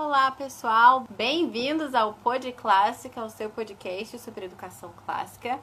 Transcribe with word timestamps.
Olá, 0.00 0.30
pessoal. 0.30 1.04
Bem-vindos 1.16 1.92
ao 1.92 2.14
Pod 2.14 2.52
Clássica, 2.52 3.20
o 3.20 3.28
seu 3.28 3.50
podcast 3.50 4.16
sobre 4.20 4.44
educação 4.44 4.92
clássica. 5.04 5.58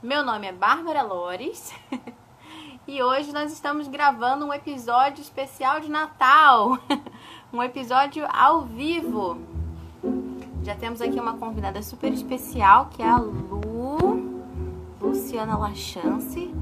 Meu 0.00 0.24
nome 0.24 0.46
é 0.46 0.52
Bárbara 0.52 1.02
Lores 1.02 1.74
e 2.86 3.02
hoje 3.02 3.32
nós 3.32 3.52
estamos 3.52 3.88
gravando 3.88 4.46
um 4.46 4.54
episódio 4.54 5.20
especial 5.20 5.80
de 5.80 5.90
Natal, 5.90 6.78
um 7.52 7.60
episódio 7.60 8.24
ao 8.32 8.62
vivo. 8.62 9.36
Já 10.62 10.76
temos 10.76 11.02
aqui 11.02 11.18
uma 11.18 11.36
convidada 11.36 11.82
super 11.82 12.12
especial 12.12 12.86
que 12.86 13.02
é 13.02 13.08
a 13.08 13.16
Lu, 13.16 14.44
Luciana 15.00 15.58
Lachance. 15.58 16.54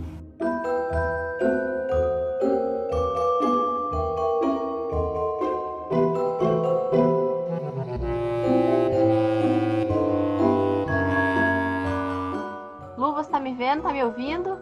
Vendo? 13.61 13.83
Tá 13.83 13.93
me 13.93 14.03
ouvindo? 14.03 14.57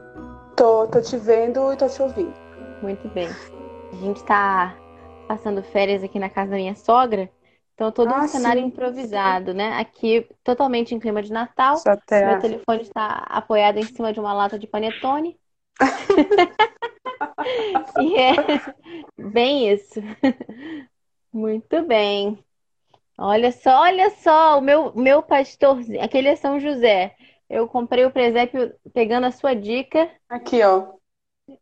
Tô, 0.57 0.89
tô 0.89 1.01
te 1.01 1.17
vendo 1.17 1.73
e 1.73 1.77
tô 1.77 1.89
te 1.89 2.03
ouvindo. 2.03 2.35
Muito 2.83 3.09
bem. 3.11 3.29
A 3.93 3.97
gente 3.97 4.25
tá 4.25 4.77
passando 5.29 5.63
férias 5.63 6.03
aqui 6.03 6.19
na 6.19 6.29
casa 6.29 6.51
da 6.51 6.57
minha 6.57 6.75
sogra. 6.75 7.31
Então, 7.75 7.93
todo 7.93 8.11
Ah, 8.11 8.25
um 8.25 8.27
cenário 8.27 8.61
sim. 8.61 8.67
improvisado, 8.67 9.55
né? 9.55 9.75
Aqui, 9.79 10.27
totalmente 10.43 10.97
em 10.97 10.99
clima 10.99 11.23
de 11.23 11.33
Natal. 11.33 11.81
Meu 12.25 12.41
telefone 12.41 12.83
está 12.83 13.19
apoiado 13.29 13.79
em 13.79 13.87
cima 13.87 14.13
de 14.13 14.19
uma 14.19 14.33
lata 14.33 14.59
de 14.59 14.67
panetone. 14.67 15.39
E 17.97 18.17
é 18.17 18.35
bem 19.17 19.73
isso. 19.73 20.01
Muito 21.33 21.83
bem. 21.83 22.37
Olha 23.17 23.53
só, 23.53 23.83
olha 23.83 24.11
só, 24.11 24.59
o 24.59 24.61
meu, 24.61 24.95
meu 24.95 25.23
pastorzinho, 25.23 26.03
aquele 26.03 26.29
é 26.29 26.37
São 26.37 26.59
José. 26.61 27.17
Eu 27.49 27.67
comprei 27.67 28.05
o 28.05 28.11
presépio 28.11 28.75
pegando 28.93 29.25
a 29.27 29.31
sua 29.31 29.55
dica, 29.55 30.11
Aqui, 30.29 30.63
ó. 30.63 30.93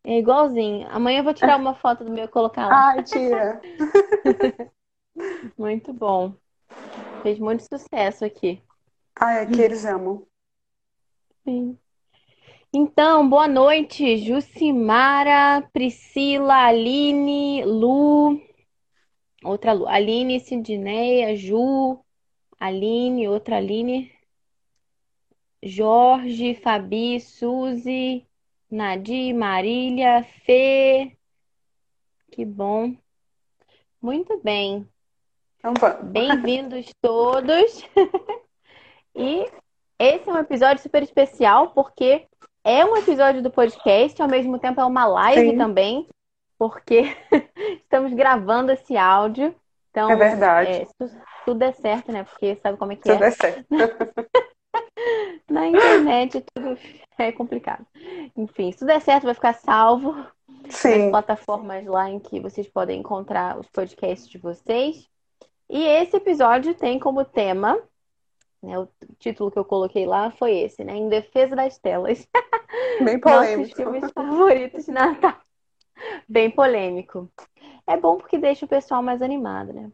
é 0.05 0.19
igualzinho. 0.19 0.87
Amanhã 0.91 1.21
eu 1.21 1.25
vou 1.25 1.33
tirar 1.35 1.57
uma 1.57 1.75
foto 1.75 2.05
do 2.05 2.11
meu 2.11 2.25
e 2.25 2.29
colocar 2.29 2.67
lá. 2.67 2.89
Ai, 2.91 3.03
tira. 3.05 3.61
Muito 5.57 5.93
bom. 5.93 6.35
Fez 7.23 7.39
muito 7.39 7.63
sucesso 7.63 8.25
aqui. 8.25 8.63
Ai, 9.19 9.41
aqui 9.43 9.61
eles 9.61 9.85
amam. 9.85 10.27
Sim. 11.45 11.79
Então, 12.73 13.29
boa 13.29 13.49
noite, 13.49 14.19
Jucimara, 14.19 15.67
Priscila, 15.73 16.67
Aline, 16.67 17.65
Lu, 17.65 18.39
outra 19.43 19.73
Lu, 19.73 19.87
Aline, 19.87 20.41
Sidneia, 20.41 21.35
Ju, 21.37 21.99
Aline, 22.61 23.29
outra 23.29 23.57
Aline, 23.57 24.13
Jorge, 25.63 26.55
Fabi, 26.55 27.21
Suzy, 27.21 28.27
Nadir, 28.71 29.35
Marília, 29.35 30.25
Fê. 30.45 31.17
Que 32.31 32.45
bom. 32.45 32.95
Muito 34.01 34.41
bem. 34.43 34.87
Então. 35.59 35.75
Bem-vindos 36.05 36.87
todos. 37.01 37.85
E 39.19 39.51
esse 39.99 40.29
é 40.29 40.33
um 40.33 40.37
episódio 40.37 40.83
super 40.83 41.03
especial 41.03 41.71
porque 41.71 42.27
é 42.63 42.85
um 42.85 42.99
episódio 42.99 43.43
do 43.43 43.51
podcast, 43.51 44.21
ao 44.21 44.29
mesmo 44.29 44.59
tempo 44.59 44.79
é 44.79 44.85
uma 44.85 45.07
live 45.07 45.53
Sim. 45.53 45.57
também, 45.57 46.07
porque 46.59 47.17
estamos 47.83 48.13
gravando 48.13 48.71
esse 48.73 48.95
áudio. 48.95 49.55
Então, 49.91 50.11
É 50.11 50.17
verdade. 50.17 50.71
é, 50.71 50.87
tudo 51.47 51.63
é 51.63 51.73
certo, 51.73 52.13
né? 52.13 52.25
Porque 52.25 52.57
sabe 52.57 52.77
como 52.77 52.93
é 52.93 52.97
que 52.97 53.05
Tudo 53.05 53.25
é? 53.25 53.29
é 53.29 53.31
certo. 53.31 53.65
Na 55.49 55.67
internet 55.69 56.45
tudo 56.55 56.79
é 57.19 57.33
complicado. 57.33 57.87
Enfim, 58.37 58.73
se 58.73 58.79
tudo 58.79 58.91
é 58.91 59.01
certo, 59.01 59.25
vai 59.25 59.35
ficar 59.35 59.55
salvo 59.55 60.15
nas 60.49 60.75
Sim. 60.75 61.11
plataformas 61.11 61.85
lá 61.87 62.11
em 62.11 62.19
que 62.19 62.41
vocês 62.41 62.69
podem 62.69 63.01
encontrar 63.01 63.59
os 63.59 63.67
podcasts 63.69 64.29
de 64.29 64.39
vocês. 64.39 65.09
E 65.69 65.83
esse 65.83 66.17
episódio 66.17 66.75
tem 66.75 66.99
como 66.99 67.25
tema, 67.25 67.79
né, 68.63 68.79
o 68.79 68.89
título 69.19 69.51
que 69.51 69.59
eu 69.59 69.65
coloquei 69.65 70.07
lá 70.07 70.31
foi 70.31 70.59
esse, 70.59 70.85
né? 70.85 70.95
Em 70.97 71.09
Defesa 71.09 71.57
das 71.57 71.79
Telas. 71.79 72.27
Bem 73.03 73.19
Nossos 73.25 73.55
polêmico. 73.55 73.77
filmes 73.77 74.11
favoritos 74.13 74.85
de 74.85 74.93
Natal. 74.93 75.37
Bem 76.29 76.51
polêmico. 76.51 77.31
É 77.87 77.97
bom 77.97 78.17
porque 78.17 78.39
deixa 78.39 78.67
o 78.67 78.69
pessoal 78.69 79.03
mais 79.03 79.23
animado, 79.23 79.73
né? 79.73 79.91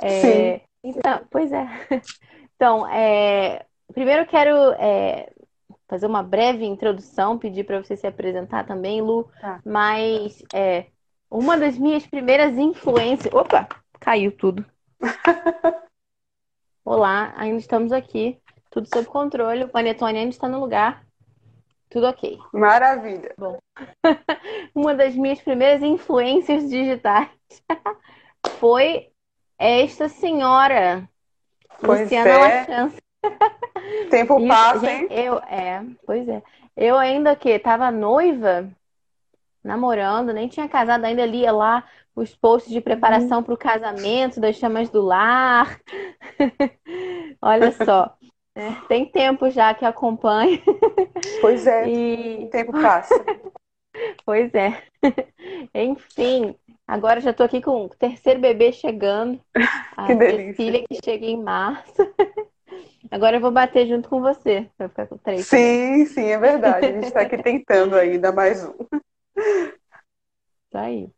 É, 0.00 0.58
Sim. 0.58 0.60
então, 0.84 1.20
pois 1.30 1.52
é. 1.52 1.66
Então, 2.54 2.86
é, 2.86 3.66
primeiro 3.92 4.22
eu 4.22 4.26
quero 4.26 4.56
é, 4.78 5.32
fazer 5.88 6.06
uma 6.06 6.22
breve 6.22 6.64
introdução, 6.64 7.38
pedir 7.38 7.64
para 7.64 7.82
você 7.82 7.96
se 7.96 8.06
apresentar 8.06 8.66
também, 8.66 9.00
Lu. 9.00 9.30
Tá. 9.40 9.60
Mas 9.64 10.42
é, 10.52 10.86
uma 11.30 11.56
das 11.56 11.76
minhas 11.78 12.06
primeiras 12.06 12.56
influências. 12.56 13.32
Opa, 13.32 13.68
caiu 14.00 14.32
tudo. 14.32 14.64
Olá, 16.84 17.32
ainda 17.36 17.58
estamos 17.58 17.92
aqui. 17.92 18.38
Tudo 18.70 18.88
sob 18.88 19.06
controle. 19.06 19.64
O 19.64 19.68
panetone 19.68 20.18
ainda 20.18 20.30
está 20.30 20.48
no 20.48 20.60
lugar. 20.60 21.04
Tudo 21.90 22.06
ok. 22.06 22.38
Maravilha. 22.52 23.34
Uma 24.74 24.94
das 24.94 25.14
minhas 25.14 25.40
primeiras 25.40 25.82
influências 25.82 26.68
digitais 26.68 27.28
foi 28.58 29.10
esta 29.58 30.08
senhora, 30.08 31.08
Pois 31.80 32.00
Luciana 32.00 32.30
é. 32.30 32.38
Lachance. 32.38 32.96
Tempo 34.10 34.38
Isso, 34.38 34.48
passa, 34.48 34.90
hein? 34.90 35.06
eu, 35.10 35.38
é, 35.38 35.84
pois 36.06 36.28
é. 36.28 36.42
Eu 36.76 36.98
ainda 36.98 37.36
que 37.36 37.58
tava 37.58 37.90
noiva, 37.90 38.68
namorando, 39.62 40.32
nem 40.32 40.48
tinha 40.48 40.68
casado, 40.68 41.04
ainda 41.04 41.24
lia 41.26 41.52
lá 41.52 41.84
os 42.14 42.34
posts 42.34 42.72
de 42.72 42.80
preparação 42.80 43.42
para 43.42 43.54
o 43.54 43.58
casamento, 43.58 44.40
das 44.40 44.56
chamas 44.56 44.90
do 44.90 45.02
lar. 45.02 45.80
Olha 47.40 47.72
só, 47.72 48.14
né? 48.54 48.76
Tem 48.88 49.06
tempo 49.06 49.50
já 49.50 49.72
que 49.74 49.84
acompanho 49.84 50.60
Pois 51.40 51.66
é. 51.66 51.88
e 51.88 52.48
Tempo 52.50 52.72
passa. 52.72 53.14
Pois 54.24 54.52
é. 54.54 54.82
Enfim, 55.74 56.54
agora 56.86 57.20
já 57.20 57.32
tô 57.32 57.42
aqui 57.42 57.60
com 57.60 57.84
o 57.84 57.88
terceiro 57.90 58.40
bebê 58.40 58.72
chegando. 58.72 59.38
A 59.96 60.06
Que 60.06 60.14
delícia. 60.14 60.54
Cecília 60.54 60.84
que 60.88 60.98
chega 61.04 61.26
em 61.26 61.42
março. 61.42 61.92
Agora 63.12 63.36
eu 63.36 63.40
vou 63.42 63.50
bater 63.50 63.86
junto 63.86 64.08
com 64.08 64.22
você, 64.22 64.66
pra 64.78 64.88
ficar 64.88 65.06
com 65.06 65.18
três. 65.18 65.44
Sim, 65.44 66.06
sim, 66.06 66.28
é 66.28 66.38
verdade. 66.38 66.86
A 66.86 66.92
gente 66.92 67.12
tá 67.12 67.20
aqui 67.20 67.36
tentando 67.44 67.94
ainda 67.94 68.32
mais 68.32 68.64
um. 68.64 68.72
Tá 70.70 70.84
aí. 70.84 71.10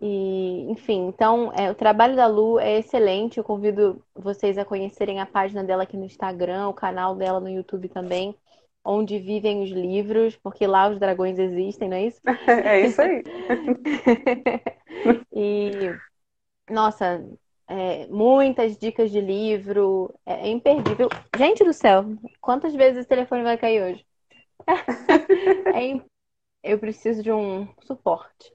E, 0.00 0.70
enfim, 0.70 1.06
então, 1.06 1.50
é, 1.54 1.70
o 1.70 1.74
trabalho 1.74 2.14
da 2.14 2.26
Lu 2.26 2.60
é 2.60 2.78
excelente. 2.78 3.38
Eu 3.38 3.44
convido 3.44 4.04
vocês 4.14 4.58
a 4.58 4.64
conhecerem 4.64 5.20
a 5.20 5.26
página 5.26 5.64
dela 5.64 5.84
aqui 5.84 5.96
no 5.96 6.04
Instagram, 6.04 6.68
o 6.68 6.74
canal 6.74 7.16
dela 7.16 7.40
no 7.40 7.48
YouTube 7.48 7.88
também, 7.88 8.36
onde 8.84 9.18
vivem 9.18 9.62
os 9.62 9.70
livros, 9.70 10.36
porque 10.36 10.66
lá 10.66 10.90
os 10.90 10.98
dragões 10.98 11.38
existem, 11.38 11.88
não 11.88 11.96
é 11.96 12.04
isso? 12.04 12.20
É 12.46 12.80
isso 12.80 13.00
aí. 13.00 13.22
E, 15.32 15.70
nossa, 16.68 17.24
é, 17.68 18.06
muitas 18.08 18.76
dicas 18.78 19.10
de 19.10 19.20
livro, 19.20 20.12
é, 20.26 20.46
é 20.46 20.48
imperdível. 20.48 21.08
Gente 21.36 21.64
do 21.64 21.72
céu, 21.72 22.04
quantas 22.40 22.74
vezes 22.74 23.00
esse 23.00 23.08
telefone 23.08 23.42
vai 23.42 23.58
cair 23.58 23.82
hoje? 23.82 24.06
É 25.74 25.82
im- 25.84 26.02
eu 26.62 26.78
preciso 26.78 27.22
de 27.22 27.32
um 27.32 27.68
suporte. 27.82 28.52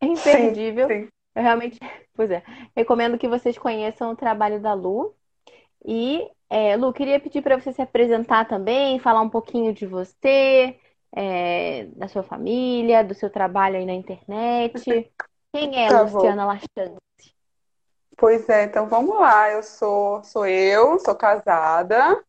É 0.00 0.06
imperdível. 0.06 0.88
Sim. 0.88 1.08
Eu 1.34 1.42
realmente, 1.42 1.78
pois 2.14 2.30
é, 2.30 2.42
recomendo 2.76 3.18
que 3.18 3.28
vocês 3.28 3.56
conheçam 3.58 4.12
o 4.12 4.16
trabalho 4.16 4.60
da 4.60 4.74
Lu. 4.74 5.14
E, 5.84 6.28
é, 6.48 6.76
Lu, 6.76 6.92
queria 6.92 7.20
pedir 7.20 7.42
para 7.42 7.58
você 7.58 7.72
se 7.72 7.82
apresentar 7.82 8.46
também, 8.46 8.98
falar 8.98 9.22
um 9.22 9.30
pouquinho 9.30 9.72
de 9.72 9.86
você, 9.86 10.76
é, 11.14 11.86
da 11.96 12.08
sua 12.08 12.22
família, 12.22 13.02
do 13.04 13.14
seu 13.14 13.30
trabalho 13.30 13.76
aí 13.76 13.86
na 13.86 13.94
internet. 13.94 15.10
Quem 15.52 15.84
é 15.84 15.90
Tá. 15.90 16.02
Luciana 16.04 16.44
Lachance? 16.46 17.00
Pois 18.20 18.46
é, 18.50 18.64
então 18.64 18.86
vamos 18.86 19.18
lá. 19.18 19.50
Eu 19.50 19.62
sou, 19.62 20.22
sou 20.22 20.46
eu, 20.46 20.98
sou 20.98 21.14
casada, 21.14 22.22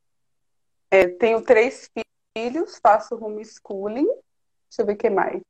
é, 0.90 1.06
tenho 1.06 1.42
três 1.44 1.92
filhos, 2.34 2.80
faço 2.82 3.22
homeschooling. 3.22 4.06
Deixa 4.06 4.82
eu 4.82 4.86
ver 4.86 4.94
o 4.94 4.98
que 4.98 5.10
mais. 5.10 5.42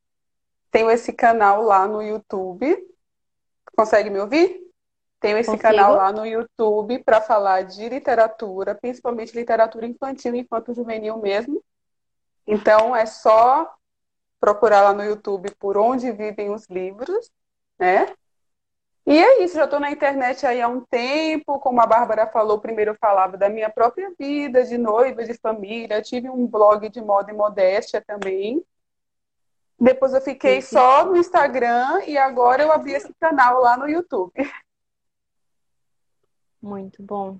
Tenho 0.71 0.89
esse 0.89 1.13
canal 1.13 1.61
lá 1.61 1.87
no 1.87 2.01
YouTube. 2.01 2.75
Consegue 3.75 4.09
me 4.09 4.17
ouvir? 4.19 4.67
Tenho 5.19 5.37
esse 5.37 5.51
Consigo. 5.51 5.61
canal 5.61 5.93
lá 5.95 6.11
no 6.11 6.25
YouTube 6.25 7.03
para 7.03 7.21
falar 7.21 7.61
de 7.61 7.87
literatura, 7.87 8.73
principalmente 8.73 9.35
literatura 9.35 9.85
infantil 9.85 10.33
e 10.33 10.39
infanto-juvenil 10.39 11.17
mesmo. 11.17 11.63
Então 12.47 12.95
é 12.95 13.05
só 13.05 13.71
procurar 14.39 14.81
lá 14.81 14.91
no 14.91 15.03
YouTube 15.03 15.51
por 15.59 15.77
onde 15.77 16.11
vivem 16.11 16.51
os 16.51 16.65
livros, 16.67 17.29
né? 17.77 18.11
E 19.05 19.17
é 19.17 19.43
isso, 19.43 19.55
já 19.55 19.65
estou 19.65 19.79
na 19.79 19.89
internet 19.89 20.45
aí 20.45 20.61
há 20.61 20.67
um 20.67 20.81
tempo, 20.81 21.59
como 21.59 21.81
a 21.81 21.87
Bárbara 21.87 22.27
falou, 22.27 22.59
primeiro 22.59 22.91
eu 22.91 22.95
falava 22.95 23.35
da 23.35 23.49
minha 23.49 23.69
própria 23.69 24.13
vida, 24.17 24.63
de 24.63 24.77
noiva, 24.77 25.23
de 25.23 25.33
família, 25.33 26.01
tive 26.01 26.29
um 26.29 26.45
blog 26.45 26.87
de 26.87 27.01
moda 27.01 27.31
e 27.31 27.35
modéstia 27.35 28.03
também. 28.05 28.63
Depois 29.79 30.13
eu 30.13 30.21
fiquei 30.21 30.61
sim, 30.61 30.75
só 30.75 31.03
no 31.03 31.17
Instagram 31.17 32.03
e 32.05 32.15
agora 32.15 32.61
eu 32.61 32.71
abri 32.71 32.93
esse 32.93 33.11
canal 33.19 33.59
lá 33.59 33.75
no 33.75 33.89
YouTube. 33.89 34.31
Muito 36.61 37.01
bom. 37.01 37.39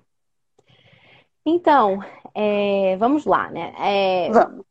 Então, 1.46 2.00
é, 2.34 2.96
vamos 2.96 3.24
lá, 3.24 3.48
né? 3.48 3.72
É, 3.78 4.30
vamos. 4.32 4.66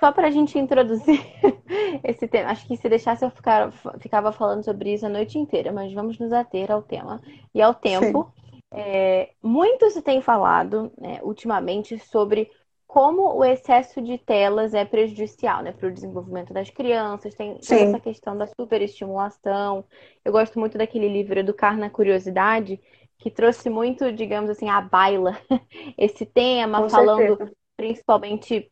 Só 0.00 0.12
para 0.12 0.28
a 0.28 0.30
gente 0.30 0.58
introduzir 0.58 1.20
esse 2.04 2.26
tema, 2.28 2.50
acho 2.50 2.66
que 2.66 2.76
se 2.76 2.88
deixasse 2.88 3.24
eu 3.24 3.30
ficar, 3.30 3.72
ficava 4.00 4.32
falando 4.32 4.64
sobre 4.64 4.92
isso 4.92 5.06
a 5.06 5.08
noite 5.08 5.38
inteira, 5.38 5.72
mas 5.72 5.92
vamos 5.92 6.18
nos 6.18 6.32
ater 6.32 6.70
ao 6.70 6.82
tema 6.82 7.20
e 7.54 7.62
ao 7.62 7.74
tempo. 7.74 8.32
É, 8.72 9.30
muito 9.42 9.88
se 9.90 10.02
tem 10.02 10.20
falado 10.20 10.92
né, 10.98 11.20
ultimamente 11.22 11.98
sobre 11.98 12.50
como 12.86 13.34
o 13.36 13.44
excesso 13.44 14.00
de 14.00 14.16
telas 14.18 14.72
é 14.74 14.84
prejudicial 14.84 15.62
né, 15.62 15.72
para 15.72 15.88
o 15.88 15.92
desenvolvimento 15.92 16.52
das 16.52 16.70
crianças, 16.70 17.34
tem 17.34 17.58
toda 17.58 17.74
essa 17.74 18.00
questão 18.00 18.36
da 18.36 18.46
superestimulação. 18.46 19.84
Eu 20.24 20.32
gosto 20.32 20.58
muito 20.58 20.78
daquele 20.78 21.08
livro 21.08 21.38
Educar 21.38 21.76
na 21.76 21.90
Curiosidade, 21.90 22.80
que 23.18 23.30
trouxe 23.30 23.68
muito, 23.70 24.12
digamos 24.12 24.50
assim, 24.50 24.68
à 24.68 24.80
baila 24.80 25.38
esse 25.98 26.24
tema, 26.24 26.82
Com 26.82 26.88
falando 26.88 27.36
certeza. 27.36 27.52
principalmente 27.76 28.70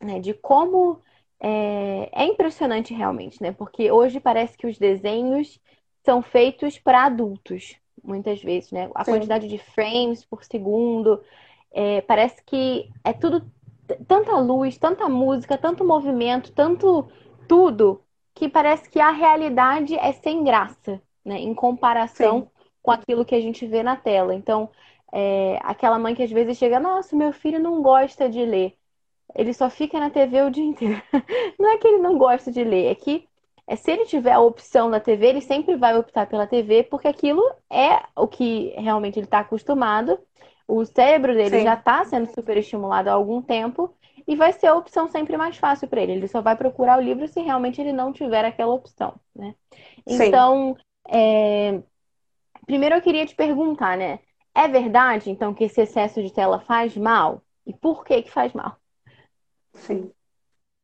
né, 0.00 0.20
de 0.20 0.34
como 0.34 1.00
é, 1.40 2.08
é, 2.12 2.24
impressionante 2.26 2.94
realmente, 2.94 3.42
né? 3.42 3.52
Porque 3.52 3.90
hoje 3.90 4.20
parece 4.20 4.56
que 4.56 4.66
os 4.66 4.78
desenhos 4.78 5.60
são 6.04 6.22
feitos 6.22 6.78
para 6.78 7.04
adultos, 7.04 7.76
muitas 8.02 8.42
vezes, 8.42 8.70
né? 8.72 8.90
A 8.94 9.04
Sim. 9.04 9.12
quantidade 9.12 9.48
de 9.48 9.58
frames 9.58 10.24
por 10.24 10.44
segundo, 10.44 11.20
é, 11.72 12.00
parece 12.02 12.42
que 12.44 12.88
é 13.04 13.12
tudo 13.12 13.44
tanta 14.06 14.38
luz, 14.38 14.78
tanta 14.78 15.08
música, 15.08 15.58
tanto 15.58 15.84
movimento, 15.84 16.52
tanto 16.52 17.08
tudo 17.48 18.02
que 18.34 18.48
parece 18.48 18.90
que 18.90 19.00
a 19.00 19.10
realidade 19.10 19.94
é 19.94 20.12
sem 20.12 20.42
graça, 20.42 21.00
né? 21.24 21.38
Em 21.38 21.54
comparação 21.54 22.42
Sim. 22.42 22.48
com 22.82 22.90
aquilo 22.90 23.24
que 23.24 23.34
a 23.34 23.40
gente 23.40 23.66
vê 23.66 23.82
na 23.82 23.96
tela. 23.96 24.34
Então, 24.34 24.70
é, 25.12 25.58
aquela 25.62 25.98
mãe 25.98 26.14
que 26.14 26.22
às 26.22 26.30
vezes 26.30 26.58
chega, 26.58 26.80
nossa, 26.80 27.14
meu 27.14 27.32
filho 27.32 27.58
não 27.58 27.82
gosta 27.82 28.28
de 28.28 28.44
ler 28.44 28.76
ele 29.36 29.52
só 29.52 29.68
fica 29.68 30.00
na 30.00 30.10
TV 30.10 30.42
o 30.42 30.50
dia 30.50 30.64
inteiro. 30.64 31.00
Não 31.60 31.70
é 31.70 31.76
que 31.76 31.86
ele 31.86 31.98
não 31.98 32.16
gosta 32.16 32.50
de 32.50 32.64
ler, 32.64 32.86
é 32.86 32.94
que 32.94 33.28
é, 33.66 33.76
se 33.76 33.90
ele 33.90 34.06
tiver 34.06 34.32
a 34.32 34.40
opção 34.40 34.88
na 34.88 35.00
TV, 35.00 35.26
ele 35.26 35.40
sempre 35.40 35.76
vai 35.76 35.96
optar 35.96 36.26
pela 36.26 36.46
TV, 36.46 36.84
porque 36.84 37.08
aquilo 37.08 37.42
é 37.70 38.00
o 38.14 38.28
que 38.28 38.72
realmente 38.78 39.18
ele 39.18 39.26
está 39.26 39.40
acostumado. 39.40 40.18
O 40.68 40.84
cérebro 40.84 41.34
dele 41.34 41.58
Sim. 41.58 41.64
já 41.64 41.74
está 41.74 42.04
sendo 42.04 42.32
super 42.32 42.56
estimulado 42.56 43.08
há 43.08 43.12
algum 43.12 43.42
tempo 43.42 43.92
e 44.26 44.36
vai 44.36 44.52
ser 44.52 44.68
a 44.68 44.74
opção 44.74 45.08
sempre 45.08 45.36
mais 45.36 45.56
fácil 45.56 45.88
para 45.88 46.00
ele. 46.00 46.12
Ele 46.12 46.28
só 46.28 46.40
vai 46.40 46.56
procurar 46.56 46.98
o 46.98 47.02
livro 47.02 47.26
se 47.26 47.40
realmente 47.40 47.80
ele 47.80 47.92
não 47.92 48.12
tiver 48.12 48.44
aquela 48.44 48.72
opção, 48.72 49.14
né? 49.34 49.54
Então, 50.06 50.76
é... 51.08 51.80
primeiro 52.66 52.94
eu 52.94 53.02
queria 53.02 53.26
te 53.26 53.34
perguntar, 53.34 53.96
né? 53.96 54.20
É 54.54 54.68
verdade, 54.68 55.28
então, 55.28 55.52
que 55.52 55.64
esse 55.64 55.80
excesso 55.80 56.22
de 56.22 56.32
tela 56.32 56.60
faz 56.60 56.96
mal? 56.96 57.42
E 57.66 57.74
por 57.74 58.04
que 58.04 58.22
que 58.22 58.30
faz 58.30 58.52
mal? 58.52 58.76
Sim. 59.76 60.12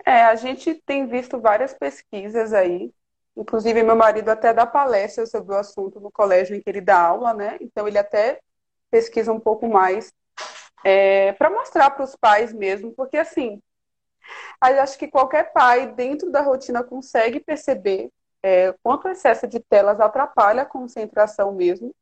É, 0.04 0.24
a 0.24 0.34
gente 0.34 0.74
tem 0.86 1.06
visto 1.06 1.40
várias 1.40 1.74
pesquisas 1.74 2.52
aí, 2.52 2.92
inclusive 3.36 3.82
meu 3.82 3.96
marido 3.96 4.28
até 4.30 4.52
dá 4.52 4.66
palestra 4.66 5.26
sobre 5.26 5.54
o 5.54 5.58
assunto 5.58 6.00
no 6.00 6.10
colégio 6.10 6.56
em 6.56 6.60
que 6.60 6.68
ele 6.68 6.80
dá 6.80 7.00
aula, 7.00 7.32
né? 7.32 7.56
Então 7.60 7.86
ele 7.86 7.98
até 7.98 8.40
pesquisa 8.90 9.32
um 9.32 9.40
pouco 9.40 9.68
mais 9.68 10.12
é, 10.84 11.32
para 11.34 11.50
mostrar 11.50 11.90
para 11.90 12.04
os 12.04 12.16
pais 12.16 12.52
mesmo, 12.52 12.92
porque 12.92 13.16
assim, 13.16 13.60
acho 14.60 14.98
que 14.98 15.08
qualquer 15.08 15.52
pai 15.52 15.92
dentro 15.92 16.30
da 16.30 16.42
rotina 16.42 16.82
consegue 16.82 17.40
perceber 17.40 18.10
é, 18.42 18.74
quanto 18.82 19.06
o 19.06 19.10
excesso 19.10 19.46
de 19.46 19.60
telas 19.60 20.00
atrapalha 20.00 20.62
a 20.62 20.66
concentração 20.66 21.52
mesmo. 21.52 21.94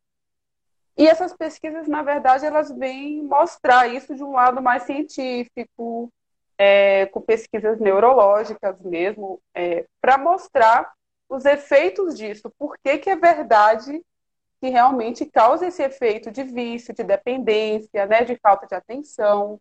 E 0.97 1.07
essas 1.07 1.35
pesquisas, 1.35 1.87
na 1.89 2.03
verdade, 2.03 2.45
elas 2.45 2.71
vêm 2.71 3.23
mostrar 3.23 3.87
isso 3.89 4.15
de 4.15 4.23
um 4.25 4.33
lado 4.33 4.61
mais 4.63 4.83
científico, 4.85 6.11
é, 6.63 7.07
com 7.07 7.23
pesquisas 7.23 7.81
neurológicas 7.81 8.83
mesmo, 8.83 9.41
é, 9.55 9.87
para 9.99 10.19
mostrar 10.19 10.93
os 11.27 11.47
efeitos 11.47 12.19
disso, 12.19 12.53
por 12.59 12.77
que, 12.77 12.99
que 12.99 13.09
é 13.09 13.17
verdade 13.17 14.05
que 14.61 14.69
realmente 14.69 15.25
causa 15.25 15.67
esse 15.67 15.83
efeito 15.83 16.31
de 16.31 16.43
vício, 16.43 16.95
de 16.95 17.03
dependência, 17.03 18.05
né, 18.05 18.25
de 18.25 18.37
falta 18.37 18.67
de 18.67 18.75
atenção. 18.75 19.59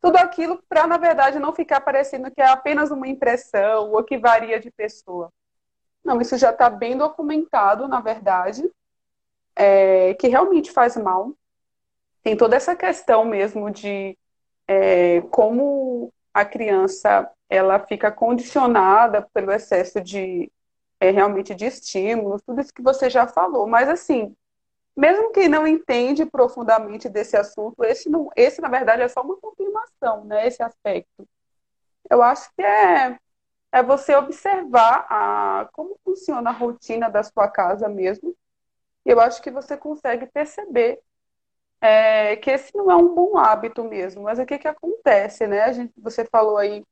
Tudo 0.00 0.16
aquilo 0.16 0.60
para, 0.68 0.84
na 0.84 0.96
verdade, 0.96 1.38
não 1.38 1.54
ficar 1.54 1.80
parecendo 1.80 2.28
que 2.28 2.42
é 2.42 2.48
apenas 2.48 2.90
uma 2.90 3.06
impressão 3.06 3.92
ou 3.92 4.02
que 4.02 4.18
varia 4.18 4.58
de 4.58 4.68
pessoa. 4.72 5.32
Não, 6.04 6.20
isso 6.20 6.36
já 6.36 6.50
está 6.50 6.68
bem 6.68 6.98
documentado, 6.98 7.86
na 7.86 8.00
verdade, 8.00 8.68
é, 9.54 10.14
que 10.14 10.26
realmente 10.26 10.72
faz 10.72 10.96
mal. 10.96 11.36
Tem 12.20 12.36
toda 12.36 12.56
essa 12.56 12.74
questão 12.74 13.24
mesmo 13.24 13.70
de 13.70 14.18
é, 14.66 15.20
como 15.30 16.12
a 16.34 16.44
criança 16.44 17.30
ela 17.48 17.78
fica 17.78 18.10
condicionada 18.10 19.28
pelo 19.34 19.52
excesso 19.52 20.00
de 20.00 20.50
é, 21.00 21.10
realmente 21.10 21.54
de 21.54 21.66
estímulos, 21.66 22.42
tudo 22.42 22.60
isso 22.60 22.72
que 22.72 22.82
você 22.82 23.10
já 23.10 23.26
falou. 23.26 23.66
Mas 23.66 23.88
assim, 23.88 24.34
mesmo 24.96 25.32
quem 25.32 25.48
não 25.48 25.66
entende 25.66 26.24
profundamente 26.26 27.08
desse 27.08 27.36
assunto, 27.36 27.82
esse, 27.84 28.08
não, 28.08 28.30
esse 28.36 28.60
na 28.60 28.68
verdade 28.68 29.02
é 29.02 29.08
só 29.08 29.22
uma 29.22 29.36
confirmação, 29.36 30.24
né? 30.24 30.46
Esse 30.46 30.62
aspecto. 30.62 31.28
Eu 32.10 32.22
acho 32.22 32.50
que 32.54 32.62
é, 32.62 33.18
é 33.72 33.82
você 33.82 34.14
observar 34.14 35.06
a, 35.10 35.68
como 35.72 35.98
funciona 36.04 36.50
a 36.50 36.52
rotina 36.52 37.08
da 37.10 37.22
sua 37.22 37.48
casa 37.48 37.88
mesmo. 37.88 38.36
Eu 39.04 39.20
acho 39.20 39.42
que 39.42 39.50
você 39.50 39.76
consegue 39.76 40.26
perceber 40.26 41.00
é, 41.82 42.36
que 42.36 42.50
esse 42.50 42.74
não 42.76 42.90
é 42.90 42.96
um 42.96 43.14
bom 43.14 43.36
hábito 43.36 43.84
mesmo. 43.84 44.22
Mas 44.22 44.38
o 44.38 44.46
que, 44.46 44.58
que 44.58 44.68
acontece, 44.68 45.46
né? 45.48 45.62
A 45.62 45.72
gente, 45.72 45.92
você 45.98 46.24
falou 46.24 46.56
aí 46.56 46.84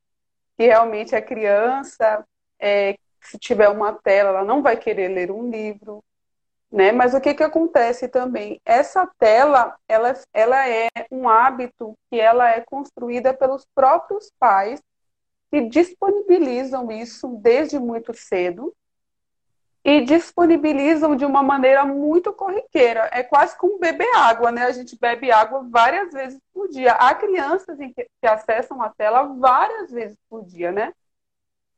que 0.58 0.66
realmente 0.66 1.14
a 1.16 1.22
criança, 1.22 2.26
é, 2.58 2.96
se 3.22 3.38
tiver 3.38 3.68
uma 3.68 3.94
tela, 3.94 4.30
ela 4.30 4.44
não 4.44 4.62
vai 4.62 4.76
querer 4.76 5.08
ler 5.08 5.30
um 5.30 5.48
livro, 5.50 6.02
né? 6.70 6.92
Mas 6.92 7.14
o 7.14 7.20
que, 7.20 7.34
que 7.34 7.42
acontece 7.44 8.08
também? 8.08 8.60
Essa 8.64 9.06
tela, 9.18 9.76
ela, 9.88 10.14
ela 10.34 10.68
é 10.68 10.88
um 11.10 11.28
hábito 11.28 11.96
que 12.10 12.20
ela 12.20 12.50
é 12.50 12.60
construída 12.60 13.32
pelos 13.34 13.64
próprios 13.74 14.32
pais 14.40 14.82
que 15.50 15.62
disponibilizam 15.68 16.90
isso 16.92 17.28
desde 17.42 17.78
muito 17.78 18.14
cedo 18.14 18.74
e 19.84 20.02
disponibilizam 20.02 21.16
de 21.16 21.24
uma 21.24 21.42
maneira 21.42 21.84
muito 21.84 22.32
corriqueira. 22.32 23.08
É 23.12 23.22
quase 23.22 23.56
como 23.56 23.78
beber 23.78 24.14
água, 24.14 24.52
né? 24.52 24.64
A 24.64 24.72
gente 24.72 24.98
bebe 24.98 25.32
água 25.32 25.66
várias 25.68 26.12
vezes 26.12 26.40
por 26.52 26.68
dia. 26.68 26.92
Há 26.92 27.14
crianças 27.14 27.78
que, 27.78 28.08
acessam 28.26 28.82
a 28.82 28.90
tela 28.90 29.22
várias 29.22 29.90
vezes 29.90 30.18
por 30.28 30.44
dia, 30.44 30.70
né? 30.70 30.92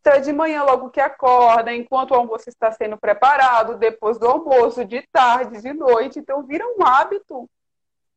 Então, 0.00 0.14
é 0.14 0.20
de 0.20 0.32
manhã 0.32 0.64
logo 0.64 0.90
que 0.90 1.00
acorda, 1.00 1.72
enquanto 1.72 2.10
o 2.10 2.14
almoço 2.14 2.48
está 2.48 2.72
sendo 2.72 2.98
preparado, 2.98 3.78
depois 3.78 4.18
do 4.18 4.26
almoço, 4.26 4.84
de 4.84 5.00
tarde, 5.12 5.62
de 5.62 5.72
noite. 5.72 6.18
Então, 6.18 6.42
vira 6.42 6.66
um 6.66 6.84
hábito 6.84 7.48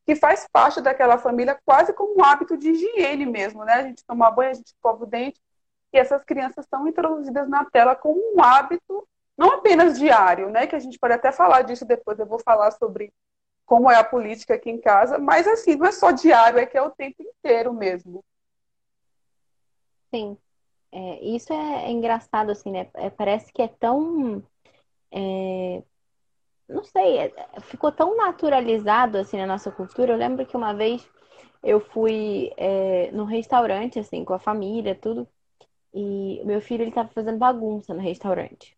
que 0.04 0.16
faz 0.16 0.48
parte 0.52 0.80
daquela 0.80 1.16
família, 1.16 1.58
quase 1.64 1.92
como 1.92 2.18
um 2.18 2.24
hábito 2.24 2.56
de 2.56 2.70
higiene 2.70 3.24
mesmo, 3.24 3.64
né? 3.64 3.74
A 3.74 3.82
gente 3.82 4.04
toma 4.04 4.30
banho, 4.32 4.50
a 4.50 4.54
gente 4.54 4.68
escova 4.68 5.04
o 5.04 5.06
dente, 5.06 5.40
e 5.92 5.98
essas 5.98 6.24
crianças 6.24 6.64
estão 6.64 6.88
introduzidas 6.88 7.48
na 7.48 7.64
tela 7.64 7.94
como 7.94 8.20
um 8.34 8.42
hábito 8.42 9.06
não 9.36 9.52
apenas 9.52 9.98
diário, 9.98 10.50
né? 10.50 10.66
Que 10.66 10.76
a 10.76 10.78
gente 10.78 10.98
pode 10.98 11.14
até 11.14 11.30
falar 11.30 11.62
disso 11.62 11.84
depois, 11.84 12.18
eu 12.18 12.26
vou 12.26 12.38
falar 12.38 12.70
sobre 12.72 13.12
como 13.66 13.90
é 13.90 13.96
a 13.96 14.04
política 14.04 14.54
aqui 14.54 14.70
em 14.70 14.80
casa, 14.80 15.18
mas 15.18 15.46
assim, 15.46 15.74
não 15.76 15.86
é 15.86 15.92
só 15.92 16.12
diário, 16.12 16.58
é 16.58 16.66
que 16.66 16.78
é 16.78 16.82
o 16.82 16.90
tempo 16.90 17.22
inteiro 17.22 17.72
mesmo. 17.74 18.24
Sim. 20.14 20.38
É, 20.92 21.24
isso 21.24 21.52
é, 21.52 21.86
é, 21.86 21.90
engraçado, 21.90 22.50
assim, 22.50 22.70
né? 22.70 22.88
É, 22.94 23.10
parece 23.10 23.52
que 23.52 23.60
é 23.60 23.68
tão. 23.68 24.42
É, 25.10 25.82
não 26.68 26.84
sei, 26.84 27.18
é, 27.18 27.60
ficou 27.62 27.92
tão 27.92 28.16
naturalizado 28.16 29.18
assim 29.18 29.36
na 29.36 29.46
nossa 29.46 29.70
cultura. 29.70 30.12
Eu 30.12 30.16
lembro 30.16 30.46
que 30.46 30.56
uma 30.56 30.72
vez 30.72 31.08
eu 31.62 31.80
fui 31.80 32.52
é, 32.56 33.10
num 33.12 33.24
restaurante, 33.24 33.98
assim, 33.98 34.24
com 34.24 34.34
a 34.34 34.38
família, 34.38 34.94
tudo, 34.94 35.28
e 35.94 36.42
meu 36.44 36.60
filho 36.60 36.82
ele 36.82 36.92
tava 36.92 37.08
fazendo 37.10 37.38
bagunça 37.38 37.94
no 37.94 38.00
restaurante 38.00 38.76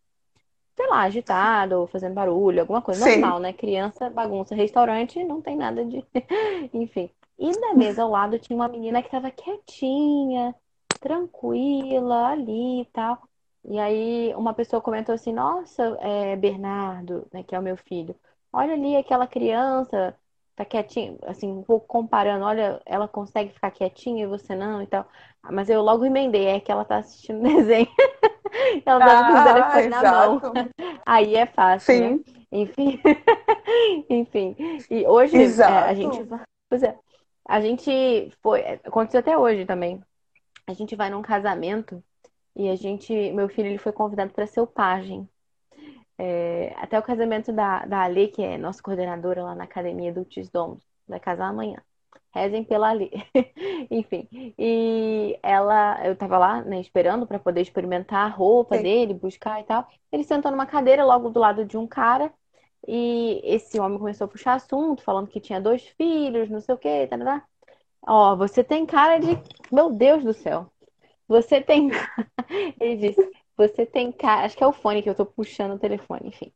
sei 0.78 0.86
lá, 0.86 1.02
agitado, 1.02 1.88
fazendo 1.88 2.14
barulho, 2.14 2.60
alguma 2.60 2.80
coisa 2.80 3.04
Sim. 3.04 3.20
normal, 3.20 3.40
né? 3.40 3.52
Criança, 3.52 4.08
bagunça, 4.08 4.54
restaurante, 4.54 5.24
não 5.24 5.42
tem 5.42 5.56
nada 5.56 5.84
de. 5.84 6.06
Enfim. 6.72 7.10
E 7.36 7.50
na 7.60 7.74
mesa 7.74 8.02
ao 8.04 8.10
lado 8.10 8.38
tinha 8.38 8.56
uma 8.56 8.68
menina 8.68 9.02
que 9.02 9.10
tava 9.10 9.30
quietinha, 9.30 10.54
tranquila 11.00 12.28
ali 12.28 12.82
e 12.82 12.84
tal. 12.86 13.20
E 13.64 13.78
aí 13.78 14.32
uma 14.36 14.54
pessoa 14.54 14.80
comentou 14.80 15.14
assim, 15.14 15.32
nossa, 15.32 15.82
é, 16.00 16.36
Bernardo, 16.36 17.26
né, 17.32 17.42
que 17.42 17.54
é 17.56 17.58
o 17.58 17.62
meu 17.62 17.76
filho, 17.76 18.14
olha 18.52 18.74
ali 18.74 18.96
aquela 18.96 19.26
criança, 19.26 20.16
tá 20.58 20.64
quietinha, 20.64 21.16
assim, 21.22 21.50
um 21.52 21.62
pouco 21.62 21.86
comparando, 21.86 22.44
olha, 22.44 22.80
ela 22.84 23.06
consegue 23.06 23.52
ficar 23.52 23.70
quietinha 23.70 24.24
e 24.24 24.26
você 24.26 24.56
não 24.56 24.82
e 24.82 24.86
tal. 24.86 25.06
Mas 25.50 25.70
eu 25.70 25.80
logo 25.80 26.04
emendei, 26.04 26.46
é 26.46 26.60
que 26.60 26.72
ela 26.72 26.84
tá 26.84 26.96
assistindo 26.96 27.42
desenho. 27.46 27.88
ela 28.84 28.98
tá 28.98 29.24
com 29.24 29.38
o 29.38 29.44
telefone 29.44 29.88
na 29.88 30.02
mão. 30.02 30.40
Aí 31.06 31.36
é 31.36 31.46
fácil, 31.46 31.94
né? 31.94 32.00
Sim. 32.00 32.14
né? 32.16 32.20
Enfim. 32.50 33.00
Enfim. 34.10 34.56
E 34.90 35.06
hoje 35.06 35.36
é, 35.36 35.64
a 35.64 35.94
gente. 35.94 36.26
Pois 36.68 36.82
é. 36.82 36.98
A 37.46 37.60
gente 37.60 38.32
foi. 38.42 38.62
Aconteceu 38.84 39.20
até 39.20 39.38
hoje 39.38 39.64
também. 39.64 40.02
A 40.66 40.72
gente 40.72 40.96
vai 40.96 41.08
num 41.08 41.22
casamento 41.22 42.02
e 42.56 42.68
a 42.68 42.74
gente. 42.74 43.12
Meu 43.32 43.48
filho 43.48 43.68
ele 43.68 43.78
foi 43.78 43.92
convidado 43.92 44.32
para 44.32 44.46
ser 44.46 44.60
o 44.60 44.66
pajem. 44.66 45.28
É, 46.18 46.74
até 46.76 46.98
o 46.98 47.02
casamento 47.02 47.52
da, 47.52 47.84
da 47.86 48.02
Ale, 48.02 48.28
que 48.28 48.42
é 48.42 48.58
nossa 48.58 48.82
coordenadora 48.82 49.42
lá 49.44 49.54
na 49.54 49.64
academia 49.64 50.12
do 50.12 50.24
Tisdom, 50.24 50.78
vai 51.06 51.20
casar 51.20 51.48
amanhã. 51.48 51.80
Rezem 52.34 52.64
pela 52.64 52.90
Ali. 52.90 53.10
Enfim. 53.90 54.28
E 54.58 55.38
ela, 55.42 56.04
eu 56.06 56.16
tava 56.16 56.38
lá, 56.38 56.62
né, 56.62 56.80
esperando 56.80 57.26
para 57.26 57.38
poder 57.38 57.60
experimentar 57.60 58.26
a 58.26 58.28
roupa 58.34 58.76
Sim. 58.76 58.82
dele, 58.82 59.14
buscar 59.14 59.60
e 59.60 59.64
tal. 59.64 59.88
Ele 60.12 60.24
sentou 60.24 60.50
numa 60.50 60.66
cadeira 60.66 61.04
logo 61.04 61.30
do 61.30 61.40
lado 61.40 61.64
de 61.64 61.76
um 61.76 61.86
cara. 61.86 62.32
E 62.86 63.40
esse 63.44 63.78
homem 63.80 63.98
começou 63.98 64.26
a 64.26 64.28
puxar 64.28 64.54
assunto, 64.54 65.02
falando 65.02 65.28
que 65.28 65.40
tinha 65.40 65.60
dois 65.60 65.86
filhos, 65.88 66.48
não 66.50 66.60
sei 66.60 66.74
o 66.74 66.78
quê, 66.78 67.06
tá, 67.08 67.18
tá, 67.18 67.24
tá. 67.24 67.44
Ó, 68.06 68.36
você 68.36 68.62
tem 68.64 68.86
cara 68.86 69.18
de. 69.18 69.38
Meu 69.72 69.90
Deus 69.90 70.24
do 70.24 70.32
céu. 70.32 70.70
Você 71.26 71.60
tem. 71.60 71.90
Ele 72.80 72.96
disse: 72.96 73.30
Você 73.58 73.84
tem 73.84 74.12
cara. 74.12 74.46
Acho 74.46 74.56
que 74.56 74.62
é 74.62 74.66
o 74.66 74.72
fone 74.72 75.02
que 75.02 75.10
eu 75.10 75.14
tô 75.16 75.26
puxando 75.26 75.74
o 75.74 75.78
telefone, 75.78 76.28
enfim. 76.28 76.52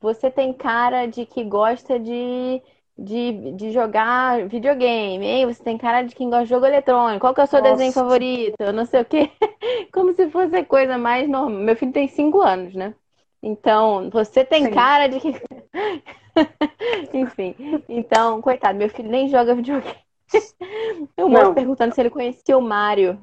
Você 0.00 0.30
tem 0.30 0.52
cara 0.52 1.06
de 1.06 1.26
que 1.26 1.42
gosta 1.42 1.98
de, 1.98 2.62
de, 2.96 3.52
de 3.52 3.72
jogar 3.72 4.46
videogame, 4.46 5.26
hein? 5.26 5.46
Você 5.46 5.62
tem 5.62 5.76
cara 5.76 6.02
de 6.02 6.14
quem 6.14 6.30
gosta 6.30 6.44
de 6.44 6.50
jogo 6.50 6.64
eletrônico. 6.64 7.20
Qual 7.20 7.34
que 7.34 7.40
é 7.40 7.44
o 7.44 7.46
seu 7.48 7.60
Nossa. 7.60 7.72
desenho 7.72 7.92
favorito? 7.92 8.54
Eu 8.60 8.72
não 8.72 8.86
sei 8.86 9.00
o 9.00 9.04
quê. 9.04 9.28
Como 9.92 10.14
se 10.14 10.30
fosse 10.30 10.62
coisa 10.64 10.96
mais 10.96 11.28
normal. 11.28 11.58
Meu 11.58 11.74
filho 11.74 11.92
tem 11.92 12.06
cinco 12.06 12.40
anos, 12.40 12.74
né? 12.74 12.94
Então, 13.42 14.08
você 14.10 14.44
tem 14.44 14.66
Sim. 14.66 14.70
cara 14.70 15.08
de 15.08 15.18
que. 15.18 15.34
Enfim. 17.12 17.54
Então, 17.88 18.40
coitado, 18.40 18.78
meu 18.78 18.88
filho 18.88 19.10
nem 19.10 19.28
joga 19.28 19.54
videogame. 19.54 19.96
O 21.16 21.28
moço 21.28 21.54
perguntando 21.54 21.94
se 21.94 22.00
ele 22.00 22.10
conhecia 22.10 22.56
o 22.58 22.62
Mário. 22.62 23.18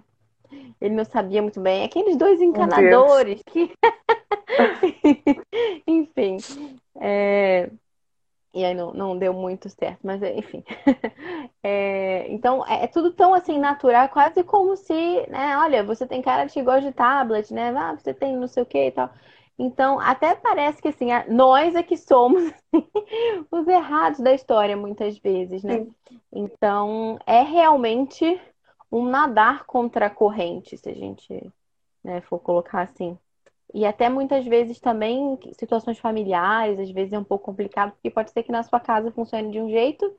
Ele 0.80 0.96
não 0.96 1.06
sabia 1.06 1.42
muito 1.42 1.60
bem. 1.62 1.84
Aqueles 1.84 2.18
dois 2.18 2.42
encanadores 2.42 3.42
que. 3.44 3.72
enfim. 5.88 6.38
É... 7.00 7.70
E 8.54 8.64
aí 8.64 8.76
não, 8.76 8.94
não 8.94 9.18
deu 9.18 9.34
muito 9.34 9.70
certo, 9.70 10.00
mas 10.04 10.22
enfim. 10.22 10.64
É... 11.66 12.26
Então, 12.28 12.66
é, 12.68 12.84
é, 12.84 12.88
tudo 12.88 13.14
tão 13.14 13.34
assim 13.34 13.58
natural, 13.58 14.10
quase 14.10 14.44
como 14.44 14.76
se, 14.76 15.26
né? 15.30 15.58
Olha, 15.58 15.82
você 15.82 16.06
tem 16.06 16.22
cara 16.22 16.44
de 16.44 16.52
que 16.52 16.62
gosta 16.62 16.82
de 16.82 16.92
tablet, 16.92 17.54
né? 17.54 17.74
Ah, 17.76 17.96
você 17.96 18.14
tem 18.14 18.36
não 18.36 18.50
sei 18.50 18.64
o 18.64 18.66
que 18.66 18.88
e 18.88 18.92
tal. 18.92 19.10
Então, 19.58 20.00
até 20.00 20.36
parece 20.36 20.82
que 20.82 20.90
assim, 20.90 21.08
nós 21.30 21.74
é 21.76 21.84
que 21.84 21.96
somos 21.96 22.52
os 23.50 23.68
errados 23.68 24.20
da 24.20 24.34
história, 24.34 24.76
muitas 24.76 25.18
vezes, 25.20 25.64
né? 25.64 25.80
Sim. 25.80 26.20
Então, 26.34 27.18
é 27.26 27.42
realmente 27.44 28.40
um 28.94 29.06
nadar 29.06 29.66
contra 29.66 30.06
a 30.06 30.10
corrente, 30.10 30.78
se 30.78 30.88
a 30.88 30.94
gente 30.94 31.52
né, 32.04 32.22
for 32.22 32.40
colocar 32.40 32.82
assim. 32.82 33.18
E 33.74 33.86
até 33.86 34.08
muitas 34.08 34.46
vezes 34.46 34.80
também 34.80 35.40
situações 35.58 35.98
familiares, 35.98 36.80
às 36.80 36.92
vezes 36.92 37.12
é 37.12 37.18
um 37.18 37.24
pouco 37.24 37.46
complicado, 37.46 37.94
porque 37.94 38.12
pode 38.12 38.30
ser 38.30 38.44
que 38.44 38.52
na 38.52 38.62
sua 38.62 38.80
casa 38.80 39.12
funcione 39.12 39.52
de 39.52 39.60
um 39.60 39.68
jeito, 39.68 40.16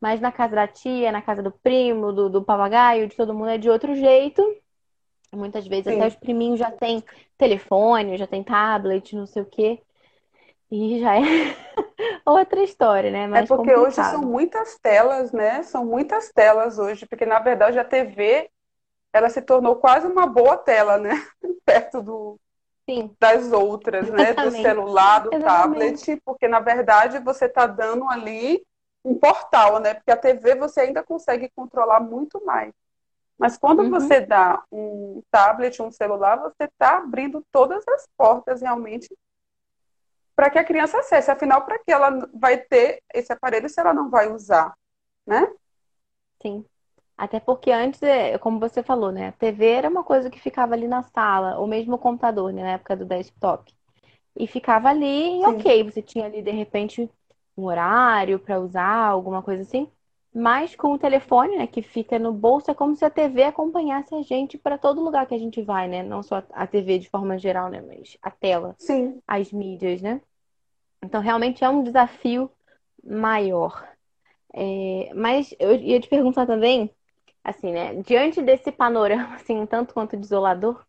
mas 0.00 0.20
na 0.20 0.32
casa 0.32 0.56
da 0.56 0.66
tia, 0.66 1.12
na 1.12 1.22
casa 1.22 1.40
do 1.40 1.52
primo, 1.52 2.12
do, 2.12 2.28
do 2.28 2.42
papagaio, 2.42 3.06
de 3.06 3.14
todo 3.14 3.32
mundo 3.32 3.50
é 3.50 3.58
de 3.58 3.70
outro 3.70 3.94
jeito. 3.94 4.42
Muitas 5.32 5.66
vezes 5.68 5.86
Sim. 5.86 5.96
até 5.96 6.08
os 6.08 6.16
priminhos 6.16 6.58
já 6.58 6.72
têm 6.72 7.04
telefone, 7.38 8.16
já 8.16 8.26
tem 8.26 8.42
tablet, 8.42 9.14
não 9.14 9.26
sei 9.26 9.42
o 9.42 9.46
quê. 9.46 9.80
E 10.70 11.00
já 11.00 11.16
é 11.16 11.20
outra 12.24 12.62
história, 12.62 13.10
né? 13.10 13.26
Mais 13.26 13.44
é 13.44 13.46
porque 13.46 13.72
complicado. 13.72 13.86
hoje 13.86 14.10
são 14.10 14.22
muitas 14.22 14.78
telas, 14.78 15.32
né? 15.32 15.62
São 15.62 15.84
muitas 15.84 16.30
telas 16.32 16.78
hoje, 16.78 17.06
porque 17.06 17.24
na 17.24 17.38
verdade 17.38 17.78
a 17.78 17.84
TV 17.84 18.50
ela 19.12 19.30
se 19.30 19.40
tornou 19.40 19.76
quase 19.76 20.06
uma 20.06 20.26
boa 20.26 20.56
tela, 20.56 20.98
né? 20.98 21.10
Perto 21.64 22.02
do, 22.02 22.40
Sim. 22.88 23.14
das 23.18 23.52
outras, 23.52 24.10
né? 24.10 24.34
Do 24.34 24.50
celular, 24.50 25.20
do 25.20 25.34
Exatamente. 25.34 26.04
tablet, 26.04 26.22
porque 26.24 26.48
na 26.48 26.60
verdade 26.60 27.18
você 27.20 27.46
está 27.46 27.66
dando 27.66 28.08
ali 28.10 28.64
um 29.04 29.14
portal, 29.14 29.78
né? 29.78 29.94
Porque 29.94 30.10
a 30.10 30.16
TV 30.16 30.56
você 30.56 30.80
ainda 30.80 31.02
consegue 31.02 31.50
controlar 31.54 32.00
muito 32.00 32.44
mais. 32.44 32.72
Mas 33.38 33.56
quando 33.56 33.80
uhum. 33.82 33.90
você 33.90 34.20
dá 34.20 34.62
um 34.72 35.22
tablet, 35.30 35.80
um 35.80 35.92
celular, 35.92 36.36
você 36.36 36.64
está 36.64 36.96
abrindo 36.98 37.44
todas 37.52 37.86
as 37.86 38.08
portas 38.16 38.62
realmente 38.62 39.08
para 40.36 40.50
que 40.50 40.58
a 40.58 40.64
criança 40.64 40.98
acesse. 40.98 41.30
Afinal, 41.30 41.64
para 41.64 41.78
que 41.78 41.90
ela 41.90 42.28
vai 42.34 42.58
ter 42.58 43.02
esse 43.12 43.32
aparelho 43.32 43.68
se 43.68 43.80
ela 43.80 43.94
não 43.94 44.10
vai 44.10 44.30
usar, 44.30 44.74
né? 45.26 45.50
Sim. 46.40 46.64
Até 47.16 47.40
porque 47.40 47.72
antes, 47.72 48.02
é, 48.02 48.36
como 48.36 48.60
você 48.60 48.82
falou, 48.82 49.10
né? 49.10 49.28
A 49.28 49.32
TV 49.32 49.66
era 49.66 49.88
uma 49.88 50.04
coisa 50.04 50.28
que 50.28 50.38
ficava 50.38 50.74
ali 50.74 50.86
na 50.86 51.02
sala, 51.02 51.58
ou 51.58 51.66
mesmo 51.66 51.94
o 51.94 51.98
computador, 51.98 52.52
né? 52.52 52.62
Na 52.62 52.72
época 52.72 52.94
do 52.94 53.06
desktop. 53.06 53.74
E 54.38 54.46
ficava 54.46 54.90
ali, 54.90 55.40
e 55.40 55.46
ok, 55.46 55.82
você 55.82 56.02
tinha 56.02 56.26
ali, 56.26 56.42
de 56.42 56.50
repente, 56.50 57.10
um 57.56 57.64
horário 57.64 58.38
para 58.38 58.60
usar, 58.60 59.06
alguma 59.06 59.42
coisa 59.42 59.62
assim. 59.62 59.90
Mas 60.38 60.76
com 60.76 60.92
o 60.92 60.98
telefone, 60.98 61.56
né, 61.56 61.66
que 61.66 61.80
fica 61.80 62.18
no 62.18 62.30
bolso, 62.30 62.70
é 62.70 62.74
como 62.74 62.94
se 62.94 63.02
a 63.02 63.08
TV 63.08 63.44
acompanhasse 63.44 64.14
a 64.14 64.20
gente 64.20 64.58
para 64.58 64.76
todo 64.76 65.00
lugar 65.00 65.24
que 65.26 65.34
a 65.34 65.38
gente 65.38 65.62
vai, 65.62 65.88
né? 65.88 66.02
Não 66.02 66.22
só 66.22 66.42
a 66.52 66.66
TV 66.66 66.98
de 66.98 67.08
forma 67.08 67.38
geral, 67.38 67.70
né, 67.70 67.80
mas 67.80 68.18
a 68.20 68.30
tela, 68.30 68.74
Sim. 68.78 69.18
as 69.26 69.50
mídias, 69.50 70.02
né? 70.02 70.20
Então, 71.02 71.22
realmente 71.22 71.64
é 71.64 71.68
um 71.70 71.82
desafio 71.82 72.50
maior. 73.02 73.82
É, 74.52 75.10
mas 75.14 75.54
eu 75.58 75.74
ia 75.74 75.98
te 76.00 76.08
perguntar 76.08 76.44
também, 76.44 76.90
assim, 77.42 77.72
né? 77.72 77.94
Diante 78.02 78.42
desse 78.42 78.70
panorama, 78.70 79.36
assim, 79.40 79.58
um 79.58 79.64
tanto 79.64 79.94
quanto 79.94 80.18
desolador, 80.18 80.84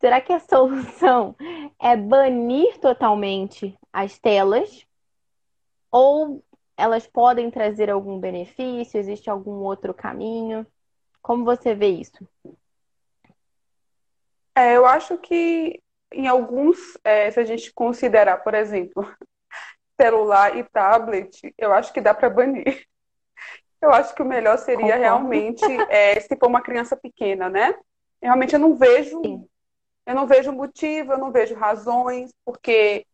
será 0.00 0.20
que 0.20 0.34
a 0.34 0.38
solução 0.38 1.34
é 1.80 1.96
banir 1.96 2.78
totalmente 2.78 3.74
as 3.90 4.18
telas? 4.18 4.86
Ou 5.90 6.42
elas 6.76 7.06
podem 7.06 7.50
trazer 7.50 7.90
algum 7.90 8.18
benefício? 8.18 8.98
Existe 8.98 9.28
algum 9.30 9.62
outro 9.62 9.92
caminho? 9.92 10.66
Como 11.20 11.44
você 11.44 11.74
vê 11.74 11.88
isso? 11.88 12.26
É, 14.54 14.76
eu 14.76 14.84
acho 14.84 15.16
que 15.18 15.80
em 16.12 16.26
alguns, 16.26 16.78
é, 17.04 17.30
se 17.30 17.40
a 17.40 17.44
gente 17.44 17.72
considerar, 17.72 18.38
por 18.38 18.54
exemplo, 18.54 19.06
celular 20.00 20.56
e 20.56 20.64
tablet, 20.64 21.54
eu 21.56 21.72
acho 21.72 21.92
que 21.92 22.00
dá 22.00 22.12
para 22.12 22.28
banir. 22.28 22.86
Eu 23.80 23.90
acho 23.90 24.14
que 24.14 24.22
o 24.22 24.26
melhor 24.26 24.58
seria 24.58 24.96
Concordo. 24.96 25.02
realmente 25.02 25.64
é, 25.90 26.18
se 26.20 26.36
for 26.36 26.46
uma 26.46 26.62
criança 26.62 26.96
pequena, 26.96 27.48
né? 27.48 27.74
Realmente 28.22 28.54
eu 28.54 28.60
não 28.60 28.76
vejo, 28.76 29.20
Sim. 29.24 29.44
eu 30.06 30.14
não 30.14 30.26
vejo 30.26 30.52
motivo, 30.52 31.12
eu 31.12 31.18
não 31.18 31.32
vejo 31.32 31.56
razões, 31.56 32.30
porque 32.44 33.04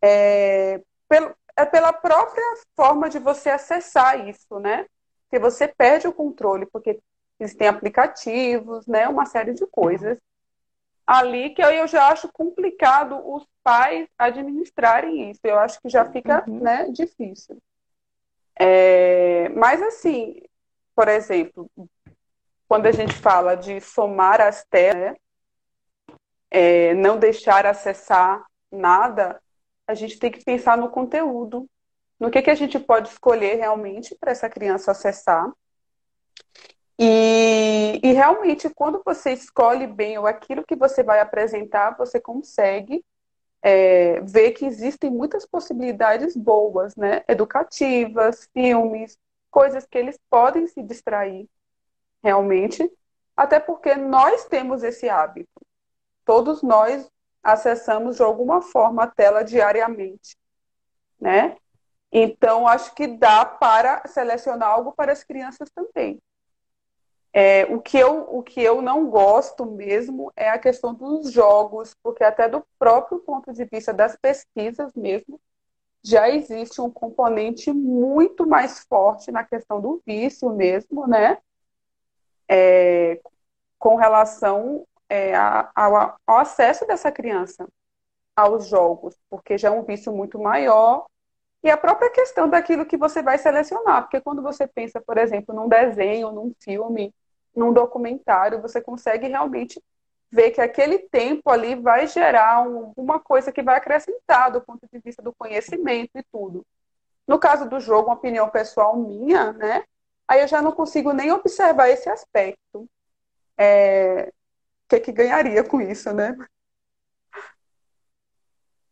é, 0.00 0.80
pelo, 1.08 1.34
é 1.56 1.64
pela 1.64 1.92
própria 1.92 2.44
forma 2.74 3.08
de 3.08 3.18
você 3.18 3.50
acessar 3.50 4.28
isso, 4.28 4.58
né? 4.58 4.86
Que 5.30 5.38
você 5.38 5.68
perde 5.68 6.06
o 6.06 6.12
controle, 6.12 6.66
porque 6.66 7.00
existem 7.38 7.68
aplicativos, 7.68 8.86
né? 8.86 9.08
Uma 9.08 9.26
série 9.26 9.54
de 9.54 9.66
coisas 9.66 10.18
ali 11.06 11.50
que 11.50 11.62
eu 11.62 11.86
já 11.86 12.08
acho 12.08 12.30
complicado 12.32 13.20
os 13.22 13.46
pais 13.62 14.08
administrarem 14.16 15.30
isso. 15.30 15.40
Eu 15.44 15.58
acho 15.58 15.80
que 15.80 15.88
já 15.88 16.04
fica, 16.10 16.44
uhum. 16.48 16.60
né, 16.60 16.88
difícil. 16.90 17.58
É, 18.58 19.48
mas 19.50 19.82
assim, 19.82 20.40
por 20.94 21.08
exemplo, 21.08 21.70
quando 22.68 22.86
a 22.86 22.92
gente 22.92 23.14
fala 23.14 23.56
de 23.56 23.80
somar 23.80 24.40
as 24.40 24.64
telas, 24.64 25.12
né, 25.12 25.16
é, 26.50 26.94
não 26.94 27.18
deixar 27.18 27.66
acessar 27.66 28.44
nada, 28.70 29.41
a 29.86 29.94
gente 29.94 30.18
tem 30.18 30.30
que 30.30 30.44
pensar 30.44 30.76
no 30.76 30.90
conteúdo, 30.90 31.68
no 32.18 32.30
que, 32.30 32.42
que 32.42 32.50
a 32.50 32.54
gente 32.54 32.78
pode 32.78 33.08
escolher 33.08 33.56
realmente 33.56 34.14
para 34.14 34.30
essa 34.30 34.48
criança 34.48 34.92
acessar. 34.92 35.50
E, 36.98 38.00
e, 38.02 38.12
realmente, 38.12 38.70
quando 38.70 39.02
você 39.04 39.32
escolhe 39.32 39.86
bem 39.86 40.18
ou 40.18 40.26
aquilo 40.26 40.64
que 40.64 40.76
você 40.76 41.02
vai 41.02 41.20
apresentar, 41.20 41.96
você 41.96 42.20
consegue 42.20 43.04
é, 43.60 44.20
ver 44.20 44.52
que 44.52 44.64
existem 44.64 45.10
muitas 45.10 45.46
possibilidades 45.46 46.36
boas, 46.36 46.94
né? 46.94 47.24
Educativas, 47.26 48.48
filmes, 48.52 49.18
coisas 49.50 49.86
que 49.86 49.98
eles 49.98 50.18
podem 50.30 50.66
se 50.66 50.82
distrair 50.82 51.48
realmente, 52.22 52.88
até 53.36 53.58
porque 53.58 53.94
nós 53.96 54.44
temos 54.46 54.82
esse 54.82 55.08
hábito. 55.08 55.50
Todos 56.24 56.62
nós 56.62 57.10
acessamos 57.42 58.16
de 58.16 58.22
alguma 58.22 58.62
forma 58.62 59.04
a 59.04 59.06
tela 59.06 59.42
diariamente, 59.42 60.36
né? 61.20 61.56
Então, 62.10 62.68
acho 62.68 62.94
que 62.94 63.06
dá 63.06 63.44
para 63.44 64.06
selecionar 64.06 64.68
algo 64.68 64.92
para 64.92 65.12
as 65.12 65.24
crianças 65.24 65.70
também. 65.70 66.20
É, 67.32 67.64
o, 67.64 67.80
que 67.80 67.96
eu, 67.96 68.28
o 68.30 68.42
que 68.42 68.60
eu 68.60 68.82
não 68.82 69.08
gosto 69.08 69.64
mesmo 69.64 70.30
é 70.36 70.50
a 70.50 70.58
questão 70.58 70.92
dos 70.92 71.32
jogos, 71.32 71.96
porque 72.02 72.22
até 72.22 72.46
do 72.46 72.62
próprio 72.78 73.20
ponto 73.20 73.50
de 73.52 73.64
vista 73.64 73.94
das 73.94 74.14
pesquisas 74.16 74.92
mesmo, 74.94 75.40
já 76.04 76.28
existe 76.28 76.80
um 76.80 76.90
componente 76.90 77.72
muito 77.72 78.46
mais 78.46 78.80
forte 78.80 79.30
na 79.30 79.44
questão 79.44 79.80
do 79.80 80.02
vício 80.04 80.50
mesmo, 80.50 81.06
né? 81.06 81.38
É, 82.46 83.18
com 83.78 83.94
relação 83.96 84.86
é, 85.12 85.34
ao, 85.36 86.16
ao 86.26 86.38
acesso 86.38 86.86
dessa 86.86 87.12
criança 87.12 87.68
aos 88.34 88.66
jogos, 88.66 89.14
porque 89.28 89.58
já 89.58 89.68
é 89.68 89.70
um 89.70 89.84
vício 89.84 90.10
muito 90.10 90.38
maior 90.38 91.04
e 91.62 91.70
a 91.70 91.76
própria 91.76 92.08
questão 92.10 92.48
daquilo 92.48 92.86
que 92.86 92.96
você 92.96 93.22
vai 93.22 93.36
selecionar, 93.36 94.04
porque 94.04 94.22
quando 94.22 94.40
você 94.40 94.66
pensa, 94.66 95.02
por 95.02 95.18
exemplo, 95.18 95.54
num 95.54 95.68
desenho, 95.68 96.32
num 96.32 96.54
filme, 96.58 97.14
num 97.54 97.74
documentário, 97.74 98.62
você 98.62 98.80
consegue 98.80 99.28
realmente 99.28 99.78
ver 100.30 100.50
que 100.50 100.62
aquele 100.62 101.00
tempo 101.00 101.50
ali 101.50 101.74
vai 101.74 102.06
gerar 102.06 102.66
um, 102.66 102.90
uma 102.96 103.20
coisa 103.20 103.52
que 103.52 103.62
vai 103.62 103.76
acrescentar 103.76 104.50
do 104.50 104.62
ponto 104.62 104.88
de 104.90 104.98
vista 104.98 105.20
do 105.20 105.34
conhecimento 105.34 106.12
e 106.14 106.22
tudo. 106.32 106.64
No 107.28 107.38
caso 107.38 107.68
do 107.68 107.78
jogo, 107.78 108.08
uma 108.08 108.14
opinião 108.14 108.48
pessoal 108.48 108.96
minha, 108.96 109.52
né? 109.52 109.84
Aí 110.26 110.40
eu 110.40 110.48
já 110.48 110.62
não 110.62 110.72
consigo 110.72 111.12
nem 111.12 111.30
observar 111.30 111.90
esse 111.90 112.08
aspecto. 112.08 112.88
É... 113.58 114.32
Que, 114.92 115.00
que 115.00 115.12
ganharia 115.12 115.64
com 115.64 115.80
isso, 115.80 116.12
né? 116.12 116.36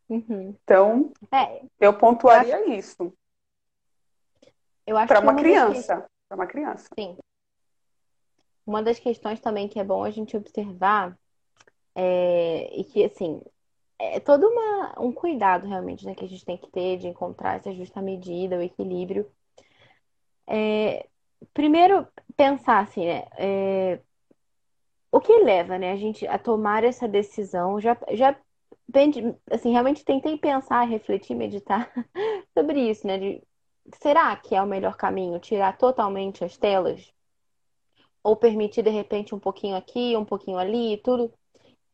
Uhum. 0.09 0.57
Então, 0.63 1.13
é, 1.31 1.63
eu 1.79 1.93
pontuaria 1.97 2.57
eu 2.57 2.63
acho... 2.63 2.73
isso. 2.73 3.13
Eu 4.87 4.97
acho 4.97 5.09
para 5.09 5.21
uma 5.21 5.35
criança, 5.35 6.07
para 6.27 6.37
uma 6.37 6.47
criança. 6.47 6.89
Sim. 6.99 7.19
Uma 8.67 8.83
das 8.83 8.99
questões 8.99 9.41
também 9.41 9.69
que 9.69 9.79
é 9.79 9.85
bom 9.85 10.03
a 10.03 10.11
gente 10.11 10.37
observar 10.37 11.17
é, 11.95 12.71
e 12.75 12.83
que 12.85 13.05
assim 13.05 13.43
é 13.99 14.19
todo 14.19 14.49
uma, 14.49 14.99
um 14.99 15.13
cuidado 15.13 15.67
realmente 15.69 16.07
né, 16.07 16.15
que 16.15 16.25
a 16.25 16.29
gente 16.29 16.47
tem 16.47 16.57
que 16.57 16.71
ter 16.71 16.97
de 16.97 17.09
encontrar 17.09 17.57
essa 17.57 17.75
justa 17.75 18.01
medida, 18.01 18.57
o 18.57 18.63
equilíbrio. 18.63 19.31
É, 20.47 21.07
primeiro 21.53 22.09
pensar 22.35 22.81
assim, 22.81 23.05
né? 23.05 23.27
É, 23.37 24.01
o 25.13 25.21
que 25.21 25.33
leva, 25.39 25.79
né, 25.79 25.93
a 25.93 25.97
gente 25.97 26.27
a 26.27 26.39
tomar 26.39 26.85
essa 26.85 27.09
decisão? 27.09 27.81
Já, 27.81 27.97
já 28.13 28.37
assim, 29.51 29.73
realmente 29.73 30.05
tentei 30.05 30.37
pensar, 30.37 30.83
refletir, 30.85 31.35
meditar 31.35 31.93
sobre 32.57 32.91
isso, 32.91 33.07
né? 33.07 33.19
De, 33.19 33.43
será 34.01 34.35
que 34.37 34.55
é 34.55 34.63
o 34.63 34.67
melhor 34.67 34.97
caminho 34.97 35.39
tirar 35.39 35.77
totalmente 35.77 36.45
as 36.45 36.57
telas? 36.57 37.13
Ou 38.23 38.37
permitir, 38.37 38.83
de 38.83 38.91
repente, 38.91 39.35
um 39.35 39.39
pouquinho 39.39 39.77
aqui, 39.77 40.17
um 40.17 40.25
pouquinho 40.25 40.59
ali, 40.59 40.99
tudo? 40.99 41.33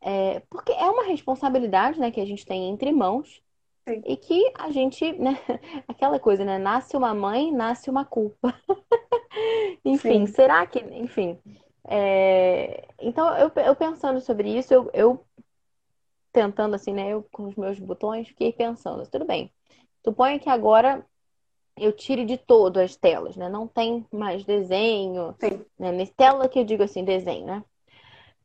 É, 0.01 0.41
porque 0.49 0.71
é 0.71 0.89
uma 0.89 1.03
responsabilidade, 1.03 1.99
né, 1.99 2.11
que 2.11 2.21
a 2.21 2.25
gente 2.25 2.45
tem 2.45 2.69
entre 2.69 2.91
mãos. 2.91 3.41
Sim. 3.87 4.01
E 4.05 4.17
que 4.17 4.51
a 4.55 4.69
gente, 4.69 5.13
né, 5.13 5.37
aquela 5.87 6.19
coisa, 6.19 6.43
né? 6.43 6.57
Nasce 6.57 6.97
uma 6.97 7.13
mãe, 7.13 7.51
nasce 7.51 7.89
uma 7.89 8.03
culpa. 8.03 8.53
enfim, 9.85 10.25
Sim. 10.25 10.33
será 10.33 10.65
que, 10.67 10.79
enfim. 10.79 11.39
É... 11.87 12.85
Então, 12.99 13.35
eu, 13.37 13.51
eu 13.63 13.75
pensando 13.75 14.19
sobre 14.19 14.57
isso, 14.57 14.73
eu, 14.73 14.89
eu 14.93 15.25
tentando 16.31 16.75
assim, 16.75 16.93
né? 16.93 17.09
Eu 17.09 17.27
com 17.31 17.47
os 17.47 17.55
meus 17.55 17.79
botões 17.79 18.27
fiquei 18.27 18.51
pensando, 18.51 19.07
tudo 19.09 19.25
bem. 19.25 19.51
Suponha 20.03 20.37
que 20.37 20.49
agora 20.49 21.05
eu 21.77 21.93
tire 21.93 22.25
de 22.25 22.37
todo 22.37 22.77
as 22.77 22.95
telas, 22.95 23.35
né? 23.35 23.49
Não 23.49 23.67
tem 23.67 24.05
mais 24.11 24.43
desenho. 24.43 25.35
Sim. 25.39 25.65
Né? 25.79 26.05
Tela 26.15 26.49
que 26.49 26.59
eu 26.59 26.63
digo 26.63 26.83
assim, 26.83 27.03
desenho, 27.03 27.45
né? 27.45 27.63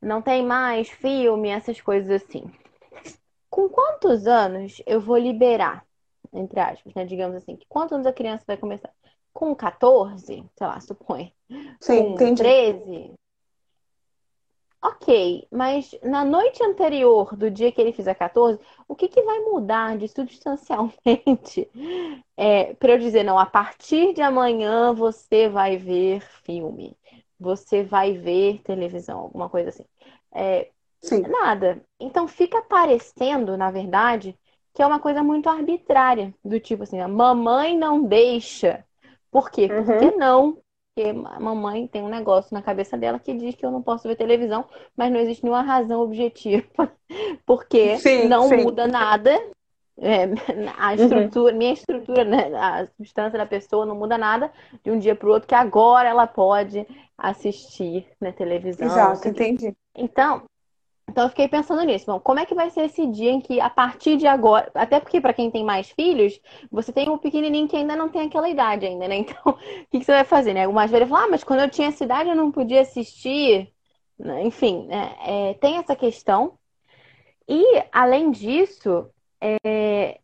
Não 0.01 0.21
tem 0.21 0.43
mais 0.43 0.89
filme, 0.89 1.49
essas 1.49 1.79
coisas 1.81 2.23
assim. 2.23 2.43
Com 3.49 3.69
quantos 3.69 4.27
anos 4.27 4.81
eu 4.85 4.99
vou 4.99 5.17
liberar? 5.17 5.85
Entre 6.31 6.59
aspas, 6.59 6.93
né? 6.93 7.05
Digamos 7.05 7.35
assim. 7.35 7.57
Quantos 7.69 7.93
anos 7.93 8.07
a 8.07 8.13
criança 8.13 8.43
vai 8.45 8.57
começar? 8.57 8.89
Com 9.31 9.55
14, 9.55 10.25
sei 10.25 10.67
lá, 10.67 10.79
supõe. 10.79 11.33
Sim, 11.79 12.03
com 12.03 12.13
entendi. 12.13 12.41
13, 12.41 13.13
Ok, 14.85 15.47
mas 15.49 15.95
na 16.03 16.25
noite 16.25 16.61
anterior 16.61 17.37
do 17.37 17.49
dia 17.49 17.71
que 17.71 17.79
ele 17.79 17.93
fizer 17.93 18.13
14, 18.15 18.59
o 18.85 18.93
que, 18.95 19.07
que 19.07 19.21
vai 19.21 19.39
mudar 19.39 19.97
de 19.97 20.07
substancialmente? 20.07 21.69
É, 22.35 22.73
para 22.73 22.93
eu 22.93 22.97
dizer, 22.97 23.23
não, 23.23 23.37
a 23.37 23.45
partir 23.45 24.11
de 24.13 24.21
amanhã 24.21 24.91
você 24.91 25.47
vai 25.47 25.77
ver 25.77 26.19
filme, 26.43 26.97
você 27.39 27.83
vai 27.83 28.17
ver 28.17 28.59
televisão, 28.63 29.19
alguma 29.19 29.47
coisa 29.49 29.69
assim. 29.69 29.85
É, 30.31 30.71
Sim. 31.01 31.21
Nada. 31.21 31.83
Então 31.99 32.27
fica 32.27 32.61
parecendo, 32.61 33.57
na 33.57 33.69
verdade, 33.69 34.37
que 34.73 34.81
é 34.81 34.87
uma 34.87 34.99
coisa 34.99 35.21
muito 35.21 35.49
arbitrária, 35.49 36.33
do 36.43 36.59
tipo 36.59 36.83
assim, 36.83 36.99
a 36.99 37.07
mamãe 37.07 37.77
não 37.77 38.03
deixa. 38.03 38.85
Por 39.29 39.51
quê? 39.51 39.67
Uhum. 39.67 39.85
Porque 39.85 40.11
não 40.17 40.57
porque 40.93 41.09
a 41.09 41.39
mamãe 41.39 41.87
tem 41.87 42.03
um 42.03 42.09
negócio 42.09 42.53
na 42.53 42.61
cabeça 42.61 42.95
dela 42.95 43.19
que 43.19 43.33
diz 43.33 43.55
que 43.55 43.65
eu 43.65 43.71
não 43.71 43.81
posso 43.81 44.07
ver 44.07 44.15
televisão, 44.15 44.65
mas 44.95 45.11
não 45.11 45.19
existe 45.19 45.43
nenhuma 45.43 45.63
razão 45.63 46.01
objetiva, 46.01 46.91
porque 47.45 47.97
sim, 47.97 48.27
não 48.27 48.47
sim. 48.47 48.57
muda 48.57 48.87
nada. 48.87 49.31
É, 49.95 50.23
a 50.75 50.87
uhum. 50.87 50.93
estrutura, 50.95 51.51
uhum. 51.51 51.57
minha 51.57 51.73
estrutura, 51.73 52.23
né, 52.23 52.51
a 52.55 52.87
substância 52.97 53.37
da 53.37 53.45
pessoa 53.45 53.85
não 53.85 53.95
muda 53.95 54.17
nada 54.17 54.51
de 54.83 54.89
um 54.89 54.97
dia 54.97 55.15
para 55.15 55.27
o 55.27 55.31
outro, 55.31 55.47
que 55.47 55.53
agora 55.53 56.09
ela 56.09 56.25
pode 56.25 56.85
assistir 57.15 58.07
na 58.19 58.29
né, 58.29 58.33
televisão. 58.33 58.87
Exato, 58.87 59.27
entendi. 59.27 59.71
Então, 59.95 60.43
então 61.09 61.25
eu 61.25 61.29
fiquei 61.29 61.47
pensando 61.47 61.83
nisso. 61.83 62.05
Bom, 62.05 62.19
como 62.19 62.39
é 62.39 62.45
que 62.45 62.55
vai 62.55 62.69
ser 62.69 62.85
esse 62.85 63.05
dia 63.07 63.31
em 63.31 63.41
que, 63.41 63.59
a 63.59 63.69
partir 63.69 64.17
de 64.17 64.25
agora, 64.25 64.71
até 64.73 64.99
porque 64.99 65.19
para 65.19 65.33
quem 65.33 65.51
tem 65.51 65.63
mais 65.63 65.89
filhos, 65.89 66.39
você 66.71 66.91
tem 66.91 67.09
um 67.09 67.17
pequenininho 67.17 67.67
que 67.67 67.75
ainda 67.75 67.95
não 67.95 68.09
tem 68.09 68.21
aquela 68.21 68.49
idade 68.49 68.85
ainda, 68.85 69.07
né? 69.07 69.17
Então, 69.23 69.53
o 69.53 69.57
que, 69.91 69.99
que 69.99 70.05
você 70.05 70.11
vai 70.11 70.23
fazer, 70.23 70.53
né? 70.53 70.67
O 70.67 70.73
mais 70.73 70.91
velho 70.91 71.07
fala, 71.07 71.25
ah, 71.25 71.29
mas 71.29 71.43
quando 71.43 71.61
eu 71.61 71.69
tinha 71.69 71.89
essa 71.89 72.03
idade 72.03 72.29
eu 72.29 72.35
não 72.35 72.51
podia 72.51 72.81
assistir. 72.81 73.71
Né? 74.17 74.43
Enfim, 74.43 74.85
né? 74.87 75.15
é, 75.21 75.53
tem 75.55 75.77
essa 75.77 75.95
questão. 75.95 76.57
E, 77.47 77.83
além 77.91 78.31
disso, 78.31 79.09
é, 79.41 80.19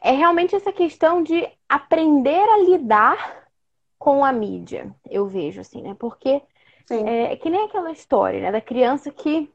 é 0.00 0.12
realmente 0.12 0.54
essa 0.54 0.72
questão 0.72 1.22
de 1.22 1.46
aprender 1.68 2.48
a 2.48 2.58
lidar 2.58 3.48
com 3.98 4.24
a 4.24 4.32
mídia, 4.32 4.94
eu 5.10 5.26
vejo, 5.26 5.60
assim, 5.60 5.82
né? 5.82 5.96
Porque 5.98 6.40
é, 6.90 7.32
é, 7.32 7.36
que 7.36 7.50
nem 7.50 7.64
aquela 7.64 7.90
história, 7.90 8.40
né? 8.40 8.52
Da 8.52 8.60
criança 8.60 9.10
que 9.10 9.50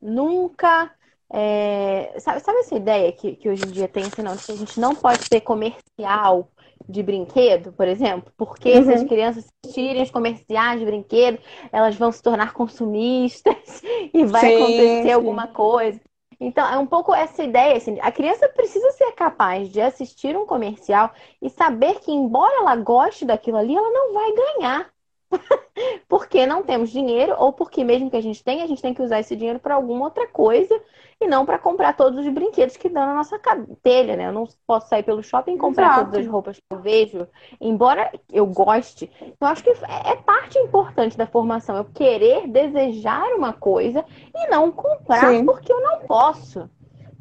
nunca. 0.00 0.90
É, 1.32 2.14
sabe, 2.18 2.40
sabe 2.40 2.58
essa 2.58 2.76
ideia 2.76 3.10
que, 3.12 3.34
que 3.34 3.48
hoje 3.48 3.64
em 3.64 3.70
dia 3.70 3.88
tem, 3.88 4.04
assim, 4.04 4.22
não, 4.22 4.36
que 4.36 4.52
a 4.52 4.56
gente 4.56 4.78
não 4.78 4.94
pode 4.94 5.28
ter 5.28 5.40
comercial 5.40 6.48
de 6.88 7.02
brinquedo, 7.02 7.72
por 7.72 7.88
exemplo? 7.88 8.32
Porque 8.36 8.72
uhum. 8.72 8.84
se 8.84 8.92
as 8.92 9.04
crianças 9.04 9.46
assistirem 9.64 10.02
os 10.02 10.10
comerciais 10.10 10.78
de 10.78 10.86
brinquedo, 10.86 11.38
elas 11.72 11.96
vão 11.96 12.12
se 12.12 12.22
tornar 12.22 12.52
consumistas 12.52 13.82
e 14.12 14.24
vai 14.24 14.40
sim, 14.42 14.56
acontecer 14.56 15.02
sim. 15.02 15.12
alguma 15.12 15.48
coisa. 15.48 16.00
Então, 16.38 16.66
é 16.68 16.76
um 16.76 16.86
pouco 16.86 17.14
essa 17.14 17.42
ideia, 17.42 17.76
assim, 17.76 17.98
a 18.00 18.12
criança 18.12 18.48
precisa 18.48 18.90
ser 18.92 19.12
capaz 19.12 19.68
de 19.68 19.80
assistir 19.80 20.36
um 20.36 20.44
comercial 20.44 21.10
e 21.40 21.48
saber 21.48 22.00
que, 22.00 22.12
embora 22.12 22.60
ela 22.60 22.76
goste 22.76 23.24
daquilo 23.24 23.56
ali, 23.56 23.74
ela 23.74 23.90
não 23.90 24.12
vai 24.12 24.32
ganhar. 24.32 24.93
porque 26.08 26.46
não 26.46 26.62
temos 26.62 26.90
dinheiro 26.90 27.34
ou 27.38 27.52
porque 27.52 27.84
mesmo 27.84 28.10
que 28.10 28.16
a 28.16 28.20
gente 28.20 28.42
tenha, 28.42 28.64
a 28.64 28.66
gente 28.66 28.82
tem 28.82 28.94
que 28.94 29.02
usar 29.02 29.20
esse 29.20 29.34
dinheiro 29.36 29.58
para 29.58 29.74
alguma 29.74 30.04
outra 30.04 30.26
coisa 30.26 30.80
e 31.20 31.26
não 31.26 31.46
para 31.46 31.58
comprar 31.58 31.96
todos 31.96 32.18
os 32.18 32.32
brinquedos 32.32 32.76
que 32.76 32.88
dão 32.88 33.06
na 33.06 33.14
nossa 33.14 33.40
telha, 33.82 34.16
né? 34.16 34.28
Eu 34.28 34.32
não 34.32 34.48
posso 34.66 34.88
sair 34.88 35.02
pelo 35.02 35.22
shopping 35.22 35.54
e 35.54 35.58
comprar 35.58 35.86
Exato. 35.86 36.04
todas 36.04 36.20
as 36.20 36.26
roupas 36.30 36.56
que 36.56 36.64
eu 36.70 36.78
vejo, 36.78 37.28
embora 37.60 38.12
eu 38.32 38.46
goste. 38.46 39.10
Eu 39.20 39.46
acho 39.46 39.62
que 39.62 39.70
é 39.70 40.16
parte 40.16 40.58
importante 40.58 41.16
da 41.16 41.26
formação, 41.26 41.76
eu 41.76 41.84
querer 41.84 42.48
desejar 42.48 43.26
uma 43.34 43.52
coisa 43.52 44.04
e 44.34 44.48
não 44.48 44.70
comprar 44.70 45.30
Sim. 45.30 45.44
porque 45.44 45.72
eu 45.72 45.80
não 45.80 46.00
posso, 46.00 46.68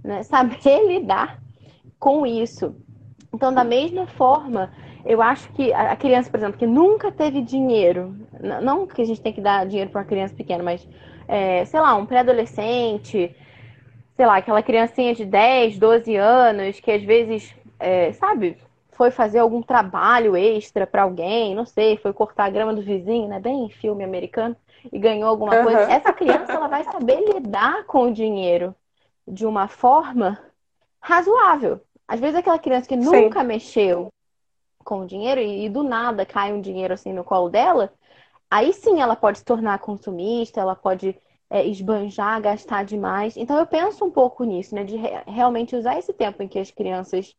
né? 0.04 0.24
Saber 0.24 0.88
lidar 0.88 1.42
com 2.00 2.26
isso. 2.26 2.76
Então, 3.34 3.52
da 3.52 3.64
mesma 3.64 4.06
forma, 4.06 4.72
eu 5.06 5.22
acho 5.22 5.52
que 5.54 5.74
a 5.74 5.96
criança, 5.96 6.30
por 6.30 6.38
exemplo, 6.38 6.58
que 6.58 6.66
nunca 6.66 7.12
teve 7.12 7.42
dinheiro, 7.42 8.16
não 8.62 8.88
que 8.88 9.02
a 9.02 9.06
gente 9.06 9.22
tem 9.22 9.34
que 9.34 9.42
dar 9.42 9.66
dinheiro 9.66 9.90
para 9.90 10.02
uma 10.02 10.08
criança 10.08 10.34
pequena, 10.34 10.64
mas, 10.64 10.88
é, 11.28 11.66
sei 11.66 11.80
lá, 11.80 11.96
um 11.96 12.06
pré-adolescente, 12.06 13.36
sei 14.16 14.26
lá, 14.26 14.38
aquela 14.38 14.64
criancinha 14.64 15.14
de 15.14 15.26
10, 15.26 15.78
12 15.78 16.16
anos, 16.16 16.80
que 16.80 16.92
às 16.92 17.04
vezes, 17.04 17.54
é, 17.80 18.14
sabe, 18.14 18.58
foi 18.92 19.12
fazer 19.12 19.40
algum 19.40 19.62
trabalho 19.62 20.38
extra 20.38 20.88
para 20.88 21.04
alguém, 21.04 21.54
não 21.54 21.66
sei, 21.66 21.98
foi 21.98 22.14
cortar 22.14 22.46
a 22.46 22.50
grama 22.50 22.74
do 22.74 22.82
vizinho, 22.82 23.28
né? 23.28 23.40
Bem 23.40 23.70
filme 23.70 24.04
americano, 24.04 24.56
e 24.92 25.00
ganhou 25.00 25.30
alguma 25.30 25.56
uhum. 25.58 25.64
coisa. 25.64 25.92
Essa 25.92 26.14
criança 26.14 26.54
ela 26.54 26.68
vai 26.68 26.84
saber 26.84 27.20
lidar 27.34 27.86
com 27.86 28.04
o 28.04 28.14
dinheiro 28.14 28.76
de 29.28 29.46
uma 29.46 29.68
forma 29.68 30.40
razoável. 31.02 31.82
Às 32.08 32.20
vezes 32.20 32.36
aquela 32.36 32.60
criança 32.60 32.88
que 32.88 32.96
nunca 32.96 33.42
Sim. 33.42 33.48
mexeu 33.48 34.14
com 34.84 35.02
o 35.02 35.08
dinheiro 35.08 35.42
e, 35.42 35.66
e 35.66 35.70
do 35.70 35.84
nada 35.84 36.26
cai 36.26 36.54
um 36.54 36.62
dinheiro 36.62 36.94
assim 36.94 37.14
no 37.14 37.24
colo 37.24 37.50
dela, 37.50 37.94
aí 38.50 38.74
sim 38.74 39.02
ela 39.02 39.16
pode 39.16 39.40
se 39.40 39.46
tornar 39.46 39.80
consumista, 39.80 40.62
ela 40.62 40.76
pode 40.76 41.16
é, 41.50 41.66
esbanjar, 41.68 42.42
gastar 42.42 42.84
demais. 42.84 43.38
Então 43.38 43.58
eu 43.60 43.68
penso 43.68 44.04
um 44.04 44.12
pouco 44.12 44.44
nisso, 44.44 44.74
né? 44.74 44.84
De 44.84 44.96
re 44.96 45.10
realmente 45.28 45.76
usar 45.76 46.00
esse 46.00 46.12
tempo 46.12 46.42
em 46.42 46.48
que 46.48 46.58
as 46.58 46.72
crianças 46.72 47.36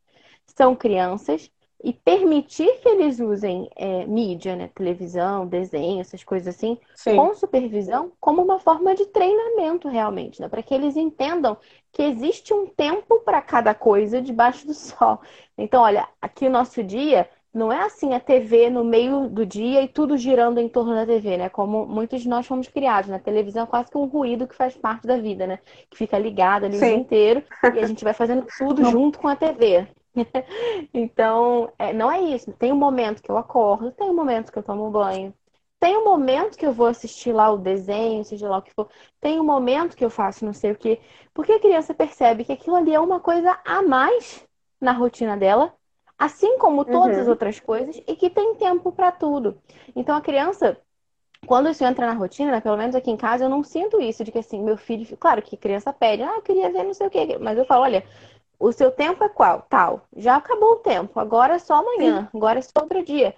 são 0.47 0.77
crianças 0.77 1.51
e 1.83 1.93
permitir 1.93 2.81
que 2.81 2.89
eles 2.89 3.19
usem 3.19 3.69
é, 3.77 4.07
mídia, 4.07 4.55
né? 4.55 4.71
Televisão, 4.75 5.47
desenho, 5.47 6.01
essas 6.01 6.23
coisas 6.23 6.55
assim, 6.55 6.79
Sim. 6.95 7.17
com 7.17 7.35
supervisão, 7.35 8.13
como 8.21 8.41
uma 8.41 8.61
forma 8.61 8.95
de 8.95 9.05
treinamento 9.07 9.89
realmente, 9.89 10.41
né? 10.41 10.49
Para 10.49 10.63
que 10.63 10.73
eles 10.73 10.97
entendam 10.97 11.57
que 11.93 12.03
existe 12.03 12.55
um 12.55 12.67
tempo 12.67 13.21
para 13.21 13.43
cada 13.43 13.75
coisa 13.75 14.23
debaixo 14.23 14.67
do 14.67 14.73
sol. 14.75 15.21
Então, 15.59 15.83
olha, 15.83 16.09
aqui 16.23 16.47
o 16.47 16.51
nosso 16.51 16.83
dia 16.85 17.29
não 17.55 17.73
é 17.73 17.83
assim 17.83 18.13
a 18.15 18.21
TV 18.21 18.69
no 18.69 18.83
meio 18.83 19.29
do 19.29 19.47
dia 19.47 19.81
e 19.83 19.89
tudo 19.89 20.17
girando 20.17 20.59
em 20.59 20.69
torno 20.69 20.93
da 20.93 21.07
TV, 21.07 21.37
né? 21.37 21.49
Como 21.49 21.87
muitos 21.87 22.23
de 22.23 22.29
nós 22.29 22.45
fomos 22.47 22.67
criados. 22.67 23.09
Na 23.09 23.21
televisão 23.21 23.63
é 23.63 23.67
quase 23.67 23.91
que 23.91 23.97
um 23.97 24.07
ruído 24.07 24.49
que 24.49 24.57
faz 24.57 24.77
parte 24.77 25.07
da 25.07 25.17
vida, 25.17 25.47
né? 25.47 25.61
Que 25.89 25.97
fica 25.97 26.19
ligado 26.19 26.65
ali 26.65 26.77
Sim. 26.77 26.85
o 26.85 26.89
dia 26.89 26.97
inteiro 26.97 27.43
e 27.73 27.79
a 27.79 27.87
gente 27.87 28.03
vai 28.03 28.13
fazendo 28.13 28.45
tudo 28.59 28.83
não. 28.83 28.91
junto 28.91 29.21
com 29.21 29.29
a 29.29 29.37
TV. 29.37 29.87
então, 30.93 31.73
é, 31.79 31.93
não 31.93 32.11
é 32.11 32.21
isso. 32.21 32.53
Tem 32.55 32.73
um 32.73 32.77
momento 32.77 33.23
que 33.23 33.31
eu 33.31 33.39
acordo, 33.39 33.93
tem 33.93 34.11
um 34.11 34.15
momento 34.15 34.51
que 34.51 34.59
eu 34.59 34.63
tomo 34.63 34.91
banho, 34.91 35.33
tem 35.79 35.97
um 35.97 36.05
momento 36.05 36.59
que 36.59 36.67
eu 36.67 36.73
vou 36.73 36.87
assistir 36.87 37.33
lá 37.33 37.53
o 37.53 37.59
desenho, 37.59 38.25
seja 38.25 38.49
lá 38.49 38.59
o 38.59 38.63
que 38.63 38.73
for. 38.75 38.89
Tem 39.21 39.39
um 39.39 39.45
momento 39.45 39.97
que 39.97 40.05
eu 40.05 40.11
faço 40.11 40.45
não 40.45 40.53
sei 40.53 40.73
o 40.73 40.77
quê. 40.77 41.01
Porque 41.33 41.53
a 41.53 41.61
criança 41.61 41.95
percebe 41.95 42.45
que 42.45 42.53
aquilo 42.53 42.75
ali 42.75 42.93
é 42.93 42.99
uma 42.99 43.21
coisa 43.21 43.57
a 43.65 43.81
mais 43.83 44.45
na 44.81 44.93
rotina 44.93 45.37
dela 45.37 45.73
assim 46.19 46.59
como 46.59 46.85
todas 46.85 47.17
uhum. 47.17 47.23
as 47.23 47.29
outras 47.29 47.61
coisas, 47.61 47.97
e 48.07 48.17
que 48.17 48.31
tem 48.31 48.55
tempo 48.57 48.93
para 48.93 49.13
tudo. 49.13 49.61
Então 49.95 50.17
a 50.17 50.21
criança, 50.21 50.79
quando 51.47 51.69
isso 51.71 51.85
entra 51.85 52.07
na 52.07 52.15
rotina, 52.15 52.53
né, 52.53 52.61
pelo 52.61 52.77
menos 52.77 52.95
aqui 52.97 53.11
em 53.11 53.17
casa, 53.17 53.45
eu 53.45 53.49
não 53.51 53.63
sinto 53.65 54.01
isso 54.01 54.25
de 54.25 54.33
que 54.33 54.39
assim, 54.39 54.63
meu 54.63 54.77
filho, 54.77 55.17
claro 55.19 55.43
que 55.43 55.57
criança 55.57 55.93
pede, 55.93 56.23
ah, 56.23 56.37
eu 56.37 56.43
queria 56.43 56.71
ver 56.73 56.85
não 56.85 56.95
sei 56.95 57.07
o 57.07 57.11
quê, 57.11 57.39
mas 57.41 57.59
eu 57.59 57.65
falo, 57.67 57.83
olha, 57.85 58.05
o 58.59 58.73
seu 58.73 58.91
tempo 58.91 59.25
é 59.25 59.29
qual? 59.29 59.63
Tal. 59.69 60.07
Já 60.17 60.37
acabou 60.37 60.73
o 60.75 60.77
tempo, 60.77 61.21
agora 61.21 61.55
é 61.55 61.59
só 61.59 61.75
amanhã, 61.77 62.23
Sim. 62.23 62.29
agora 62.35 62.59
é 62.61 62.63
só 62.63 62.71
outro 62.83 63.05
dia. 63.05 63.35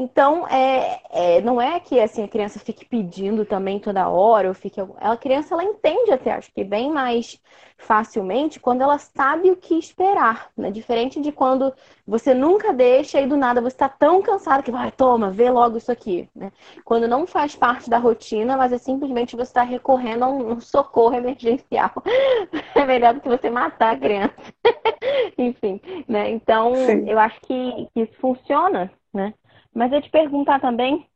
Então, 0.00 0.46
é, 0.46 1.00
é, 1.10 1.40
não 1.40 1.60
é 1.60 1.80
que 1.80 1.98
assim, 1.98 2.22
a 2.22 2.28
criança 2.28 2.60
fique 2.60 2.84
pedindo 2.84 3.44
também 3.44 3.80
toda 3.80 4.08
hora, 4.08 4.46
ou 4.46 4.54
fique. 4.54 4.80
A 5.00 5.16
criança 5.16 5.54
ela 5.54 5.64
entende 5.64 6.12
até, 6.12 6.30
acho 6.30 6.52
que 6.52 6.62
bem 6.62 6.92
mais 6.92 7.36
facilmente 7.76 8.60
quando 8.60 8.82
ela 8.82 8.96
sabe 8.96 9.50
o 9.50 9.56
que 9.56 9.74
esperar. 9.74 10.50
Né? 10.56 10.70
Diferente 10.70 11.20
de 11.20 11.32
quando 11.32 11.74
você 12.06 12.32
nunca 12.32 12.72
deixa 12.72 13.20
e 13.20 13.26
do 13.26 13.36
nada 13.36 13.60
você 13.60 13.74
está 13.74 13.88
tão 13.88 14.22
cansado 14.22 14.62
que 14.62 14.70
vai, 14.70 14.92
toma, 14.92 15.32
vê 15.32 15.50
logo 15.50 15.78
isso 15.78 15.90
aqui. 15.90 16.28
Né? 16.32 16.52
Quando 16.84 17.08
não 17.08 17.26
faz 17.26 17.56
parte 17.56 17.90
da 17.90 17.98
rotina, 17.98 18.56
mas 18.56 18.72
é 18.72 18.78
simplesmente 18.78 19.34
você 19.34 19.50
está 19.50 19.62
recorrendo 19.62 20.24
a 20.24 20.28
um, 20.28 20.60
socorro 20.60 21.16
emergencial. 21.16 21.90
é 22.76 22.86
melhor 22.86 23.14
do 23.14 23.20
que 23.20 23.28
você 23.28 23.50
matar 23.50 23.94
a 23.94 23.98
criança. 23.98 24.34
Enfim, 25.36 25.80
né? 26.06 26.30
Então, 26.30 26.72
Sim. 26.76 27.10
eu 27.10 27.18
acho 27.18 27.40
que, 27.40 27.88
que 27.92 28.02
isso 28.02 28.14
funciona, 28.20 28.92
né? 29.12 29.34
Mas 29.78 29.92
eu 29.92 30.02
te 30.02 30.10
perguntar 30.10 30.60
também 30.60 31.06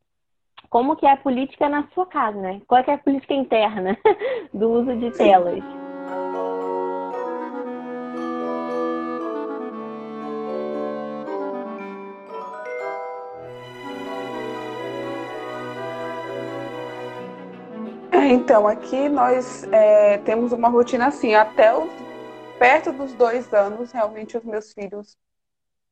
como 0.70 0.94
que 0.94 1.04
é 1.04 1.10
a 1.10 1.16
política 1.16 1.68
na 1.68 1.88
sua 1.88 2.06
casa, 2.06 2.40
né? 2.40 2.62
Qual 2.68 2.80
é, 2.80 2.84
é 2.86 2.94
a 2.94 2.98
política 2.98 3.34
interna 3.34 3.98
do 4.54 4.70
uso 4.70 4.96
de 4.98 5.10
telas? 5.10 5.64
É, 18.12 18.28
então, 18.28 18.68
aqui 18.68 19.08
nós 19.08 19.64
é, 19.72 20.18
temos 20.18 20.52
uma 20.52 20.68
rotina 20.68 21.08
assim, 21.08 21.34
até 21.34 21.76
os, 21.76 21.90
perto 22.60 22.92
dos 22.92 23.12
dois 23.14 23.52
anos, 23.52 23.90
realmente 23.90 24.36
os 24.36 24.44
meus 24.44 24.72
filhos 24.72 25.18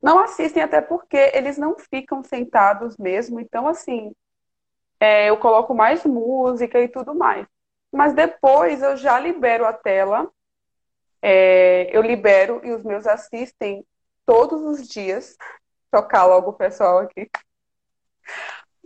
não 0.03 0.19
assistem 0.19 0.63
até 0.63 0.81
porque 0.81 1.31
eles 1.35 1.59
não 1.59 1.77
ficam 1.79 2.23
sentados 2.23 2.97
mesmo. 2.97 3.39
Então, 3.39 3.69
assim, 3.69 4.15
é, 4.99 5.29
eu 5.29 5.37
coloco 5.37 5.75
mais 5.75 6.05
música 6.05 6.81
e 6.81 6.89
tudo 6.89 7.15
mais. 7.15 7.47
Mas 7.93 8.15
depois 8.15 8.83
eu 8.83 8.97
já 8.97 9.19
libero 9.19 9.67
a 9.67 9.73
tela. 9.73 10.31
É, 11.21 11.95
eu 11.95 12.01
libero 12.01 12.61
e 12.65 12.73
os 12.73 12.83
meus 12.83 13.07
assistem 13.07 13.85
todos 14.25 14.63
os 14.63 14.89
dias. 14.89 15.37
Tocar 15.91 16.25
logo 16.25 16.51
o 16.51 16.55
pessoal 16.55 16.99
aqui. 16.99 17.29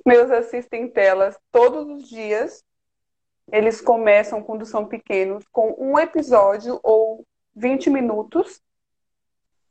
Meus 0.04 0.30
assistem 0.30 0.88
telas 0.88 1.38
todos 1.52 1.86
os 1.86 2.08
dias. 2.08 2.64
Eles 3.52 3.80
começam, 3.80 4.42
quando 4.42 4.64
são 4.64 4.86
pequenos, 4.86 5.46
com 5.52 5.74
um 5.78 5.98
episódio 5.98 6.80
ou 6.82 7.24
20 7.54 7.90
minutos 7.90 8.63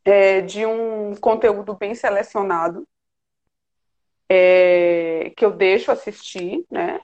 é, 0.06 0.42
de 0.42 0.66
um 0.66 1.16
conteúdo 1.16 1.76
bem 1.76 1.96
selecionado 1.96 2.88
é, 4.30 5.32
que 5.36 5.46
eu 5.46 5.52
deixo 5.52 5.92
assistir, 5.92 6.66
né? 6.70 7.00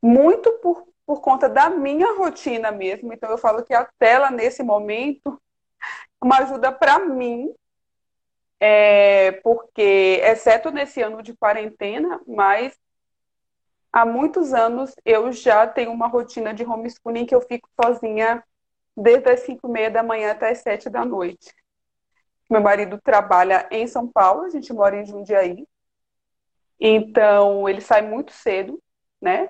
Muito 0.00 0.50
por, 0.58 0.88
por 1.06 1.20
conta 1.20 1.48
da 1.48 1.70
minha 1.70 2.16
rotina 2.16 2.72
mesmo. 2.72 3.12
Então 3.12 3.30
eu 3.30 3.38
falo 3.38 3.62
que 3.62 3.74
a 3.74 3.84
tela 3.98 4.30
nesse 4.30 4.62
momento 4.62 5.40
é 6.20 6.24
uma 6.24 6.38
ajuda 6.38 6.72
para 6.72 6.98
mim, 7.00 7.54
é, 8.58 9.32
porque 9.42 10.20
exceto 10.22 10.70
nesse 10.70 11.02
ano 11.02 11.22
de 11.22 11.34
quarentena, 11.36 12.20
mas 12.26 12.78
há 13.92 14.06
muitos 14.06 14.54
anos 14.54 14.94
eu 15.04 15.32
já 15.32 15.66
tenho 15.66 15.92
uma 15.92 16.06
rotina 16.06 16.54
de 16.54 16.64
homeschooling 16.64 17.26
que 17.26 17.34
eu 17.34 17.40
fico 17.42 17.68
sozinha 17.80 18.42
desde 18.96 19.30
as 19.30 19.40
5 19.40 19.68
e 19.68 19.70
meia 19.70 19.90
da 19.90 20.02
manhã 20.02 20.30
até 20.32 20.50
as 20.50 20.58
7 20.58 20.88
da 20.88 21.04
noite. 21.04 21.52
Meu 22.52 22.60
marido 22.60 23.00
trabalha 23.02 23.66
em 23.70 23.86
São 23.86 24.06
Paulo, 24.06 24.42
a 24.42 24.50
gente 24.50 24.74
mora 24.74 24.94
em 24.94 25.06
Jundiaí. 25.06 25.66
Então, 26.78 27.66
ele 27.66 27.80
sai 27.80 28.02
muito 28.02 28.30
cedo, 28.30 28.78
né? 29.18 29.48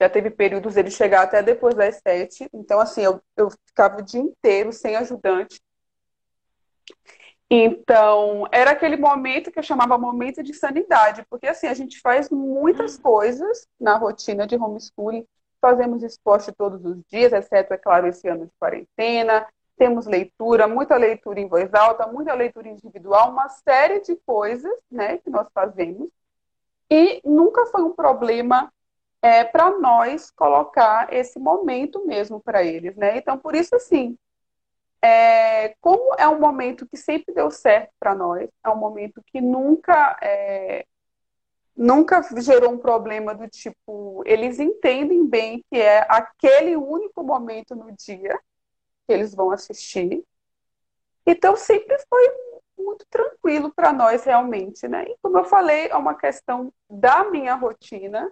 Já 0.00 0.08
teve 0.08 0.30
períodos 0.30 0.76
ele 0.76 0.88
chegar 0.88 1.22
até 1.22 1.42
depois 1.42 1.74
das 1.74 1.96
sete. 1.96 2.48
Então, 2.54 2.78
assim, 2.78 3.02
eu, 3.02 3.20
eu 3.36 3.50
ficava 3.66 3.98
o 3.98 4.02
dia 4.02 4.20
inteiro 4.20 4.72
sem 4.72 4.94
ajudante. 4.94 5.60
Então, 7.50 8.46
era 8.52 8.70
aquele 8.70 8.96
momento 8.96 9.50
que 9.50 9.58
eu 9.58 9.64
chamava 9.64 9.98
momento 9.98 10.40
de 10.40 10.54
sanidade, 10.54 11.26
porque 11.28 11.48
assim, 11.48 11.66
a 11.66 11.74
gente 11.74 11.98
faz 12.00 12.30
muitas 12.30 12.96
coisas 12.96 13.66
na 13.80 13.96
rotina 13.96 14.46
de 14.46 14.54
homeschooling, 14.54 15.26
fazemos 15.60 16.04
esporte 16.04 16.52
todos 16.52 16.84
os 16.84 17.02
dias, 17.08 17.32
exceto, 17.32 17.74
é 17.74 17.76
claro, 17.76 18.06
esse 18.06 18.28
ano 18.28 18.46
de 18.46 18.52
quarentena, 18.56 19.44
temos 19.76 20.06
leitura, 20.06 20.66
muita 20.66 20.96
leitura 20.96 21.40
em 21.40 21.48
voz 21.48 21.72
alta, 21.74 22.06
muita 22.06 22.34
leitura 22.34 22.68
individual, 22.68 23.30
uma 23.30 23.48
série 23.48 24.00
de 24.00 24.16
coisas 24.16 24.72
né, 24.90 25.18
que 25.18 25.30
nós 25.30 25.46
fazemos. 25.52 26.08
E 26.90 27.20
nunca 27.24 27.66
foi 27.66 27.82
um 27.82 27.92
problema 27.92 28.72
é, 29.22 29.44
para 29.44 29.70
nós 29.78 30.30
colocar 30.30 31.12
esse 31.12 31.38
momento 31.38 32.06
mesmo 32.06 32.40
para 32.40 32.62
eles. 32.62 32.96
Né? 32.96 33.18
Então, 33.18 33.38
por 33.38 33.54
isso, 33.54 33.74
assim, 33.74 34.16
é, 35.02 35.74
como 35.80 36.14
é 36.18 36.26
um 36.28 36.40
momento 36.40 36.86
que 36.86 36.96
sempre 36.96 37.34
deu 37.34 37.50
certo 37.50 37.90
para 37.98 38.14
nós, 38.14 38.48
é 38.64 38.70
um 38.70 38.76
momento 38.76 39.22
que 39.26 39.40
nunca. 39.40 40.16
É, 40.22 40.84
nunca 41.76 42.22
gerou 42.40 42.72
um 42.72 42.78
problema 42.78 43.34
do 43.34 43.46
tipo, 43.48 44.22
eles 44.24 44.58
entendem 44.58 45.26
bem 45.26 45.62
que 45.70 45.78
é 45.78 46.06
aquele 46.08 46.74
único 46.74 47.22
momento 47.22 47.76
no 47.76 47.92
dia, 47.92 48.40
que 49.06 49.12
eles 49.12 49.34
vão 49.34 49.50
assistir. 49.50 50.24
Então 51.26 51.56
sempre 51.56 51.96
foi 52.08 52.28
muito 52.78 53.06
tranquilo 53.10 53.72
para 53.74 53.92
nós 53.92 54.24
realmente, 54.24 54.86
né? 54.86 55.04
E 55.08 55.16
como 55.22 55.38
eu 55.38 55.44
falei, 55.44 55.88
é 55.88 55.96
uma 55.96 56.14
questão 56.14 56.72
da 56.88 57.24
minha 57.24 57.54
rotina, 57.54 58.30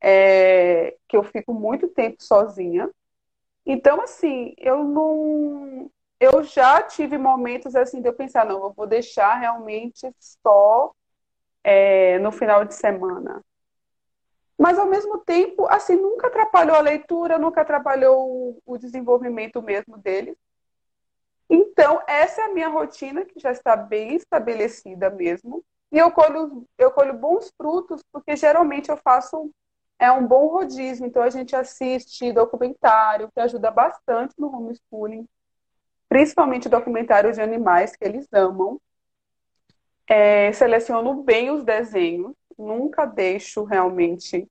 é, 0.00 0.96
que 1.08 1.16
eu 1.16 1.22
fico 1.22 1.54
muito 1.54 1.88
tempo 1.88 2.22
sozinha. 2.22 2.90
Então, 3.64 4.00
assim, 4.02 4.54
eu 4.58 4.82
não. 4.84 5.90
Eu 6.20 6.42
já 6.44 6.82
tive 6.82 7.18
momentos 7.18 7.74
assim 7.74 8.00
de 8.00 8.08
eu 8.08 8.14
pensar, 8.14 8.44
não, 8.46 8.64
eu 8.64 8.72
vou 8.72 8.86
deixar 8.86 9.34
realmente 9.36 10.08
só 10.20 10.92
é, 11.64 12.18
no 12.20 12.32
final 12.32 12.64
de 12.64 12.74
semana. 12.74 13.42
Mas, 14.58 14.78
ao 14.78 14.86
mesmo 14.86 15.18
tempo, 15.18 15.66
assim, 15.66 15.96
nunca 15.96 16.28
atrapalhou 16.28 16.76
a 16.76 16.80
leitura, 16.80 17.38
nunca 17.38 17.62
atrapalhou 17.62 18.60
o 18.64 18.78
desenvolvimento 18.78 19.60
mesmo 19.62 19.98
deles. 19.98 20.36
Então, 21.48 22.00
essa 22.06 22.42
é 22.42 22.44
a 22.44 22.54
minha 22.54 22.68
rotina, 22.68 23.24
que 23.24 23.38
já 23.38 23.52
está 23.52 23.76
bem 23.76 24.16
estabelecida 24.16 25.10
mesmo. 25.10 25.64
E 25.90 25.98
eu 25.98 26.10
colho, 26.10 26.66
eu 26.78 26.90
colho 26.90 27.12
bons 27.14 27.52
frutos, 27.56 28.02
porque 28.10 28.36
geralmente 28.36 28.90
eu 28.90 28.96
faço 28.96 29.50
é 29.98 30.10
um 30.10 30.26
bom 30.26 30.48
rodízio. 30.48 31.06
Então, 31.06 31.22
a 31.22 31.30
gente 31.30 31.54
assiste 31.54 32.32
documentário, 32.32 33.30
que 33.32 33.40
ajuda 33.40 33.70
bastante 33.70 34.34
no 34.38 34.48
homeschooling, 34.48 35.28
principalmente 36.08 36.68
documentários 36.68 37.36
de 37.36 37.42
animais 37.42 37.94
que 37.94 38.04
eles 38.04 38.26
amam. 38.32 38.80
É, 40.08 40.52
seleciono 40.52 41.22
bem 41.22 41.50
os 41.50 41.62
desenhos, 41.62 42.34
nunca 42.58 43.04
deixo 43.06 43.64
realmente 43.64 44.48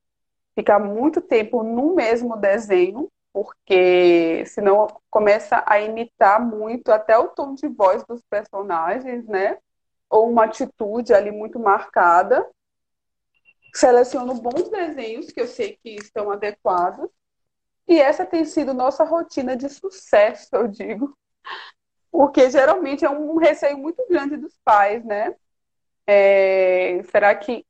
ficar 0.56 0.80
muito 0.80 1.22
tempo 1.22 1.64
no 1.64 1.96
mesmo 1.96 2.38
desenho, 2.38 3.10
porque 3.34 4.44
senão 4.46 4.88
começa 5.10 5.64
a 5.66 5.80
imitar 5.80 6.46
muito 6.46 6.92
até 6.92 7.18
o 7.18 7.30
tom 7.30 7.54
de 7.56 7.68
voz 7.68 8.04
dos 8.06 8.22
personagens, 8.30 9.26
né? 9.28 9.58
Ou 10.10 10.30
uma 10.30 10.46
atitude 10.46 11.14
ali 11.14 11.32
muito 11.32 11.58
marcada. 11.60 12.46
Seleciono 13.74 14.34
bons 14.36 14.70
desenhos 14.70 15.32
que 15.32 15.40
eu 15.40 15.48
sei 15.48 15.78
que 15.82 15.96
estão 15.96 16.30
adequados. 16.30 17.10
E 17.88 18.00
essa 18.00 18.26
tem 18.26 18.46
sido 18.46 18.74
nossa 18.74 19.04
rotina 19.04 19.56
de 19.56 19.70
sucesso, 19.70 20.50
eu 20.54 20.68
digo. 20.68 21.18
Porque 22.12 22.50
geralmente 22.50 23.06
é 23.06 23.10
um 23.10 23.38
receio 23.38 23.78
muito 23.78 24.06
grande 24.10 24.36
dos 24.36 24.58
pais, 24.64 25.04
né? 25.06 25.34
É... 26.06 27.02
será 27.04 27.34
que 27.36 27.66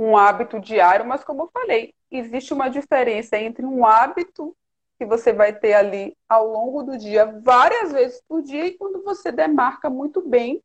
um 0.00 0.16
hábito 0.16 0.58
diário? 0.58 1.04
Mas 1.04 1.22
como 1.22 1.42
eu 1.42 1.50
falei, 1.52 1.94
existe 2.10 2.54
uma 2.54 2.68
diferença 2.68 3.36
entre 3.36 3.66
um 3.66 3.84
hábito 3.84 4.56
que 4.98 5.04
você 5.04 5.32
vai 5.32 5.52
ter 5.52 5.74
ali 5.74 6.16
ao 6.28 6.46
longo 6.46 6.82
do 6.82 6.96
dia, 6.96 7.26
várias 7.42 7.92
vezes 7.92 8.22
por 8.26 8.42
dia, 8.42 8.66
e 8.66 8.76
quando 8.76 9.02
você 9.02 9.30
demarca 9.30 9.88
muito 9.88 10.20
bem, 10.26 10.62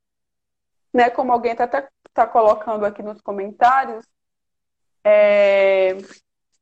né, 0.93 1.09
como 1.09 1.31
alguém 1.31 1.51
está 1.51 1.67
tá 2.13 2.27
colocando 2.27 2.85
aqui 2.85 3.03
nos 3.03 3.21
comentários, 3.21 4.05
é, 5.03 5.97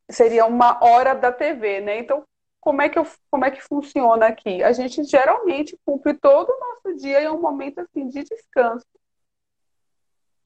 seria 0.10 0.46
uma 0.46 0.84
hora 0.84 1.14
da 1.14 1.32
TV, 1.32 1.82
né? 1.82 2.00
Então, 2.00 2.24
como 2.60 2.82
é, 2.82 2.90
que 2.90 2.98
eu, 2.98 3.06
como 3.30 3.46
é 3.46 3.52
que 3.52 3.62
funciona 3.62 4.28
aqui? 4.28 4.64
A 4.64 4.72
gente 4.72 5.04
geralmente 5.04 5.78
cumpre 5.86 6.14
todo 6.14 6.50
o 6.50 6.60
nosso 6.60 6.98
dia 6.98 7.22
em 7.22 7.30
um 7.30 7.42
momento 7.42 7.80
assim 7.80 8.08
de 8.08 8.24
descanso. 8.24 8.86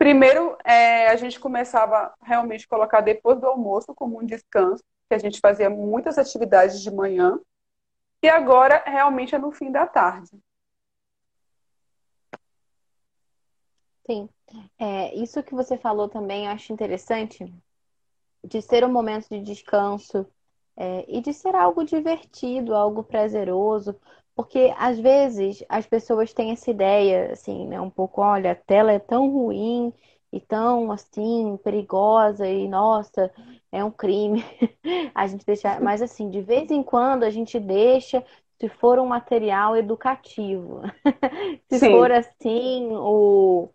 Primeiro, 0.08 0.58
é, 0.64 1.10
a 1.10 1.18
gente 1.18 1.38
começava 1.38 2.14
realmente 2.22 2.64
a 2.64 2.70
colocar 2.70 3.02
depois 3.02 3.38
do 3.42 3.46
almoço 3.46 3.94
como 3.94 4.22
um 4.22 4.26
descanso, 4.26 4.82
que 5.10 5.14
a 5.14 5.18
gente 5.18 5.38
fazia 5.42 5.70
muitas 5.70 6.18
atividades 6.18 6.82
de 6.82 6.90
manhã, 6.90 7.38
e 8.24 8.30
agora 8.30 8.82
realmente 8.88 9.36
é 9.36 9.38
no 9.38 9.52
fim 9.52 9.70
da 9.70 9.86
tarde. 9.86 10.32
Sim. 14.06 14.30
É, 14.80 15.14
isso 15.14 15.44
que 15.44 15.54
você 15.54 15.78
falou 15.78 16.08
também 16.08 16.46
eu 16.46 16.54
acho 16.54 16.72
interessante, 16.72 17.54
de 18.42 18.62
ser 18.62 18.86
um 18.86 18.90
momento 18.90 19.28
de 19.28 19.42
descanso 19.42 20.26
é, 20.78 21.04
e 21.10 21.20
de 21.20 21.34
ser 21.34 21.54
algo 21.54 21.84
divertido, 21.84 22.74
algo 22.74 23.04
prazeroso, 23.04 24.00
porque 24.38 24.72
às 24.78 25.00
vezes 25.00 25.64
as 25.68 25.88
pessoas 25.88 26.32
têm 26.32 26.52
essa 26.52 26.70
ideia, 26.70 27.32
assim, 27.32 27.66
né, 27.66 27.82
um 27.82 27.90
pouco, 27.90 28.22
olha, 28.22 28.52
a 28.52 28.56
tela 28.56 28.92
é 28.92 29.00
tão 29.00 29.32
ruim 29.32 29.92
e 30.32 30.40
tão 30.40 30.92
assim 30.92 31.58
perigosa 31.64 32.48
e 32.48 32.68
nossa, 32.68 33.32
é 33.72 33.84
um 33.84 33.90
crime 33.90 34.46
a 35.16 35.26
gente 35.26 35.44
deixar, 35.44 35.82
mas 35.82 36.04
assim, 36.04 36.30
de 36.30 36.40
vez 36.40 36.70
em 36.70 36.84
quando 36.84 37.24
a 37.24 37.32
gente 37.32 37.60
deixa 37.60 38.24
se 38.60 38.70
for 38.70 39.00
um 39.00 39.08
material 39.08 39.76
educativo. 39.76 40.82
se 41.68 41.80
Sim. 41.80 41.92
for 41.92 42.12
assim, 42.12 42.90
o 42.92 43.70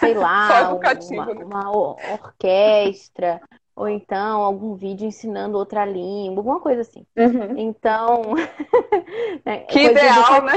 sei 0.00 0.14
lá, 0.14 0.74
uma, 1.08 1.26
né? 1.26 1.44
uma 1.44 1.70
orquestra, 1.70 3.40
ou 3.80 3.88
então 3.88 4.42
algum 4.42 4.74
vídeo 4.74 5.06
ensinando 5.06 5.56
outra 5.56 5.86
língua, 5.86 6.40
alguma 6.40 6.60
coisa 6.60 6.82
assim. 6.82 7.06
Uhum. 7.16 7.56
Então. 7.56 8.34
né, 9.44 9.60
que 9.60 9.80
ideal, 9.84 10.42
né? 10.42 10.52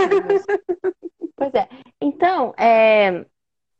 Pois 1.34 1.54
é. 1.54 1.70
Então, 2.02 2.54
é, 2.58 3.26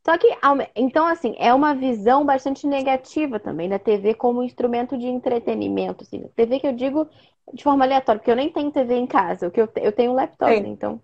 só 0.02 0.16
que, 0.16 0.26
então, 0.74 1.06
assim, 1.06 1.34
é 1.38 1.52
uma 1.52 1.74
visão 1.74 2.24
bastante 2.24 2.66
negativa 2.66 3.38
também 3.38 3.68
da 3.68 3.78
TV 3.78 4.14
como 4.14 4.42
instrumento 4.42 4.96
de 4.96 5.08
entretenimento. 5.08 6.04
Assim, 6.04 6.26
TV 6.34 6.60
que 6.60 6.66
eu 6.66 6.72
digo 6.72 7.06
de 7.52 7.62
forma 7.62 7.84
aleatória, 7.84 8.18
porque 8.18 8.30
eu 8.30 8.36
nem 8.36 8.50
tenho 8.50 8.70
TV 8.70 8.94
em 8.94 9.06
casa, 9.06 9.48
o 9.48 9.50
que 9.50 9.60
eu, 9.60 9.68
eu 9.76 9.92
tenho 9.92 10.12
um 10.12 10.14
laptop, 10.14 10.50
né? 10.58 10.68
então 10.68 10.98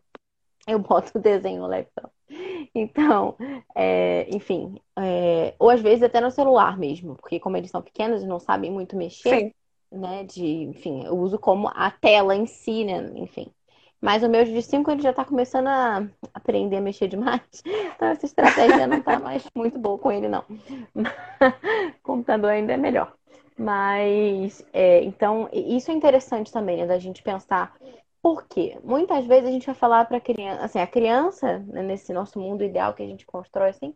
eu 0.66 0.79
boto 0.79 1.18
o 1.18 1.20
desenho 1.20 1.62
no 1.62 1.68
laptop. 1.68 2.11
Então, 2.75 3.37
é, 3.75 4.27
enfim, 4.31 4.77
é, 4.96 5.55
ou 5.59 5.70
às 5.70 5.81
vezes 5.81 6.03
até 6.03 6.20
no 6.20 6.31
celular 6.31 6.79
mesmo, 6.79 7.16
porque 7.16 7.40
como 7.40 7.57
eles 7.57 7.70
são 7.70 7.83
pequenos 7.83 8.23
e 8.23 8.27
não 8.27 8.38
sabem 8.38 8.70
muito 8.70 8.96
mexer, 8.96 9.40
Sim. 9.40 9.53
né? 9.90 10.25
De, 10.25 10.44
enfim, 10.44 11.05
eu 11.05 11.18
uso 11.18 11.38
como 11.38 11.68
a 11.68 11.90
tela 11.90 12.35
em 12.35 12.46
si, 12.46 12.85
né? 12.85 13.11
Enfim. 13.16 13.51
Mas 14.01 14.23
o 14.23 14.29
meu 14.29 14.44
de 14.44 14.62
5 14.62 14.90
ele 14.90 15.03
já 15.03 15.11
está 15.11 15.25
começando 15.25 15.66
a 15.66 16.09
aprender 16.33 16.77
a 16.77 16.81
mexer 16.81 17.09
demais. 17.09 17.42
Então 18.01 18.09
essa 18.09 18.25
estratégia 18.25 18.87
não 18.87 18.96
está 18.96 19.18
mais 19.18 19.44
muito 19.55 19.79
boa 19.79 19.99
com 19.99 20.11
ele, 20.11 20.27
não. 20.27 20.42
o 20.94 21.03
computador 22.03 22.51
ainda 22.51 22.73
é 22.73 22.79
melhor. 22.79 23.12
Mas, 23.59 24.64
é, 24.73 25.05
então, 25.05 25.51
isso 25.53 25.90
é 25.90 25.94
interessante 25.94 26.51
também, 26.51 26.79
né, 26.79 26.87
da 26.87 26.99
gente 26.99 27.23
pensar. 27.23 27.77
Por 28.22 28.46
quê? 28.46 28.78
Muitas 28.85 29.24
vezes 29.26 29.48
a 29.48 29.52
gente 29.52 29.66
vai 29.66 29.74
falar 29.74 30.04
para 30.04 30.18
a 30.18 30.20
criança, 30.20 30.64
assim, 30.64 30.78
a 30.78 30.87
criança, 30.87 31.59
né, 31.68 31.83
nesse 31.83 32.12
nosso 32.12 32.38
mundo 32.38 32.62
ideal 32.62 32.92
que 32.92 33.02
a 33.02 33.06
gente 33.06 33.24
constrói, 33.24 33.70
assim, 33.70 33.94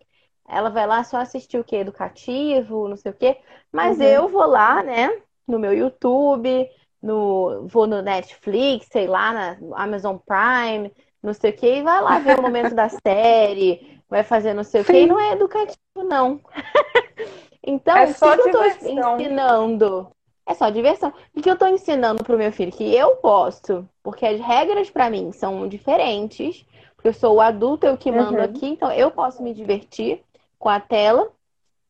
ela 0.48 0.70
vai 0.70 0.86
lá 0.86 1.04
só 1.04 1.18
assistir 1.18 1.58
o 1.58 1.64
quê? 1.64 1.76
Educativo, 1.76 2.88
não 2.88 2.96
sei 2.96 3.12
o 3.12 3.14
quê. 3.14 3.38
Mas 3.70 3.98
uhum. 3.98 4.04
eu 4.04 4.28
vou 4.28 4.46
lá, 4.46 4.82
né, 4.82 5.10
no 5.46 5.58
meu 5.58 5.74
YouTube, 5.74 6.68
no, 7.02 7.66
vou 7.68 7.86
no 7.86 8.00
Netflix, 8.00 8.86
sei 8.90 9.06
lá, 9.06 9.32
na 9.32 9.58
Amazon 9.74 10.16
Prime, 10.16 10.90
não 11.22 11.34
sei 11.34 11.50
o 11.50 11.56
que, 11.56 11.76
e 11.76 11.82
vai 11.82 12.00
lá 12.00 12.18
ver 12.18 12.38
o 12.38 12.42
momento 12.42 12.74
da 12.74 12.88
série, 13.06 14.00
vai 14.08 14.22
fazer 14.22 14.54
não 14.54 14.64
sei 14.64 14.82
Sim. 14.82 14.90
o 14.90 14.94
que, 14.94 15.00
e 15.00 15.06
não 15.06 15.20
é 15.20 15.32
educativo, 15.32 15.78
não. 16.02 16.40
então, 17.62 17.96
é 17.96 18.06
só 18.14 18.34
o 18.34 18.42
que 18.42 18.48
eu 18.48 18.52
tô 18.52 18.64
ensinando? 18.64 20.10
É 20.46 20.54
só 20.54 20.68
diversão. 20.68 21.12
O 21.34 21.40
que 21.40 21.50
eu 21.50 21.56
tô 21.56 21.66
ensinando 21.66 22.22
pro 22.22 22.36
meu 22.36 22.52
filho? 22.52 22.70
Que 22.70 22.94
eu 22.94 23.16
posso, 23.16 23.88
porque 24.02 24.26
as 24.26 24.40
regras 24.40 24.90
para 24.90 25.08
mim 25.08 25.32
são 25.32 25.66
diferentes, 25.66 26.66
porque 26.94 27.08
eu 27.08 27.14
sou 27.14 27.36
o 27.36 27.40
adulto, 27.40 27.86
eu 27.86 27.96
que 27.96 28.12
mando 28.12 28.38
uhum. 28.38 28.44
aqui, 28.44 28.66
então 28.66 28.92
eu 28.92 29.10
posso 29.10 29.42
me 29.42 29.54
divertir 29.54 30.22
com 30.58 30.68
a 30.68 30.78
tela, 30.78 31.30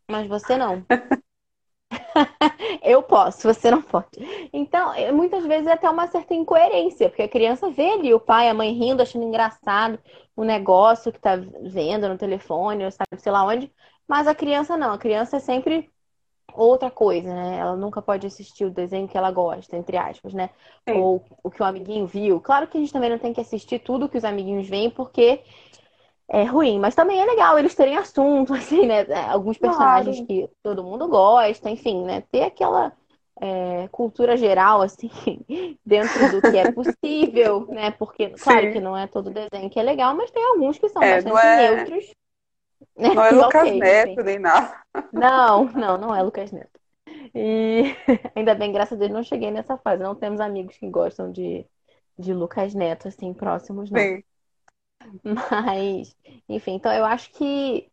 mas 0.09 0.29
você 0.29 0.57
não. 0.57 0.85
eu 2.83 3.03
posso, 3.03 3.53
você 3.53 3.71
não 3.71 3.83
pode. 3.83 4.07
Então, 4.53 4.93
é, 4.95 5.11
muitas 5.11 5.45
vezes 5.45 5.67
é 5.67 5.73
até 5.73 5.91
uma 5.91 6.07
certa 6.07 6.35
incoerência, 6.35 7.09
porque 7.09 7.23
a 7.23 7.29
criança 7.29 7.71
vê 7.71 7.91
ali 7.91 8.15
o 8.15 8.21
pai, 8.21 8.49
a 8.49 8.55
mãe 8.55 8.73
rindo, 8.73 9.03
achando 9.03 9.25
engraçado 9.25 9.99
o 10.37 10.45
negócio 10.45 11.13
que 11.13 11.21
tá 11.21 11.37
vendo 11.63 12.09
no 12.09 12.19
telefone, 12.19 12.85
ou 12.85 12.91
sabe, 12.91 13.19
sei 13.19 13.33
lá 13.33 13.45
onde, 13.45 13.73
mas 14.07 14.27
a 14.27 14.35
criança 14.35 14.77
não, 14.77 14.93
a 14.93 14.99
criança 14.99 15.37
é 15.37 15.41
sempre 15.41 15.91
outra 16.53 16.91
coisa, 16.91 17.33
né? 17.33 17.59
Ela 17.59 17.77
nunca 17.77 18.03
pode 18.03 18.27
assistir 18.27 18.65
o 18.65 18.71
desenho 18.71 19.09
que 19.09 19.17
ela 19.17 19.31
gosta, 19.31 19.77
entre 19.77 19.97
aspas, 19.97 20.33
né? 20.33 20.51
Sim. 20.89 21.01
Ou 21.01 21.25
o 21.43 21.51
que 21.51 21.63
o 21.63 21.65
amiguinho 21.65 22.07
viu. 22.07 22.41
Claro 22.41 22.67
que 22.67 22.77
a 22.77 22.81
gente 22.81 22.93
também 22.93 23.11
não 23.11 23.19
tem 23.19 23.33
que 23.33 23.41
assistir 23.41 23.79
tudo 23.81 24.09
que 24.09 24.19
os 24.19 24.25
amiguinhos 24.25 24.69
veem, 24.69 24.91
porque 24.91 25.41
é 26.29 26.45
ruim, 26.45 26.79
mas 26.79 26.95
também 26.95 27.21
é 27.21 27.25
legal 27.25 27.59
eles 27.59 27.75
terem 27.75 27.97
assunto, 27.97 28.55
assim, 28.55 28.87
né? 28.87 29.03
É, 29.09 29.31
alguns 29.31 29.59
personagens 29.59 30.17
claro. 30.17 30.27
que 30.27 30.51
todo 30.63 30.85
mundo 30.85 31.09
gosta, 31.09 31.71
enfim, 31.71 32.05
né? 32.05 32.23
Ter 32.31 32.45
aquela 32.45 32.93
é, 33.41 33.89
cultura 33.91 34.37
geral, 34.37 34.81
assim, 34.81 35.11
dentro 35.85 36.31
do 36.31 36.41
que 36.41 36.57
é 36.57 36.71
possível, 36.73 37.67
né? 37.69 37.91
Porque, 37.93 38.31
claro 38.31 38.67
Sim. 38.67 38.73
que 38.73 38.81
não 38.81 38.97
é 38.97 39.07
todo 39.07 39.31
desenho 39.31 39.71
que 39.71 39.79
é 39.79 39.83
legal, 39.83 40.15
mas 40.15 40.31
tem 40.31 40.45
alguns 40.45 40.79
que 40.79 40.89
são 40.89 41.03
é, 41.03 41.21
bastante 41.21 41.47
é... 41.47 41.71
neutros. 41.71 42.11
Não 42.97 43.25
é 43.25 43.31
Lucas 43.33 43.63
okay, 43.63 43.79
Neto, 43.79 44.23
nem 44.23 44.39
nada. 44.39 44.81
Não, 45.13 45.65
não, 45.67 45.99
não 45.99 46.15
é 46.15 46.23
Lucas 46.23 46.53
Neto. 46.53 46.81
E 47.35 47.95
ainda 48.35 48.55
bem, 48.55 48.73
graças 48.73 48.97
a 48.97 49.01
Deus, 49.01 49.11
não 49.11 49.23
cheguei 49.23 49.51
nessa 49.51 49.77
fase. 49.77 50.03
Não 50.03 50.15
temos 50.15 50.41
amigos 50.41 50.77
que 50.77 50.89
gostam 50.89 51.31
de, 51.31 51.67
de 52.19 52.33
Lucas 52.33 52.75
Neto, 52.75 53.09
assim, 53.09 53.33
próximos, 53.33 53.91
não. 53.91 54.01
Sim. 54.01 54.23
Mas, 55.23 56.17
enfim, 56.49 56.75
então 56.75 56.93
eu 56.93 57.05
acho 57.05 57.31
que 57.33 57.91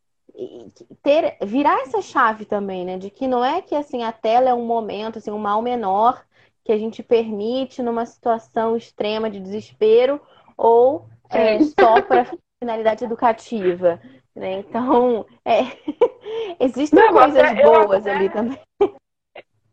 ter 1.03 1.37
virar 1.43 1.81
essa 1.81 2.01
chave 2.01 2.45
também, 2.45 2.85
né, 2.85 2.97
de 2.97 3.09
que 3.09 3.27
não 3.27 3.43
é 3.43 3.61
que 3.61 3.75
assim 3.75 4.03
a 4.03 4.13
tela 4.13 4.49
é 4.49 4.53
um 4.53 4.65
momento, 4.65 5.17
assim, 5.17 5.29
um 5.29 5.37
mal 5.37 5.61
menor 5.61 6.23
que 6.63 6.71
a 6.71 6.77
gente 6.77 7.03
permite 7.03 7.81
numa 7.81 8.05
situação 8.05 8.77
extrema 8.77 9.29
de 9.29 9.39
desespero 9.39 10.21
ou 10.55 11.09
é, 11.29 11.59
só 11.61 12.01
para 12.01 12.31
finalidade 12.59 13.03
educativa, 13.03 13.99
né? 14.35 14.53
Então, 14.53 15.25
é, 15.45 15.59
existem 16.59 16.99
não, 16.99 17.13
coisas 17.13 17.37
até, 17.37 17.63
boas 17.63 18.01
até, 18.01 18.11
ali 18.11 18.29
também. 18.29 18.61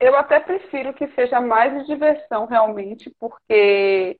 Eu 0.00 0.16
até 0.16 0.38
prefiro 0.38 0.94
que 0.94 1.08
seja 1.08 1.40
mais 1.40 1.72
de 1.72 1.86
diversão 1.86 2.46
realmente, 2.46 3.12
porque 3.18 4.18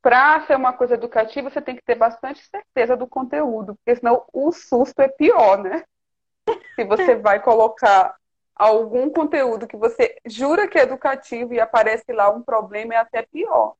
para 0.00 0.46
ser 0.46 0.56
uma 0.56 0.72
coisa 0.72 0.94
educativa, 0.94 1.50
você 1.50 1.60
tem 1.60 1.74
que 1.74 1.84
ter 1.84 1.96
bastante 1.96 2.40
certeza 2.46 2.96
do 2.96 3.06
conteúdo, 3.06 3.74
porque 3.74 3.98
senão 3.98 4.24
o 4.32 4.52
susto 4.52 5.00
é 5.00 5.08
pior, 5.08 5.58
né? 5.58 5.82
Se 6.74 6.84
você 6.84 7.16
vai 7.16 7.42
colocar 7.42 8.16
algum 8.54 9.10
conteúdo 9.10 9.66
que 9.66 9.76
você 9.76 10.16
jura 10.24 10.68
que 10.68 10.78
é 10.78 10.82
educativo 10.82 11.52
e 11.52 11.60
aparece 11.60 12.10
lá 12.12 12.30
um 12.30 12.42
problema, 12.42 12.94
é 12.94 12.98
até 12.98 13.22
pior. 13.22 13.74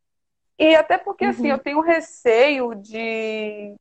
E 0.59 0.75
até 0.75 0.99
porque, 0.99 1.25
assim, 1.25 1.49
uhum. 1.49 1.55
assim, 1.55 1.59
eu 1.59 1.59
tenho 1.59 1.81
receio 1.81 2.75
de, 2.75 3.75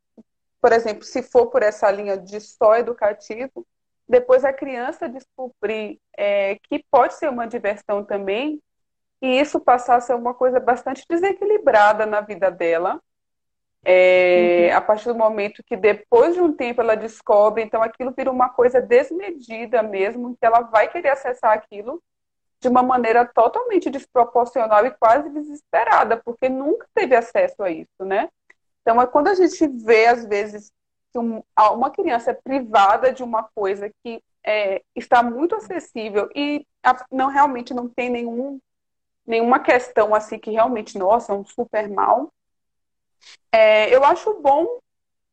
por 0.65 0.73
exemplo, 0.73 1.03
se 1.03 1.21
for 1.21 1.45
por 1.51 1.61
essa 1.61 1.91
linha 1.91 2.17
de 2.17 2.41
só 2.41 2.75
educativo, 2.75 3.63
depois 4.09 4.43
a 4.43 4.51
criança 4.51 5.07
descobrir 5.07 5.99
é, 6.17 6.57
que 6.63 6.83
pode 6.89 7.13
ser 7.13 7.29
uma 7.29 7.45
diversão 7.45 8.03
também, 8.03 8.59
e 9.21 9.39
isso 9.39 9.59
passar 9.59 9.97
a 9.97 10.01
ser 10.01 10.15
uma 10.15 10.33
coisa 10.33 10.59
bastante 10.59 11.05
desequilibrada 11.07 12.07
na 12.07 12.19
vida 12.19 12.49
dela. 12.49 12.99
É, 13.83 14.69
uhum. 14.71 14.77
A 14.77 14.81
partir 14.81 15.05
do 15.05 15.13
momento 15.13 15.63
que 15.63 15.77
depois 15.77 16.33
de 16.33 16.41
um 16.41 16.51
tempo 16.51 16.81
ela 16.81 16.95
descobre, 16.95 17.61
então 17.61 17.83
aquilo 17.83 18.11
vira 18.17 18.31
uma 18.31 18.49
coisa 18.49 18.81
desmedida 18.81 19.83
mesmo, 19.83 20.35
que 20.35 20.47
ela 20.47 20.61
vai 20.61 20.87
querer 20.87 21.09
acessar 21.09 21.51
aquilo 21.51 22.01
de 22.59 22.67
uma 22.67 22.81
maneira 22.81 23.23
totalmente 23.23 23.91
desproporcional 23.91 24.83
e 24.83 24.89
quase 24.89 25.29
desesperada, 25.29 26.19
porque 26.25 26.49
nunca 26.49 26.87
teve 26.95 27.15
acesso 27.15 27.61
a 27.61 27.69
isso, 27.69 28.03
né? 28.03 28.29
Então, 28.85 29.01
é 29.01 29.07
quando 29.07 29.29
a 29.29 29.33
gente 29.33 29.67
vê, 29.67 30.05
às 30.05 30.23
vezes, 30.25 30.71
que 31.11 31.17
uma 31.17 31.89
criança 31.89 32.29
é 32.29 32.33
privada 32.35 33.11
de 33.11 33.23
uma 33.23 33.41
coisa 33.41 33.89
que 34.03 34.21
é, 34.45 34.83
está 34.95 35.23
muito 35.23 35.55
acessível 35.55 36.29
e 36.35 36.63
não 37.11 37.29
realmente 37.29 37.73
não 37.73 37.89
tem 37.89 38.11
nenhum 38.11 38.59
nenhuma 39.25 39.59
questão 39.59 40.13
assim 40.13 40.37
que 40.37 40.51
realmente, 40.51 40.99
nossa, 40.99 41.33
é 41.33 41.35
um 41.35 41.43
super 41.43 41.89
mal. 41.89 42.31
É, 43.51 43.89
eu 43.89 44.03
acho 44.03 44.39
bom 44.39 44.77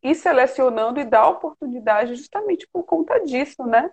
ir 0.03 0.15
selecionando 0.15 0.99
e 0.99 1.05
dar 1.05 1.29
oportunidade 1.29 2.15
justamente 2.15 2.67
por 2.73 2.85
conta 2.85 3.21
disso, 3.21 3.67
né? 3.67 3.91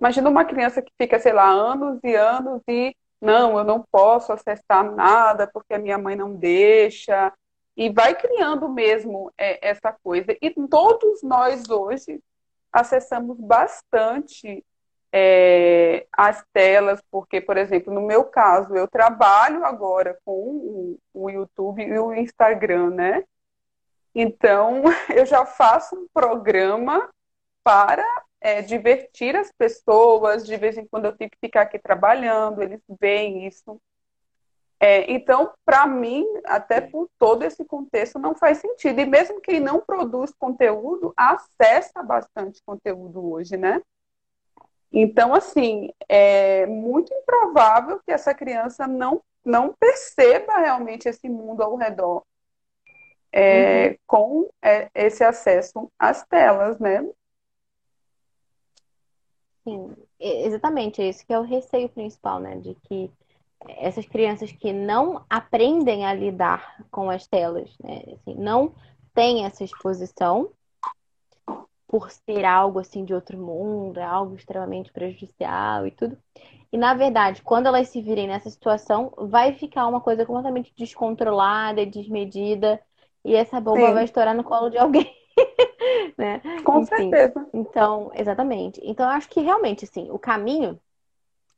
Imagina 0.00 0.30
uma 0.30 0.46
criança 0.46 0.80
que 0.80 0.90
fica, 0.98 1.18
sei 1.18 1.34
lá, 1.34 1.46
anos 1.46 2.00
e 2.02 2.14
anos 2.14 2.62
e 2.66 2.96
não, 3.20 3.58
eu 3.58 3.64
não 3.64 3.84
posso 3.92 4.32
acessar 4.32 4.82
nada 4.94 5.46
porque 5.52 5.74
a 5.74 5.78
minha 5.78 5.98
mãe 5.98 6.16
não 6.16 6.34
deixa. 6.34 7.30
E 7.76 7.90
vai 7.90 8.14
criando 8.14 8.68
mesmo 8.68 9.32
é, 9.36 9.68
essa 9.68 9.92
coisa. 9.92 10.36
E 10.40 10.50
todos 10.68 11.22
nós 11.22 11.68
hoje 11.68 12.20
acessamos 12.72 13.38
bastante 13.38 14.64
é, 15.16 16.06
as 16.12 16.44
telas, 16.52 17.00
porque, 17.08 17.40
por 17.40 17.56
exemplo, 17.56 17.94
no 17.94 18.02
meu 18.02 18.24
caso, 18.24 18.74
eu 18.74 18.88
trabalho 18.88 19.64
agora 19.64 20.18
com 20.24 20.98
o, 21.12 21.30
YouTube 21.30 21.84
e 21.84 21.98
o 21.98 22.12
Instagram, 22.12 22.90
né? 22.90 23.24
Então, 24.12 24.82
eu 25.14 25.24
já 25.24 25.46
faço 25.46 25.94
um 25.94 26.08
programa 26.12 27.08
para 27.62 28.04
é, 28.40 28.60
divertir 28.60 29.36
as 29.36 29.52
pessoas, 29.52 30.44
de 30.44 30.56
vez 30.56 30.76
em 30.76 30.86
quando 30.86 31.04
eu 31.04 31.16
tenho 31.16 31.30
que 31.30 31.38
ficar 31.40 31.62
aqui 31.62 31.78
trabalhando, 31.78 32.60
eles 32.60 32.80
veem 33.00 33.46
isso. 33.46 33.80
É, 34.84 35.10
então, 35.10 35.50
para 35.64 35.86
mim, 35.86 36.26
até 36.44 36.78
por 36.78 37.08
todo 37.18 37.42
esse 37.42 37.64
contexto, 37.64 38.18
não 38.18 38.34
faz 38.34 38.58
sentido. 38.58 39.00
E 39.00 39.06
mesmo 39.06 39.40
quem 39.40 39.58
não 39.58 39.80
produz 39.80 40.30
conteúdo, 40.38 41.14
acessa 41.16 42.02
bastante 42.02 42.62
conteúdo 42.66 43.32
hoje, 43.32 43.56
né? 43.56 43.80
Então, 44.92 45.34
assim, 45.34 45.88
é 46.06 46.66
muito 46.66 47.14
improvável 47.14 47.98
que 48.04 48.12
essa 48.12 48.34
criança 48.34 48.86
não, 48.86 49.22
não 49.42 49.72
perceba 49.72 50.58
realmente 50.58 51.08
esse 51.08 51.30
mundo 51.30 51.62
ao 51.62 51.76
redor 51.76 52.22
é, 53.32 53.88
uhum. 53.88 53.96
com 54.06 54.50
é, 54.60 54.90
esse 54.94 55.24
acesso 55.24 55.90
às 55.98 56.26
telas, 56.26 56.78
né? 56.78 57.08
Sim, 59.66 59.96
exatamente, 60.20 61.00
é 61.00 61.08
isso 61.08 61.24
que 61.24 61.32
é 61.32 61.38
o 61.38 61.42
receio 61.42 61.88
principal, 61.88 62.38
né? 62.38 62.56
De 62.56 62.74
que 62.86 63.10
essas 63.68 64.06
crianças 64.06 64.52
que 64.52 64.72
não 64.72 65.24
aprendem 65.28 66.04
a 66.04 66.14
lidar 66.14 66.84
com 66.90 67.10
as 67.10 67.26
telas, 67.26 67.70
né? 67.82 68.02
Assim, 68.14 68.34
não 68.36 68.74
têm 69.14 69.44
essa 69.44 69.64
exposição, 69.64 70.50
por 71.86 72.10
ser 72.10 72.44
algo 72.44 72.80
assim 72.80 73.04
de 73.04 73.14
outro 73.14 73.38
mundo, 73.38 74.00
é 74.00 74.04
algo 74.04 74.34
extremamente 74.34 74.92
prejudicial 74.92 75.86
e 75.86 75.92
tudo. 75.92 76.18
E 76.72 76.76
na 76.76 76.92
verdade, 76.92 77.40
quando 77.40 77.66
elas 77.66 77.88
se 77.88 78.02
virem 78.02 78.26
nessa 78.26 78.50
situação, 78.50 79.12
vai 79.16 79.52
ficar 79.52 79.86
uma 79.86 80.00
coisa 80.00 80.26
completamente 80.26 80.72
descontrolada, 80.76 81.86
desmedida, 81.86 82.80
e 83.24 83.34
essa 83.34 83.60
bomba 83.60 83.88
Sim. 83.88 83.94
vai 83.94 84.04
estourar 84.04 84.34
no 84.34 84.42
colo 84.42 84.70
de 84.70 84.76
alguém. 84.76 85.08
né? 86.18 86.40
Com 86.64 86.80
Enfim, 86.80 87.10
certeza. 87.10 87.46
Então, 87.54 88.10
exatamente. 88.14 88.80
Então, 88.82 89.06
eu 89.06 89.12
acho 89.12 89.28
que 89.28 89.40
realmente, 89.40 89.84
assim, 89.84 90.10
o 90.10 90.18
caminho. 90.18 90.78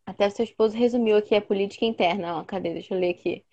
Até 0.06 0.30
seu 0.30 0.44
esposo 0.44 0.76
resumiu 0.76 1.16
aqui 1.16 1.34
a 1.34 1.42
política 1.42 1.84
interna. 1.84 2.38
Ó, 2.38 2.44
cadê? 2.44 2.72
Deixa 2.72 2.94
eu 2.94 3.00
ler 3.00 3.10
aqui. 3.10 3.44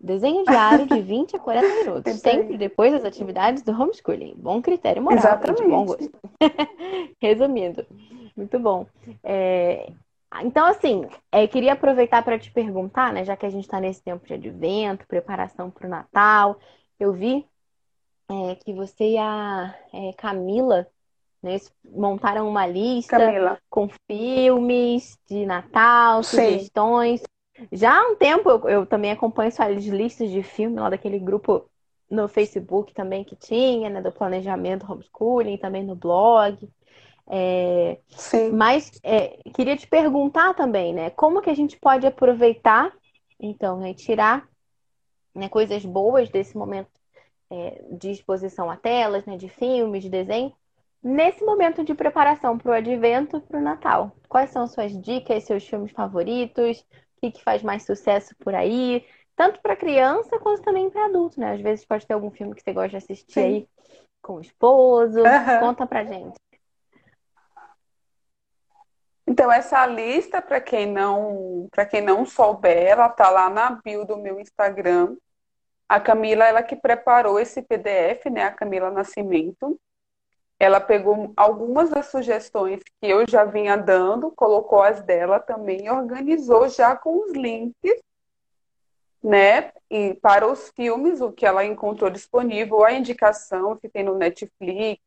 Desenho 0.00 0.44
diário 0.44 0.86
de 0.86 1.00
20 1.00 1.36
a 1.36 1.38
40 1.38 1.66
minutos, 1.66 2.12
sempre 2.20 2.58
depois 2.58 2.92
das 2.92 3.04
atividades 3.04 3.62
do 3.62 3.72
homeschooling. 3.72 4.34
Bom 4.36 4.60
critério 4.60 5.02
moral 5.02 5.18
Exatamente. 5.18 5.62
de 5.62 5.68
bom 5.68 5.84
gosto. 5.86 6.10
Resumindo, 7.20 7.86
muito 8.36 8.58
bom. 8.58 8.86
É... 9.22 9.90
Então, 10.42 10.66
assim, 10.66 11.06
é, 11.30 11.46
queria 11.46 11.74
aproveitar 11.74 12.22
para 12.24 12.38
te 12.38 12.50
perguntar, 12.50 13.12
né, 13.12 13.24
já 13.24 13.36
que 13.36 13.46
a 13.46 13.50
gente 13.50 13.64
está 13.64 13.80
nesse 13.80 14.02
tempo 14.02 14.26
de 14.26 14.34
advento, 14.34 15.06
preparação 15.06 15.70
para 15.70 15.86
o 15.86 15.90
Natal, 15.90 16.58
eu 16.98 17.12
vi 17.12 17.46
é, 18.28 18.56
que 18.56 18.72
você 18.72 19.10
e 19.10 19.18
a 19.18 19.74
é, 19.92 20.12
Camila 20.14 20.86
né, 21.44 21.58
montaram 21.84 22.48
uma 22.48 22.66
lista 22.66 23.18
Camila. 23.18 23.58
com 23.68 23.86
filmes 24.10 25.18
de 25.28 25.44
Natal, 25.44 26.22
Sim. 26.22 26.36
sugestões. 26.36 27.22
Já 27.70 28.00
há 28.00 28.08
um 28.08 28.16
tempo 28.16 28.48
eu, 28.48 28.68
eu 28.68 28.86
também 28.86 29.12
acompanho 29.12 29.52
suas 29.52 29.84
listas 29.84 30.30
de 30.30 30.42
filme 30.42 30.80
lá 30.80 30.88
daquele 30.88 31.18
grupo 31.18 31.68
no 32.10 32.26
Facebook 32.28 32.94
também 32.94 33.22
que 33.22 33.36
tinha, 33.36 33.90
né? 33.90 34.00
Do 34.00 34.10
planejamento 34.10 34.90
homeschooling, 34.90 35.58
também 35.58 35.84
no 35.84 35.94
blog. 35.94 36.66
É, 37.26 37.98
Sim. 38.08 38.50
Mas 38.50 38.90
é, 39.02 39.38
queria 39.54 39.76
te 39.76 39.86
perguntar 39.86 40.54
também, 40.54 40.94
né? 40.94 41.10
Como 41.10 41.42
que 41.42 41.50
a 41.50 41.54
gente 41.54 41.78
pode 41.78 42.06
aproveitar, 42.06 42.90
então, 43.38 43.78
né, 43.78 43.92
tirar 43.92 44.48
né, 45.34 45.48
coisas 45.48 45.84
boas 45.84 46.30
desse 46.30 46.56
momento 46.56 46.88
é, 47.50 47.84
de 47.92 48.10
exposição 48.10 48.70
a 48.70 48.76
telas, 48.76 49.26
né, 49.26 49.36
de 49.36 49.48
filmes, 49.48 50.02
de 50.02 50.08
desenho, 50.08 50.52
nesse 51.04 51.44
momento 51.44 51.84
de 51.84 51.94
preparação 51.94 52.58
para 52.58 52.70
o 52.72 52.74
advento, 52.74 53.40
para 53.42 53.60
o 53.60 53.62
Natal? 53.62 54.10
Quais 54.28 54.50
são 54.50 54.66
suas 54.66 54.90
dicas, 55.00 55.44
seus 55.44 55.64
filmes 55.66 55.92
favoritos? 55.92 56.84
que, 57.24 57.38
que 57.38 57.42
faz 57.42 57.62
mais 57.62 57.84
sucesso 57.84 58.34
por 58.36 58.54
aí, 58.54 59.06
tanto 59.36 59.60
para 59.60 59.76
criança 59.76 60.38
quanto 60.38 60.62
também 60.62 60.90
para 60.90 61.06
adulto, 61.06 61.40
né? 61.40 61.52
Às 61.52 61.60
vezes 61.60 61.84
pode 61.84 62.06
ter 62.06 62.14
algum 62.14 62.30
filme 62.30 62.54
que 62.54 62.62
você 62.62 62.72
gosta 62.72 62.90
de 62.90 62.96
assistir 62.96 63.32
Sim. 63.32 63.40
aí 63.40 63.68
com 64.22 64.34
o 64.34 64.40
esposo. 64.40 65.20
Uhum. 65.20 65.60
Conta 65.60 65.86
pra 65.86 66.04
gente. 66.04 66.38
Então, 69.26 69.50
essa 69.50 69.84
lista, 69.86 70.42
para 70.42 70.60
quem 70.60 70.86
não 70.86 71.66
para 71.70 71.86
quem 71.86 72.02
não 72.02 72.26
souber, 72.26 72.86
ela 72.88 73.08
tá 73.08 73.30
lá 73.30 73.48
na 73.48 73.70
bio 73.82 74.04
do 74.04 74.18
meu 74.18 74.38
Instagram. 74.38 75.16
A 75.88 75.98
Camila, 75.98 76.44
ela 76.44 76.62
que 76.62 76.76
preparou 76.76 77.38
esse 77.40 77.62
PDF, 77.62 78.26
né? 78.30 78.44
A 78.44 78.52
Camila 78.52 78.90
Nascimento 78.90 79.78
ela 80.58 80.80
pegou 80.80 81.32
algumas 81.36 81.90
das 81.90 82.06
sugestões 82.06 82.80
que 82.82 83.08
eu 83.08 83.28
já 83.28 83.44
vinha 83.44 83.76
dando, 83.76 84.30
colocou 84.30 84.82
as 84.82 85.02
dela 85.02 85.40
também 85.40 85.86
e 85.86 85.90
organizou 85.90 86.68
já 86.68 86.96
com 86.96 87.24
os 87.24 87.32
links, 87.32 88.00
né? 89.22 89.72
E 89.90 90.14
para 90.14 90.46
os 90.46 90.70
filmes, 90.76 91.20
o 91.20 91.32
que 91.32 91.46
ela 91.46 91.64
encontrou 91.64 92.10
disponível, 92.10 92.84
a 92.84 92.92
indicação 92.92 93.76
que 93.76 93.88
tem 93.88 94.04
no 94.04 94.16
Netflix, 94.16 95.00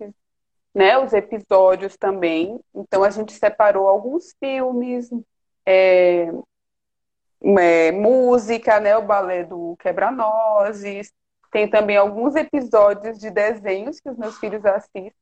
né? 0.73 0.97
Os 0.97 1.13
episódios 1.13 1.95
também. 1.97 2.59
Então 2.75 3.03
a 3.03 3.09
gente 3.09 3.33
separou 3.33 3.87
alguns 3.87 4.35
filmes, 4.39 5.09
é, 5.65 6.27
é, 7.41 7.91
música, 7.91 8.79
né? 8.79 8.97
O 8.97 9.05
balé 9.05 9.43
do 9.43 9.75
Quebra-Nozes, 9.79 11.13
tem 11.51 11.69
também 11.69 11.97
alguns 11.97 12.35
episódios 12.35 13.19
de 13.19 13.29
desenhos 13.29 13.99
que 13.99 14.09
os 14.09 14.17
meus 14.17 14.37
filhos 14.37 14.65
assistem. 14.65 15.13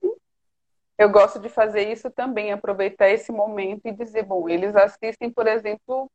Eu 0.97 1.09
gosto 1.09 1.39
de 1.39 1.49
fazer 1.49 1.91
isso 1.91 2.09
também, 2.09 2.51
aproveitar 2.51 3.09
esse 3.09 3.31
momento 3.31 3.81
e 3.85 3.91
dizer, 3.91 4.23
bom, 4.23 4.47
eles 4.47 4.75
assistem, 4.75 5.29
por 5.29 5.45
exemplo, 5.47 6.09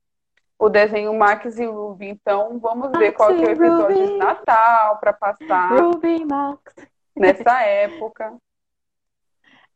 o 0.59 0.68
desenho 0.68 1.12
Max 1.14 1.59
e 1.59 1.66
Ruby, 1.66 2.09
então 2.09 2.59
vamos 2.59 2.91
ver 2.93 3.07
Max 3.07 3.16
qual 3.16 3.31
é 3.31 3.35
o 3.35 3.51
episódio 3.51 3.99
Ruby. 3.99 4.12
de 4.12 4.16
Natal 4.18 4.99
para 4.99 5.12
passar 5.12 5.78
Ruby, 5.78 6.24
Max. 6.24 6.74
nessa 7.16 7.62
época. 7.62 8.37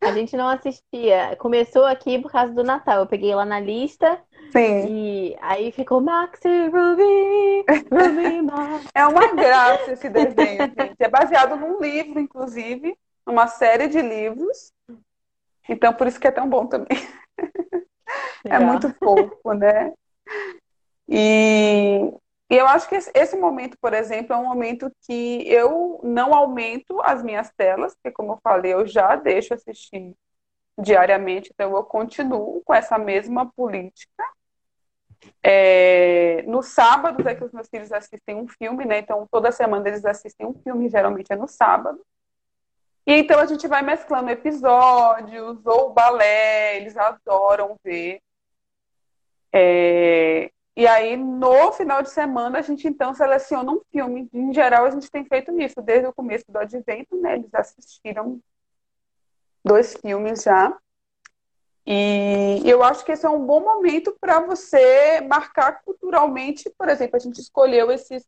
A 0.00 0.12
gente 0.12 0.36
não 0.36 0.48
assistia. 0.48 1.34
Começou 1.38 1.86
aqui 1.86 2.18
por 2.18 2.30
causa 2.30 2.52
do 2.52 2.62
Natal. 2.62 3.00
Eu 3.00 3.06
peguei 3.06 3.34
lá 3.34 3.46
na 3.46 3.58
lista 3.58 4.20
Sim. 4.54 4.86
E 4.86 5.36
aí 5.40 5.72
ficou 5.72 6.00
Maxi 6.00 6.48
Ruby, 6.68 7.64
Ruby 7.90 8.42
Max. 8.42 8.86
É 8.94 9.04
uma 9.04 9.34
graça 9.34 9.92
esse 9.92 10.08
desenho, 10.08 10.62
gente. 10.78 10.94
É 11.00 11.08
baseado 11.08 11.56
num 11.56 11.80
livro, 11.80 12.20
inclusive, 12.20 12.96
uma 13.26 13.46
série 13.46 13.88
de 13.88 14.00
livros. 14.00 14.72
Então, 15.68 15.92
por 15.94 16.06
isso 16.06 16.20
que 16.20 16.26
é 16.26 16.32
tão 16.32 16.48
bom 16.48 16.66
também. 16.66 16.98
É 18.46 18.58
muito 18.58 18.92
fofo, 18.98 19.54
né? 19.54 19.90
E, 21.08 22.12
e 22.50 22.54
eu 22.54 22.66
acho 22.66 22.86
que 22.88 22.94
esse 22.94 23.36
momento, 23.36 23.76
por 23.80 23.94
exemplo, 23.94 24.34
é 24.34 24.36
um 24.36 24.44
momento 24.44 24.92
que 25.00 25.42
eu 25.48 25.98
não 26.04 26.34
aumento 26.34 27.00
as 27.02 27.22
minhas 27.22 27.50
telas, 27.56 27.94
porque, 27.94 28.14
como 28.14 28.32
eu 28.32 28.38
falei, 28.42 28.74
eu 28.74 28.86
já 28.86 29.16
deixo 29.16 29.54
assistir 29.54 30.14
diariamente, 30.78 31.50
então 31.54 31.74
eu 31.74 31.84
continuo 31.84 32.62
com 32.64 32.74
essa 32.74 32.98
mesma 32.98 33.50
política. 33.52 34.24
É, 35.42 36.42
no 36.46 36.62
sábado 36.62 37.26
é 37.26 37.34
que 37.34 37.44
os 37.44 37.52
meus 37.52 37.68
filhos 37.68 37.92
assistem 37.92 38.36
um 38.36 38.46
filme, 38.46 38.84
né? 38.84 38.98
Então 38.98 39.26
toda 39.30 39.52
semana 39.52 39.88
eles 39.88 40.04
assistem 40.04 40.46
um 40.46 40.54
filme, 40.62 40.90
geralmente 40.90 41.32
é 41.32 41.36
no 41.36 41.48
sábado. 41.48 42.00
E 43.06 43.12
então 43.12 43.38
a 43.38 43.46
gente 43.46 43.68
vai 43.68 43.82
mesclando 43.82 44.30
episódios 44.30 45.64
ou 45.66 45.92
balé, 45.92 46.76
eles 46.76 46.96
adoram 46.96 47.76
ver. 47.84 48.20
É... 49.52 50.50
E 50.76 50.86
aí, 50.88 51.16
no 51.16 51.70
final 51.72 52.02
de 52.02 52.10
semana, 52.10 52.58
a 52.58 52.62
gente 52.62 52.88
então 52.88 53.14
seleciona 53.14 53.70
um 53.70 53.80
filme. 53.92 54.28
Em 54.32 54.52
geral, 54.52 54.86
a 54.86 54.90
gente 54.90 55.10
tem 55.10 55.24
feito 55.24 55.56
isso 55.60 55.80
desde 55.80 56.08
o 56.08 56.12
começo 56.12 56.44
do 56.48 56.58
advento, 56.58 57.16
né? 57.20 57.34
Eles 57.34 57.54
assistiram 57.54 58.40
dois 59.64 59.94
filmes 59.94 60.42
já. 60.42 60.76
E 61.86 62.62
eu 62.64 62.82
acho 62.82 63.04
que 63.04 63.12
esse 63.12 63.26
é 63.26 63.28
um 63.28 63.46
bom 63.46 63.60
momento 63.60 64.16
para 64.20 64.40
você 64.40 65.20
marcar 65.20 65.82
culturalmente. 65.84 66.70
Por 66.76 66.88
exemplo, 66.88 67.16
a 67.16 67.20
gente 67.20 67.40
escolheu 67.40 67.92
esses, 67.92 68.26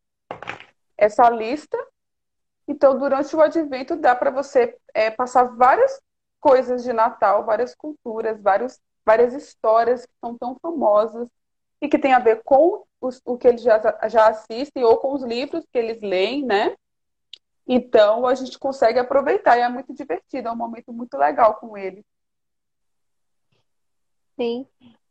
essa 0.97 1.29
lista 1.29 1.77
então, 2.67 2.99
durante 2.99 3.35
o 3.35 3.41
advento, 3.41 3.95
dá 3.95 4.13
para 4.13 4.29
você 4.29 4.77
é, 4.93 5.09
passar 5.09 5.43
várias 5.55 6.01
coisas 6.39 6.83
de 6.83 6.91
Natal, 6.91 7.45
várias 7.45 7.73
culturas, 7.73 8.41
vários, 8.41 8.79
várias 9.05 9.33
histórias 9.33 10.05
que 10.05 10.11
são 10.19 10.37
tão 10.37 10.57
famosas 10.61 11.27
e 11.81 11.87
que 11.87 11.97
tem 11.97 12.13
a 12.13 12.19
ver 12.19 12.43
com 12.43 12.83
os, 12.99 13.21
o 13.25 13.37
que 13.37 13.47
eles 13.47 13.61
já, 13.61 13.79
já 14.09 14.27
assistem 14.27 14.83
ou 14.83 14.97
com 14.97 15.13
os 15.13 15.23
livros 15.23 15.65
que 15.71 15.77
eles 15.77 16.01
leem, 16.01 16.43
né? 16.43 16.75
Então, 17.65 18.25
a 18.25 18.33
gente 18.33 18.57
consegue 18.59 18.99
aproveitar 18.99 19.57
e 19.57 19.61
é 19.61 19.69
muito 19.69 19.93
divertido, 19.93 20.47
é 20.47 20.51
um 20.51 20.55
momento 20.55 20.91
muito 20.91 21.17
legal 21.17 21.55
com 21.55 21.77
ele. 21.77 22.03
Sim. 24.39 24.67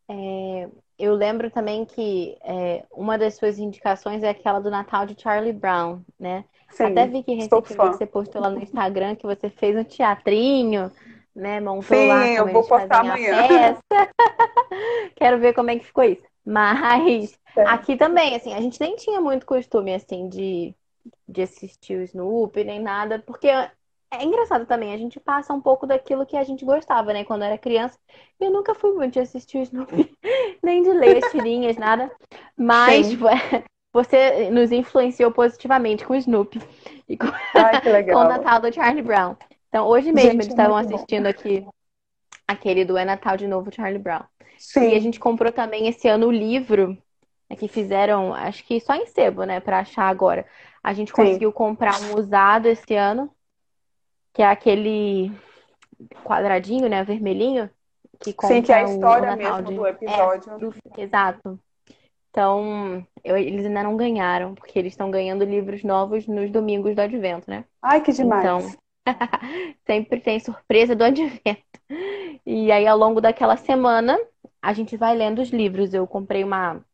É, 0.08 0.70
eu 0.98 1.14
lembro 1.14 1.50
também 1.50 1.84
que 1.84 2.38
é, 2.42 2.86
uma 2.90 3.18
das 3.18 3.34
suas 3.34 3.58
indicações 3.58 4.22
é 4.22 4.30
aquela 4.30 4.60
do 4.60 4.70
Natal 4.70 5.04
de 5.04 5.20
Charlie 5.20 5.52
Brown, 5.52 6.02
né? 6.18 6.44
Sim, 6.70 6.84
Até 6.84 7.06
vi 7.06 7.22
que 7.22 7.34
recentemente 7.34 7.96
você 7.96 8.06
postou 8.06 8.42
lá 8.42 8.50
no 8.50 8.60
Instagram 8.62 9.14
que 9.14 9.26
você 9.26 9.48
fez 9.48 9.76
um 9.76 9.84
teatrinho, 9.84 10.90
né? 11.34 11.60
Montou 11.60 11.96
Sim, 11.96 12.08
lá 12.08 12.28
eu 12.28 12.46
vou 12.48 12.64
postar 12.64 13.00
amanhã. 13.00 13.76
Quero 15.16 15.38
ver 15.38 15.54
como 15.54 15.70
é 15.70 15.78
que 15.78 15.86
ficou 15.86 16.04
isso. 16.04 16.22
Mas 16.44 17.38
é. 17.56 17.64
aqui 17.64 17.96
também, 17.96 18.36
assim, 18.36 18.52
a 18.52 18.60
gente 18.60 18.80
nem 18.80 18.94
tinha 18.96 19.20
muito 19.20 19.46
costume, 19.46 19.94
assim, 19.94 20.28
de, 20.28 20.74
de 21.28 21.42
assistir 21.42 21.98
o 21.98 22.02
Snoopy, 22.02 22.62
nem 22.62 22.80
nada, 22.80 23.22
porque 23.26 23.48
é 23.48 24.24
engraçado 24.24 24.66
também, 24.66 24.94
a 24.94 24.98
gente 24.98 25.18
passa 25.18 25.52
um 25.52 25.60
pouco 25.60 25.86
daquilo 25.86 26.24
que 26.24 26.36
a 26.36 26.44
gente 26.44 26.64
gostava, 26.64 27.12
né? 27.12 27.24
Quando 27.24 27.42
era 27.42 27.58
criança. 27.58 27.98
Eu 28.38 28.50
nunca 28.50 28.74
fui 28.74 28.92
muito 28.92 29.14
de 29.14 29.20
assistir 29.20 29.58
o 29.58 29.62
Snoopy, 29.62 30.12
nem 30.62 30.82
de 30.82 30.92
ler 30.92 31.24
as 31.24 31.30
tirinhas, 31.32 31.76
nada. 31.76 32.10
Mas 32.56 33.08
Sim. 33.08 33.18
você 33.96 34.50
nos 34.50 34.70
influenciou 34.70 35.30
positivamente 35.30 36.04
com 36.04 36.12
o 36.12 36.16
Snoopy 36.16 36.60
e 37.08 37.16
com, 37.16 37.26
Ai, 37.54 37.80
com 38.04 38.18
o 38.18 38.24
Natal 38.28 38.60
do 38.60 38.70
Charlie 38.70 39.02
Brown. 39.02 39.34
Então, 39.68 39.86
hoje 39.86 40.12
mesmo 40.12 40.32
gente, 40.32 40.42
eles 40.42 40.48
estavam 40.48 40.76
assistindo 40.76 41.24
bom. 41.24 41.30
aqui 41.30 41.66
aquele 42.46 42.84
do 42.84 42.96
É 42.98 43.04
Natal 43.04 43.36
de 43.36 43.46
Novo, 43.46 43.74
Charlie 43.74 43.98
Brown. 43.98 44.22
Sim. 44.58 44.90
E 44.90 44.94
a 44.94 45.00
gente 45.00 45.18
comprou 45.18 45.50
também 45.50 45.88
esse 45.88 46.06
ano 46.08 46.26
o 46.26 46.30
livro 46.30 46.96
né, 47.48 47.56
que 47.56 47.68
fizeram, 47.68 48.34
acho 48.34 48.64
que 48.64 48.80
só 48.80 48.94
em 48.94 49.06
sebo, 49.06 49.44
né, 49.44 49.60
para 49.60 49.78
achar 49.78 50.08
agora. 50.08 50.46
A 50.82 50.92
gente 50.92 51.08
Sim. 51.08 51.16
conseguiu 51.16 51.52
comprar 51.52 51.98
um 52.02 52.18
usado 52.18 52.66
esse 52.66 52.94
ano, 52.94 53.30
que 54.34 54.42
é 54.42 54.46
aquele 54.46 55.32
quadradinho, 56.22 56.88
né, 56.88 57.02
vermelhinho, 57.02 57.70
que 58.20 58.32
conta 58.32 58.54
Sim, 58.54 58.62
que 58.62 58.72
é 58.72 58.76
a 58.76 58.84
história 58.84 59.36
mesmo 59.36 59.62
de... 59.62 59.74
do 59.74 59.86
episódio. 59.86 60.52
É, 60.52 60.58
do... 60.58 60.74
Exato. 60.98 61.60
Então, 62.36 63.02
eu, 63.24 63.34
eles 63.34 63.64
ainda 63.64 63.82
não 63.82 63.96
ganharam, 63.96 64.54
porque 64.54 64.78
eles 64.78 64.92
estão 64.92 65.10
ganhando 65.10 65.42
livros 65.42 65.82
novos 65.82 66.26
nos 66.26 66.50
domingos 66.50 66.94
do 66.94 67.00
advento, 67.00 67.48
né? 67.48 67.64
Ai, 67.80 68.02
que 68.02 68.12
demais! 68.12 68.44
Então, 68.44 68.60
sempre 69.86 70.20
tem 70.20 70.38
surpresa 70.38 70.94
do 70.94 71.02
advento. 71.02 71.64
E 72.44 72.70
aí, 72.70 72.86
ao 72.86 72.98
longo 72.98 73.22
daquela 73.22 73.56
semana, 73.56 74.20
a 74.60 74.74
gente 74.74 74.98
vai 74.98 75.16
lendo 75.16 75.40
os 75.40 75.48
livros. 75.48 75.94
Eu 75.94 76.06
comprei 76.06 76.44
uma, 76.44 76.84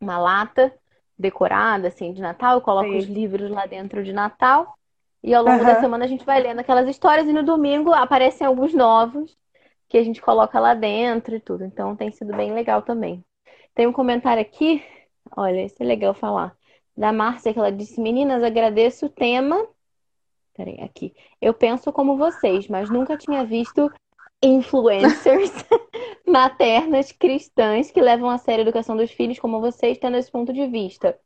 uma 0.00 0.18
lata 0.18 0.72
decorada, 1.18 1.88
assim, 1.88 2.14
de 2.14 2.22
Natal. 2.22 2.54
Eu 2.54 2.62
coloco 2.62 2.88
Sim. 2.88 2.96
os 2.96 3.04
livros 3.04 3.50
lá 3.50 3.66
dentro 3.66 4.02
de 4.02 4.14
Natal. 4.14 4.74
E 5.22 5.34
ao 5.34 5.44
longo 5.44 5.58
uhum. 5.58 5.66
da 5.66 5.80
semana 5.80 6.06
a 6.06 6.08
gente 6.08 6.24
vai 6.24 6.40
lendo 6.40 6.60
aquelas 6.60 6.88
histórias. 6.88 7.28
E 7.28 7.32
no 7.34 7.42
domingo 7.42 7.92
aparecem 7.92 8.46
alguns 8.46 8.72
novos 8.72 9.36
que 9.86 9.98
a 9.98 10.02
gente 10.02 10.22
coloca 10.22 10.58
lá 10.58 10.72
dentro 10.72 11.36
e 11.36 11.40
tudo. 11.40 11.62
Então, 11.62 11.94
tem 11.94 12.10
sido 12.10 12.34
bem 12.34 12.54
legal 12.54 12.80
também. 12.80 13.22
Tem 13.78 13.86
um 13.86 13.92
comentário 13.92 14.42
aqui, 14.42 14.82
olha, 15.36 15.64
isso 15.64 15.76
é 15.78 15.84
legal 15.84 16.12
falar. 16.12 16.52
Da 16.96 17.12
Márcia, 17.12 17.52
que 17.52 17.60
ela 17.60 17.70
disse: 17.70 18.00
Meninas, 18.00 18.42
agradeço 18.42 19.06
o 19.06 19.08
tema. 19.08 19.64
Peraí, 20.52 20.80
aqui. 20.80 21.14
Eu 21.40 21.54
penso 21.54 21.92
como 21.92 22.16
vocês, 22.16 22.66
mas 22.66 22.90
nunca 22.90 23.16
tinha 23.16 23.44
visto 23.44 23.88
influencers 24.42 25.52
maternas 26.26 27.12
cristãs 27.12 27.92
que 27.92 28.00
levam 28.00 28.28
a 28.28 28.36
sério 28.36 28.64
a 28.64 28.66
educação 28.66 28.96
dos 28.96 29.12
filhos 29.12 29.38
como 29.38 29.60
vocês, 29.60 29.96
tendo 29.96 30.16
esse 30.16 30.28
ponto 30.32 30.52
de 30.52 30.66
vista. 30.66 31.16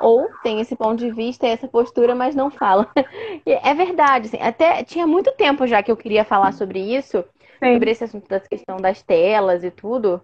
Ou 0.00 0.30
tem 0.42 0.62
esse 0.62 0.74
ponto 0.74 0.96
de 0.96 1.10
vista 1.10 1.46
e 1.46 1.50
essa 1.50 1.68
postura, 1.68 2.14
mas 2.14 2.34
não 2.34 2.50
falam. 2.50 2.86
é 3.44 3.74
verdade, 3.74 4.28
assim, 4.28 4.40
até 4.40 4.82
tinha 4.82 5.06
muito 5.06 5.30
tempo 5.32 5.66
já 5.66 5.82
que 5.82 5.92
eu 5.92 5.96
queria 5.96 6.24
falar 6.24 6.52
sobre 6.54 6.80
isso, 6.80 7.22
Sim. 7.62 7.74
sobre 7.74 7.90
esse 7.90 8.04
assunto 8.04 8.26
da 8.30 8.40
questão 8.40 8.78
das 8.78 9.02
telas 9.02 9.62
e 9.62 9.70
tudo. 9.70 10.22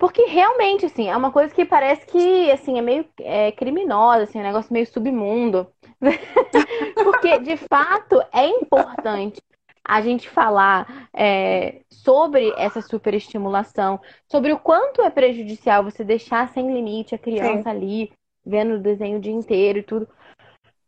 Porque 0.00 0.24
realmente, 0.24 0.86
assim, 0.86 1.10
é 1.10 1.14
uma 1.14 1.30
coisa 1.30 1.54
que 1.54 1.62
parece 1.62 2.06
que, 2.06 2.50
assim, 2.50 2.78
é 2.78 2.80
meio 2.80 3.04
é, 3.20 3.52
criminosa, 3.52 4.22
assim, 4.22 4.38
é 4.38 4.40
um 4.40 4.46
negócio 4.46 4.72
meio 4.72 4.86
submundo. 4.86 5.70
Porque, 7.04 7.38
de 7.40 7.58
fato, 7.58 8.18
é 8.32 8.46
importante 8.46 9.42
a 9.84 10.00
gente 10.00 10.26
falar 10.26 11.10
é, 11.12 11.82
sobre 11.90 12.50
essa 12.56 12.80
superestimulação, 12.80 14.00
sobre 14.26 14.54
o 14.54 14.58
quanto 14.58 15.02
é 15.02 15.10
prejudicial 15.10 15.84
você 15.84 16.02
deixar 16.02 16.48
sem 16.48 16.72
limite 16.72 17.14
a 17.14 17.18
criança 17.18 17.64
Sim. 17.64 17.68
ali, 17.68 18.12
vendo 18.42 18.76
o 18.76 18.80
desenho 18.80 19.18
o 19.18 19.20
dia 19.20 19.34
inteiro 19.34 19.80
e 19.80 19.82
tudo. 19.82 20.08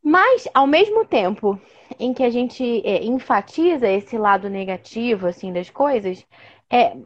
Mas, 0.03 0.49
ao 0.55 0.67
mesmo 0.67 1.05
tempo 1.05 1.61
em 2.01 2.15
que 2.15 2.23
a 2.23 2.31
gente 2.31 2.81
é, 2.83 3.05
enfatiza 3.05 3.87
esse 3.87 4.17
lado 4.17 4.49
negativo, 4.49 5.27
assim, 5.27 5.53
das 5.53 5.69
coisas, 5.69 6.27
é, 6.73 6.97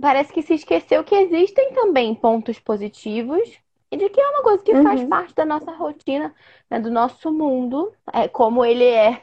parece 0.00 0.32
que 0.32 0.42
se 0.42 0.54
esqueceu 0.54 1.04
que 1.04 1.14
existem 1.14 1.72
também 1.72 2.14
pontos 2.14 2.58
positivos 2.58 3.58
e 3.90 3.96
de 3.96 4.08
que 4.08 4.20
é 4.20 4.28
uma 4.28 4.42
coisa 4.42 4.62
que 4.62 4.72
uhum. 4.72 4.82
faz 4.82 5.04
parte 5.04 5.34
da 5.34 5.44
nossa 5.44 5.70
rotina, 5.72 6.34
né, 6.70 6.80
do 6.80 6.90
nosso 6.90 7.30
mundo, 7.30 7.92
é 8.12 8.26
como 8.26 8.64
ele 8.64 8.84
é 8.84 9.22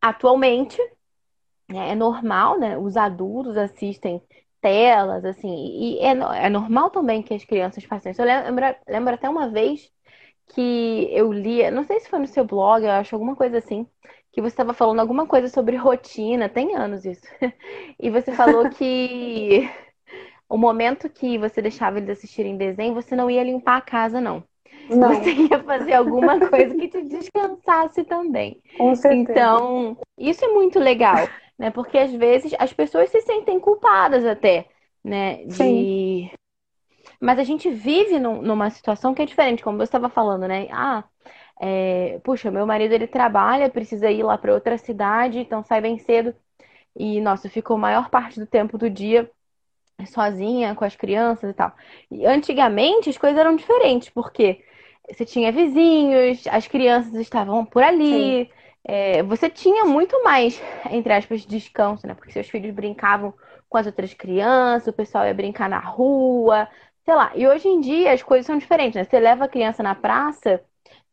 atualmente. 0.00 0.78
Né, 1.68 1.90
é 1.90 1.94
normal, 1.94 2.58
né? 2.58 2.78
Os 2.78 2.96
adultos 2.96 3.56
assistem 3.56 4.22
telas, 4.60 5.24
assim, 5.24 5.48
e 5.48 5.98
é, 6.00 6.10
é 6.46 6.48
normal 6.48 6.90
também 6.90 7.22
que 7.22 7.34
as 7.34 7.44
crianças 7.44 7.84
façam 7.84 8.10
isso. 8.10 8.22
Eu 8.22 8.26
lembro, 8.26 8.64
lembro 8.88 9.14
até 9.14 9.28
uma 9.28 9.48
vez 9.48 9.90
que 10.48 11.08
eu 11.12 11.32
li, 11.32 11.70
não 11.70 11.84
sei 11.84 12.00
se 12.00 12.08
foi 12.08 12.18
no 12.18 12.26
seu 12.26 12.44
blog, 12.44 12.84
eu 12.84 12.90
acho 12.90 13.14
alguma 13.14 13.36
coisa 13.36 13.58
assim, 13.58 13.86
que 14.32 14.40
você 14.40 14.48
estava 14.48 14.72
falando 14.72 15.00
alguma 15.00 15.26
coisa 15.26 15.48
sobre 15.48 15.76
rotina, 15.76 16.48
tem 16.48 16.76
anos 16.76 17.04
isso. 17.04 17.26
E 18.00 18.10
você 18.10 18.32
falou 18.32 18.68
que 18.70 19.68
o 20.48 20.56
momento 20.56 21.08
que 21.08 21.36
você 21.36 21.60
deixava 21.60 21.98
eles 21.98 22.10
assistirem 22.10 22.56
desenho, 22.56 22.94
você 22.94 23.16
não 23.16 23.30
ia 23.30 23.42
limpar 23.42 23.78
a 23.78 23.82
casa, 23.82 24.20
não. 24.20 24.44
Não. 24.88 25.14
Você 25.14 25.32
ia 25.32 25.62
fazer 25.62 25.94
alguma 25.94 26.38
coisa 26.48 26.74
que 26.74 26.88
te 26.88 27.02
descansasse 27.02 28.04
também. 28.04 28.62
Com 28.76 28.94
certeza. 28.94 29.32
Então, 29.32 29.98
isso 30.16 30.44
é 30.44 30.48
muito 30.48 30.78
legal, 30.78 31.28
né? 31.58 31.70
Porque 31.70 31.98
às 31.98 32.12
vezes 32.12 32.54
as 32.58 32.72
pessoas 32.72 33.10
se 33.10 33.20
sentem 33.20 33.60
culpadas 33.60 34.24
até, 34.24 34.66
né? 35.04 35.44
De. 35.44 35.54
Sim. 35.54 36.30
Mas 37.20 37.38
a 37.38 37.44
gente 37.44 37.68
vive 37.68 38.18
num, 38.18 38.40
numa 38.40 38.70
situação 38.70 39.12
que 39.12 39.20
é 39.20 39.26
diferente, 39.26 39.62
como 39.62 39.76
você 39.76 39.84
estava 39.84 40.08
falando, 40.08 40.46
né? 40.46 40.68
Ah, 40.70 41.04
é, 41.60 42.20
puxa, 42.22 42.50
meu 42.50 42.66
marido 42.66 42.92
ele 42.92 43.06
trabalha, 43.06 43.68
precisa 43.70 44.10
ir 44.10 44.22
lá 44.22 44.38
para 44.38 44.54
outra 44.54 44.78
cidade, 44.78 45.38
então 45.38 45.62
sai 45.62 45.80
bem 45.80 45.98
cedo. 45.98 46.34
E, 46.96 47.20
nossa, 47.20 47.48
ficou 47.48 47.76
a 47.76 47.80
maior 47.80 48.10
parte 48.10 48.40
do 48.40 48.46
tempo 48.46 48.78
do 48.78 48.90
dia 48.90 49.30
sozinha 50.06 50.74
com 50.74 50.84
as 50.84 50.94
crianças 50.96 51.50
e 51.50 51.54
tal. 51.54 51.72
E 52.10 52.26
antigamente 52.26 53.10
as 53.10 53.18
coisas 53.18 53.38
eram 53.38 53.56
diferentes, 53.56 54.08
porque 54.10 54.64
você 55.08 55.24
tinha 55.24 55.50
vizinhos, 55.50 56.46
as 56.48 56.66
crianças 56.68 57.14
estavam 57.14 57.64
por 57.64 57.82
ali, 57.82 58.50
é, 58.84 59.22
você 59.22 59.50
tinha 59.50 59.84
muito 59.84 60.22
mais, 60.22 60.60
entre 60.90 61.12
aspas, 61.12 61.44
descanso, 61.44 62.06
né? 62.06 62.14
Porque 62.14 62.32
seus 62.32 62.48
filhos 62.48 62.74
brincavam 62.74 63.34
com 63.68 63.78
as 63.78 63.86
outras 63.86 64.14
crianças, 64.14 64.88
o 64.88 64.92
pessoal 64.92 65.26
ia 65.26 65.34
brincar 65.34 65.68
na 65.68 65.80
rua, 65.80 66.68
sei 67.04 67.14
lá. 67.14 67.32
E 67.34 67.46
hoje 67.46 67.68
em 67.68 67.80
dia 67.80 68.12
as 68.12 68.22
coisas 68.22 68.46
são 68.46 68.58
diferentes, 68.58 68.96
né? 68.96 69.04
Você 69.04 69.18
leva 69.18 69.44
a 69.44 69.48
criança 69.48 69.82
na 69.82 69.94
praça, 69.94 70.62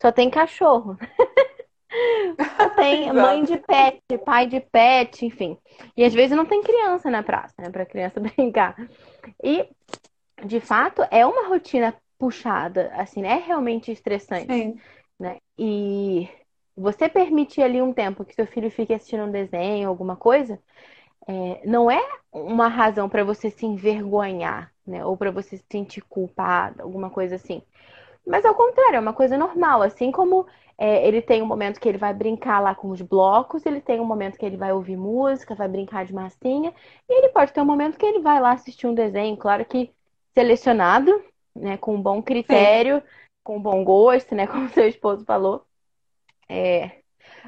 só 0.06 0.12
tem 0.12 0.30
cachorro. 0.30 0.96
só 2.60 2.70
tem 2.76 3.12
mãe 3.12 3.44
de 3.44 3.58
pet, 3.58 4.00
pai 4.24 4.46
de 4.46 4.60
pet, 4.60 5.26
enfim. 5.26 5.58
E 5.98 6.04
às 6.04 6.14
vezes 6.14 6.38
não 6.38 6.46
tem 6.46 6.62
criança 6.62 7.10
na 7.10 7.24
praça, 7.24 7.56
né? 7.58 7.72
Pra 7.72 7.88
criança 7.88 8.20
brincar. 8.22 8.76
E, 9.44 9.68
de 10.46 10.60
fato, 10.60 11.02
é 11.10 11.26
uma 11.26 11.48
rotina 11.48 11.96
puxada, 12.20 12.92
assim, 12.94 13.24
né? 13.24 13.30
é 13.30 13.46
realmente 13.48 13.92
estressante. 13.92 14.54
Sim. 14.54 14.80
Né? 15.20 15.38
E 15.58 16.30
você 16.78 17.10
permitir 17.10 17.64
ali 17.64 17.82
um 17.82 17.92
tempo 17.92 18.24
que 18.24 18.36
seu 18.36 18.46
filho 18.46 18.70
fique 18.70 18.94
assistindo 18.94 19.24
um 19.24 19.32
desenho, 19.32 19.90
alguma 19.90 20.16
coisa, 20.16 20.60
é, 21.28 21.62
não 21.66 21.90
é 21.90 22.02
uma 22.32 22.68
razão 22.68 23.10
para 23.10 23.24
você 23.24 23.50
se 23.50 23.66
envergonhar, 23.66 24.72
né? 24.86 25.04
Ou 25.04 25.18
para 25.18 25.32
você 25.32 25.58
se 25.58 25.66
sentir 25.72 26.02
culpada, 26.02 26.84
alguma 26.84 27.10
coisa 27.10 27.36
assim. 27.36 27.64
Mas 28.26 28.46
ao 28.46 28.56
contrário, 28.56 28.98
é 28.98 29.00
uma 29.00 29.14
coisa 29.14 29.38
normal. 29.38 29.82
Assim 29.82 30.12
como 30.12 30.48
é, 30.78 31.08
ele 31.08 31.22
tem 31.22 31.42
um 31.42 31.46
momento 31.46 31.80
que 31.80 31.88
ele 31.88 31.98
vai 31.98 32.14
brincar 32.14 32.60
lá 32.60 32.76
com 32.76 32.90
os 32.90 33.02
blocos, 33.02 33.66
ele 33.66 33.80
tem 33.80 34.00
um 34.00 34.06
momento 34.06 34.38
que 34.38 34.46
ele 34.46 34.58
vai 34.58 34.74
ouvir 34.74 34.98
música, 34.98 35.56
vai 35.56 35.68
brincar 35.68 36.06
de 36.06 36.14
massinha, 36.14 36.74
e 37.08 37.14
ele 37.14 37.30
pode 37.30 37.54
ter 37.54 37.62
um 37.62 37.66
momento 37.66 37.98
que 37.98 38.06
ele 38.06 38.20
vai 38.20 38.40
lá 38.40 38.52
assistir 38.52 38.88
um 38.88 38.94
desenho, 38.94 39.38
claro 39.38 39.64
que 39.66 39.92
selecionado, 40.34 41.24
né? 41.56 41.78
Com 41.78 41.96
um 41.96 42.02
bom 42.02 42.22
critério, 42.22 42.98
Sim. 42.98 43.04
com 43.44 43.62
bom 43.62 43.84
gosto, 43.84 44.36
né? 44.36 44.48
Como 44.48 44.70
seu 44.70 44.88
esposo 44.88 45.24
falou. 45.26 45.66
É, 46.50 47.00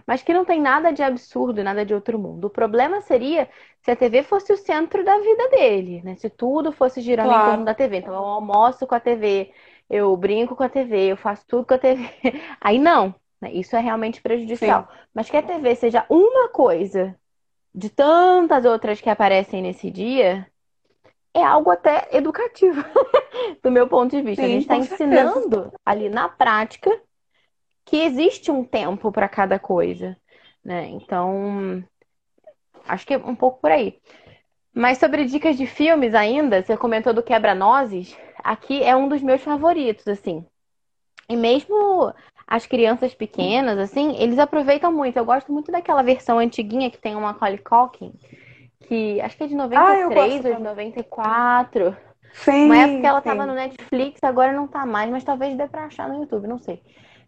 mas 0.05 0.23
que 0.23 0.33
não 0.33 0.45
tem 0.45 0.61
nada 0.61 0.91
de 0.91 1.03
absurdo, 1.03 1.63
nada 1.63 1.85
de 1.85 1.93
outro 1.93 2.17
mundo. 2.17 2.45
O 2.45 2.49
problema 2.49 3.01
seria 3.01 3.49
se 3.81 3.91
a 3.91 3.95
TV 3.95 4.23
fosse 4.23 4.51
o 4.53 4.57
centro 4.57 5.03
da 5.03 5.17
vida 5.19 5.49
dele, 5.49 6.01
né? 6.03 6.15
Se 6.15 6.29
tudo 6.29 6.71
fosse 6.71 7.01
girando 7.01 7.27
claro. 7.27 7.43
em 7.43 7.49
torno 7.51 7.65
da 7.65 7.73
TV. 7.73 7.97
Então 7.97 8.13
eu 8.13 8.23
almoço 8.23 8.87
com 8.87 8.95
a 8.95 8.99
TV, 8.99 9.51
eu 9.89 10.15
brinco 10.17 10.55
com 10.55 10.63
a 10.63 10.69
TV, 10.69 11.11
eu 11.11 11.17
faço 11.17 11.45
tudo 11.47 11.65
com 11.65 11.73
a 11.73 11.77
TV. 11.77 12.09
Aí 12.59 12.77
não, 12.77 13.13
né? 13.41 13.51
Isso 13.51 13.75
é 13.75 13.79
realmente 13.79 14.21
prejudicial. 14.21 14.83
Sim. 14.83 14.97
Mas 15.13 15.29
que 15.29 15.37
a 15.37 15.41
TV 15.41 15.75
seja 15.75 16.05
uma 16.09 16.49
coisa 16.49 17.15
de 17.73 17.89
tantas 17.89 18.65
outras 18.65 18.99
que 18.99 19.09
aparecem 19.09 19.61
nesse 19.61 19.91
dia, 19.91 20.47
é 21.33 21.43
algo 21.43 21.69
até 21.69 22.07
educativo, 22.11 22.83
do 23.63 23.69
meu 23.69 23.87
ponto 23.87 24.15
de 24.15 24.21
vista. 24.21 24.41
Sim, 24.41 24.47
a 24.47 24.51
gente 24.51 24.61
está 24.63 24.77
ensinando 24.77 25.71
ali 25.85 26.09
na 26.09 26.27
prática 26.27 26.89
que 27.85 27.97
existe 27.97 28.51
um 28.51 28.63
tempo 28.63 29.11
para 29.11 29.29
cada 29.29 29.59
coisa, 29.59 30.17
né? 30.65 30.87
Então, 30.89 31.83
acho 32.87 33.05
que 33.05 33.13
é 33.13 33.17
um 33.17 33.35
pouco 33.35 33.61
por 33.61 33.71
aí. 33.71 33.99
Mas 34.73 34.97
sobre 34.97 35.25
dicas 35.25 35.55
de 35.55 35.65
filmes 35.65 36.13
ainda, 36.13 36.61
você 36.61 36.75
comentou 36.75 37.13
do 37.13 37.23
Quebra-Nozes, 37.23 38.17
aqui 38.47 38.81
é 38.81 38.95
um 38.95 39.09
dos 39.09 39.21
meus 39.21 39.41
favoritos, 39.41 40.07
assim. 40.07 40.45
E 41.29 41.35
mesmo 41.35 42.13
as 42.47 42.65
crianças 42.65 43.13
pequenas, 43.13 43.77
assim, 43.77 44.15
eles 44.17 44.39
aproveitam 44.39 44.91
muito. 44.91 45.17
Eu 45.17 45.25
gosto 45.25 45.51
muito 45.51 45.71
daquela 45.71 46.01
versão 46.01 46.39
antiguinha 46.39 46.89
que 46.89 46.97
tem 46.97 47.13
uma 47.15 47.33
Macaulay 47.33 47.57
Culkin, 47.57 48.13
que 48.87 49.19
acho 49.19 49.35
que 49.35 49.43
é 49.43 49.47
de 49.47 49.55
93 49.55 50.45
ah, 50.45 50.49
ou 50.49 50.55
de 50.55 50.61
94. 50.63 51.97
Sim, 52.31 52.65
Uma 52.65 52.77
época 52.77 52.99
que 53.01 53.05
ela 53.05 53.19
sim. 53.19 53.29
tava 53.29 53.45
no 53.45 53.53
Netflix, 53.53 54.23
agora 54.23 54.53
não 54.53 54.67
tá 54.67 54.85
mais, 54.85 55.09
mas 55.09 55.23
talvez 55.23 55.57
dê 55.57 55.67
pra 55.67 55.85
achar 55.85 56.07
no 56.07 56.21
YouTube, 56.21 56.47
não 56.47 56.57
sei. 56.57 56.81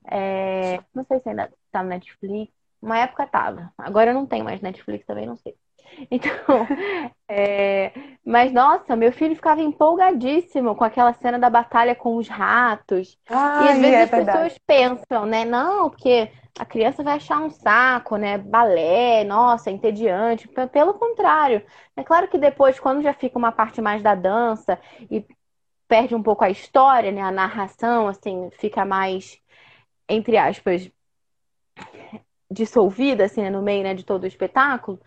É, 0.09 0.79
não 0.93 1.03
sei 1.03 1.19
se 1.19 1.29
ainda 1.29 1.51
tá 1.71 1.83
no 1.83 1.89
Netflix. 1.89 2.53
Uma 2.81 2.97
época 2.99 3.27
tava. 3.27 3.73
Agora 3.77 4.11
eu 4.11 4.13
não 4.13 4.25
tenho 4.25 4.45
mais 4.45 4.61
Netflix 4.61 5.05
também, 5.05 5.25
não 5.25 5.35
sei. 5.35 5.53
Então, 6.11 6.65
é... 7.27 7.91
mas 8.25 8.51
nossa, 8.51 8.95
meu 8.95 9.11
filho 9.11 9.35
ficava 9.35 9.61
empolgadíssimo 9.61 10.75
com 10.75 10.83
aquela 10.83 11.13
cena 11.13 11.37
da 11.37 11.49
batalha 11.49 11.95
com 11.95 12.15
os 12.15 12.27
ratos. 12.27 13.17
Ai, 13.29 13.65
e 13.65 13.69
às 13.69 13.77
vezes 13.79 13.93
é 13.93 14.03
as 14.03 14.09
verdade. 14.09 14.49
pessoas 14.49 14.57
pensam, 14.65 15.25
né? 15.25 15.45
Não, 15.45 15.89
porque 15.89 16.31
a 16.57 16.65
criança 16.65 17.03
vai 17.03 17.15
achar 17.17 17.39
um 17.39 17.49
saco, 17.49 18.17
né? 18.17 18.37
Balé, 18.37 19.23
nossa, 19.23 19.69
entediante. 19.71 20.47
Pelo 20.71 20.93
contrário. 20.93 21.63
É 21.95 22.03
claro 22.03 22.27
que 22.27 22.37
depois, 22.37 22.79
quando 22.79 23.01
já 23.03 23.13
fica 23.13 23.37
uma 23.37 23.51
parte 23.51 23.81
mais 23.81 24.01
da 24.01 24.15
dança 24.15 24.79
e 25.11 25.25
perde 25.87 26.15
um 26.15 26.23
pouco 26.23 26.43
a 26.43 26.49
história, 26.49 27.11
né? 27.11 27.21
A 27.21 27.31
narração, 27.31 28.07
assim, 28.07 28.49
fica 28.59 28.85
mais 28.85 29.39
entre 30.09 30.37
aspas, 30.37 30.91
dissolvida, 32.51 33.25
assim, 33.25 33.41
né, 33.41 33.49
no 33.49 33.61
meio, 33.61 33.83
né, 33.83 33.93
de 33.93 34.03
todo 34.03 34.23
o 34.23 34.27
espetáculo. 34.27 34.99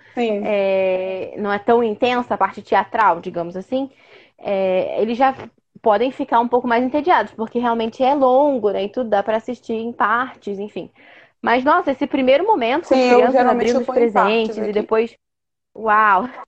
É, 0.45 1.34
não 1.38 1.53
é 1.53 1.59
tão 1.59 1.82
intensa 1.82 2.34
a 2.34 2.38
parte 2.38 2.62
teatral, 2.62 3.20
digamos 3.20 3.57
assim. 3.57 3.90
É, 4.38 5.01
eles 5.03 5.18
já 5.18 5.34
podem 5.80 6.12
ficar 6.12 6.40
um 6.40 6.49
pouco 6.49 6.68
mais 6.68 6.84
entediados, 6.84 7.32
porque 7.32 7.59
realmente 7.59 8.03
é 8.03 8.14
longo, 8.14 8.70
né, 8.70 8.84
e 8.84 8.88
tudo 8.88 9.11
dá 9.11 9.22
para 9.22 9.36
assistir 9.36 9.74
em 9.74 9.93
partes, 9.93 10.59
enfim. 10.59 10.90
Mas, 11.40 11.64
nossa, 11.64 11.90
esse 11.90 12.07
primeiro 12.07 12.47
momento, 12.47 12.86
Sim, 12.86 12.95
com 12.95 13.16
crianças 13.16 13.47
abrindo 13.47 13.80
os 13.80 13.86
presentes 13.86 14.57
e 14.57 14.72
depois... 14.72 15.16
Uau! 15.76 16.28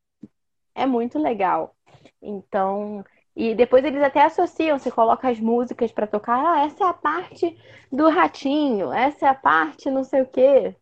É 0.77 0.87
muito 0.87 1.21
legal. 1.21 1.73
Então, 2.21 3.05
e 3.37 3.55
depois 3.55 3.85
eles 3.85 4.03
até 4.03 4.25
associam, 4.25 4.79
você 4.79 4.91
coloca 4.91 5.29
as 5.29 5.41
músicas 5.41 5.93
para 5.93 6.07
tocar, 6.07 6.45
ah, 6.45 6.65
essa 6.65 6.85
é 6.85 6.89
a 6.89 6.93
parte 6.93 7.57
do 7.93 8.09
ratinho, 8.09 8.93
essa 8.93 9.27
é 9.27 9.29
a 9.29 9.35
parte 9.35 9.91
não 9.91 10.03
sei 10.03 10.23
o 10.23 10.27
quê. 10.27 10.75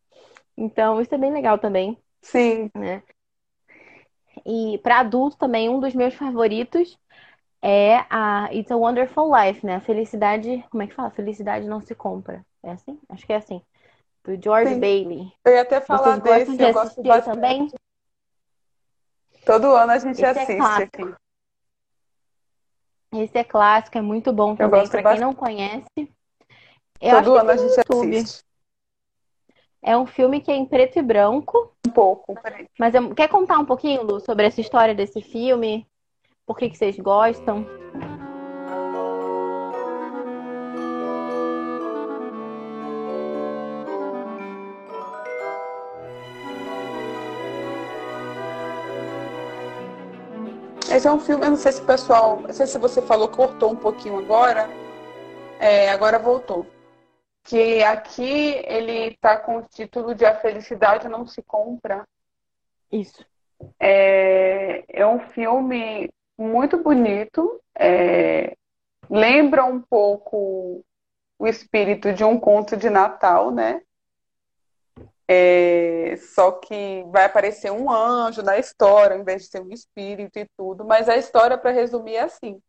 Então, 0.57 1.01
isso 1.01 1.15
é 1.15 1.19
bem 1.19 1.33
legal 1.33 1.59
também. 1.59 1.99
Sim. 2.21 2.71
Né? 2.75 3.03
E 4.47 4.79
para 4.79 5.01
adulto 5.01 5.37
também, 5.37 5.69
um 5.69 5.81
dos 5.81 5.95
meus 5.95 6.15
favoritos 6.15 6.99
é 7.61 8.05
a 8.11 8.49
It's 8.53 8.71
a 8.71 8.77
Wonderful 8.77 9.31
Life, 9.35 9.65
né? 9.65 9.81
Felicidade, 9.81 10.65
como 10.71 10.83
é 10.83 10.87
que 10.87 10.95
fala? 10.95 11.11
Felicidade 11.11 11.67
não 11.67 11.81
se 11.81 11.95
compra. 11.95 12.45
É 12.63 12.73
assim? 12.73 12.99
Acho 13.09 13.27
que 13.27 13.33
é 13.33 13.37
assim. 13.37 13.63
Do 14.25 14.41
George 14.41 14.75
Sim. 14.75 14.81
Bailey. 14.81 15.33
Eu 15.45 15.53
ia 15.53 15.63
até 15.63 15.81
falar 15.81 16.21
Vocês 16.21 16.47
desse, 16.47 16.57
de 16.57 16.63
eu 16.63 16.73
gosto 16.73 17.03
bastante. 17.03 17.35
também. 17.35 17.71
Todo 19.45 19.75
ano 19.75 19.93
a 19.93 19.99
gente 19.99 20.13
Esse 20.13 20.25
é 20.25 20.29
assiste 20.31 20.81
é 20.81 20.85
aqui. 20.85 21.15
Esse 23.15 23.39
é 23.39 23.45
clássico, 23.45 23.99
é 23.99 24.01
muito 24.01 24.33
bom 24.33 24.57
também. 24.57 24.89
Para 24.89 25.03
quem 25.03 25.21
não 25.21 25.35
conhece, 25.35 25.85
eu 27.01 27.17
Todo 27.17 27.37
ano 27.37 27.51
a 27.51 27.57
gente 27.57 27.77
YouTube. 27.77 28.17
assiste. 28.17 28.45
É 29.85 29.97
um 29.97 30.07
filme 30.07 30.41
que 30.41 30.51
é 30.51 30.55
em 30.55 30.65
preto 30.65 30.99
e 30.99 31.03
branco. 31.03 31.73
Um 31.85 31.91
pouco. 31.91 32.39
Mas 32.79 32.95
quer 33.17 33.29
contar 33.29 33.59
um 33.59 33.65
pouquinho, 33.65 34.05
Lu, 34.05 34.21
sobre 34.21 34.47
essa 34.47 34.61
história 34.61 34.95
desse 34.95 35.21
filme? 35.21 35.85
Por 36.47 36.57
que, 36.57 36.71
que 36.71 36.79
vocês 36.79 36.97
gostam? 36.99 37.67
Esse 50.95 51.09
é 51.09 51.11
um 51.11 51.19
filme, 51.19 51.45
eu 51.47 51.51
não 51.51 51.57
sei 51.57 51.73
se 51.73 51.81
o 51.81 51.85
pessoal, 51.87 52.41
não 52.43 52.53
sei 52.53 52.67
se 52.67 52.79
você 52.79 53.01
falou, 53.01 53.27
cortou 53.27 53.73
um 53.73 53.77
pouquinho 53.77 54.19
agora, 54.19 54.69
é, 55.59 55.91
agora 55.91 56.19
voltou. 56.19 56.67
Que 57.45 57.83
aqui 57.83 58.63
ele 58.67 59.09
está 59.09 59.37
com 59.37 59.59
o 59.59 59.63
título 59.63 60.15
de 60.15 60.25
A 60.25 60.35
Felicidade 60.35 61.09
Não 61.09 61.27
Se 61.27 61.43
Compra. 61.43 62.07
Isso. 62.91 63.25
É, 63.79 64.85
é 64.89 65.07
um 65.07 65.21
filme 65.31 66.11
muito 66.39 66.79
bonito, 66.79 67.61
é, 67.75 68.57
lembra 69.09 69.65
um 69.65 69.81
pouco 69.81 70.85
o 71.39 71.47
espírito 71.47 72.13
de 72.13 72.25
um 72.25 72.39
conto 72.39 72.77
de 72.77 72.89
Natal, 72.89 73.51
né? 73.51 73.83
É, 75.27 76.17
só 76.35 76.53
que 76.53 77.05
vai 77.09 77.25
aparecer 77.25 77.71
um 77.71 77.91
anjo 77.91 78.43
na 78.43 78.59
história, 78.59 79.17
ao 79.17 79.23
invés 79.23 79.43
de 79.43 79.49
ser 79.49 79.63
um 79.63 79.71
espírito 79.71 80.39
e 80.39 80.47
tudo. 80.57 80.85
Mas 80.85 81.09
a 81.09 81.17
história, 81.17 81.57
para 81.57 81.71
resumir, 81.71 82.17
é 82.17 82.23
assim: 82.23 82.61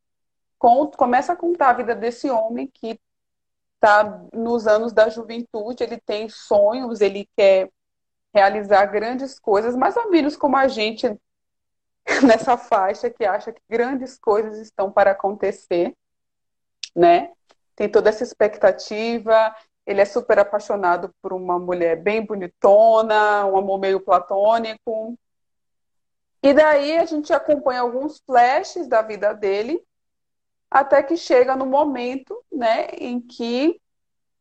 começa 0.57 1.33
a 1.33 1.35
contar 1.35 1.69
a 1.69 1.73
vida 1.73 1.93
desse 1.93 2.29
homem 2.29 2.67
que 2.67 2.99
está 3.83 4.25
nos 4.33 4.65
anos 4.65 4.93
da 4.93 5.09
juventude, 5.09 5.83
ele 5.83 5.97
tem 5.97 6.29
sonhos, 6.29 7.01
ele 7.01 7.29
quer 7.35 7.69
realizar 8.33 8.85
grandes 8.85 9.37
coisas, 9.37 9.75
mais 9.75 9.97
ou 9.97 10.09
menos 10.09 10.37
como 10.37 10.55
a 10.55 10.67
gente 10.69 11.05
nessa 12.25 12.57
faixa 12.57 13.09
que 13.09 13.25
acha 13.25 13.51
que 13.51 13.61
grandes 13.69 14.17
coisas 14.17 14.57
estão 14.57 14.89
para 14.89 15.11
acontecer, 15.11 15.93
né? 16.95 17.31
Tem 17.75 17.89
toda 17.89 18.09
essa 18.09 18.23
expectativa, 18.23 19.53
ele 19.85 19.99
é 19.99 20.05
super 20.05 20.39
apaixonado 20.39 21.13
por 21.21 21.33
uma 21.33 21.59
mulher 21.59 22.01
bem 22.01 22.25
bonitona, 22.25 23.45
um 23.45 23.57
amor 23.57 23.79
meio 23.79 23.99
platônico. 23.99 25.17
E 26.41 26.53
daí 26.53 26.97
a 26.97 27.05
gente 27.05 27.33
acompanha 27.33 27.81
alguns 27.81 28.19
flashes 28.25 28.87
da 28.87 29.01
vida 29.01 29.33
dele, 29.33 29.81
até 30.73 31.03
que 31.03 31.15
chega 31.15 31.55
no 31.55 31.65
momento, 31.67 32.43
né, 32.51 32.87
em 32.97 33.21
que 33.21 33.79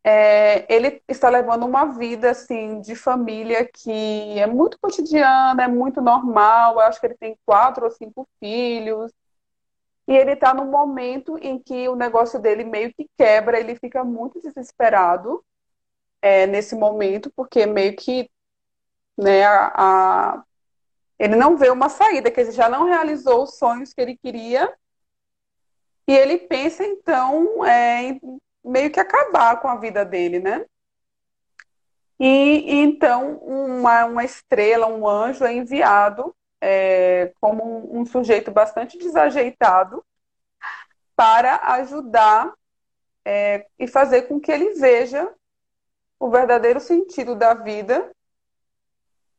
é, 0.05 0.67
ele 0.75 1.03
está 1.09 1.29
levando 1.29 1.65
uma 1.67 1.85
vida 1.87 2.31
assim 2.31 2.81
de 2.81 2.97
família 2.97 3.69
que 3.73 4.39
é 4.39 4.47
muito 4.47 4.79
cotidiana, 4.81 5.65
é 5.65 5.69
muito 5.69 6.01
normal. 6.01 6.75
Eu 6.75 6.81
acho 6.81 6.99
que 7.01 7.07
ele 7.07 7.17
tem 7.17 7.39
quatro 7.47 7.85
ou 7.85 7.91
cinco 7.91 8.29
filhos. 8.41 9.13
E 10.09 10.17
ele 10.17 10.33
está 10.33 10.55
num 10.55 10.67
momento 10.71 11.39
em 11.39 11.59
que 11.59 11.89
o 11.89 11.97
negócio 11.97 12.41
dele 12.41 12.65
meio 12.65 12.93
que 12.95 13.09
quebra, 13.17 13.61
ele 13.61 13.77
fica 13.77 14.03
muito 14.05 14.41
desesperado 14.41 15.45
é, 16.23 16.47
nesse 16.47 16.75
momento, 16.77 17.33
porque 17.37 17.67
meio 17.67 17.97
que 17.97 18.31
né, 19.17 19.45
a, 19.45 19.73
a, 20.35 20.45
ele 21.19 21.37
não 21.37 21.57
vê 21.57 21.71
uma 21.71 21.89
saída, 21.89 22.31
que 22.31 22.41
ele 22.41 22.53
já 22.53 22.69
não 22.69 22.87
realizou 22.87 23.45
os 23.45 23.57
sonhos 23.59 23.93
que 23.95 24.01
ele 24.01 24.17
queria. 24.17 24.73
E 26.13 26.15
ele 26.15 26.37
pensa, 26.37 26.85
então, 26.85 27.65
é, 27.65 28.03
em 28.03 28.21
meio 28.63 28.91
que 28.91 29.01
acabar 29.01 29.59
com 29.63 29.67
a 29.67 29.77
vida 29.77 30.05
dele, 30.05 30.41
né? 30.41 30.67
E, 32.21 32.27
e 32.71 32.75
então 32.83 33.37
uma, 33.39 34.05
uma 34.05 34.23
estrela, 34.23 34.87
um 34.87 35.09
anjo 35.09 35.43
é 35.43 35.55
enviado 35.55 36.37
é, 36.61 37.33
como 37.41 37.65
um, 37.65 38.03
um 38.03 38.05
sujeito 38.05 38.51
bastante 38.51 38.99
desajeitado 38.99 40.05
para 41.17 41.57
ajudar 41.77 42.53
é, 43.25 43.67
e 43.79 43.89
fazer 43.89 44.29
com 44.29 44.39
que 44.39 44.53
ele 44.53 44.75
veja 44.75 45.33
o 46.21 46.29
verdadeiro 46.29 46.79
sentido 46.79 47.35
da 47.35 47.55
vida 47.55 48.15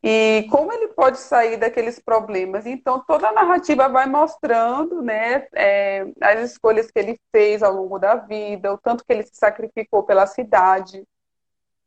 e 0.06 0.46
como 0.50 0.70
ele 0.70 0.88
pode 0.88 1.16
sair 1.16 1.56
daqueles 1.56 1.98
problemas. 1.98 2.66
Então, 2.66 3.02
toda 3.06 3.26
a 3.26 3.32
narrativa 3.32 3.88
vai 3.88 4.04
mostrando 4.04 5.00
né, 5.00 5.48
é, 5.54 6.06
as 6.20 6.50
escolhas 6.50 6.90
que 6.90 6.98
ele 6.98 7.18
fez 7.32 7.62
ao 7.62 7.72
longo 7.72 7.98
da 7.98 8.14
vida, 8.14 8.70
o 8.70 8.76
tanto 8.76 9.02
que 9.02 9.10
ele 9.10 9.22
se 9.22 9.34
sacrificou 9.34 10.02
pela 10.02 10.26
cidade. 10.26 11.02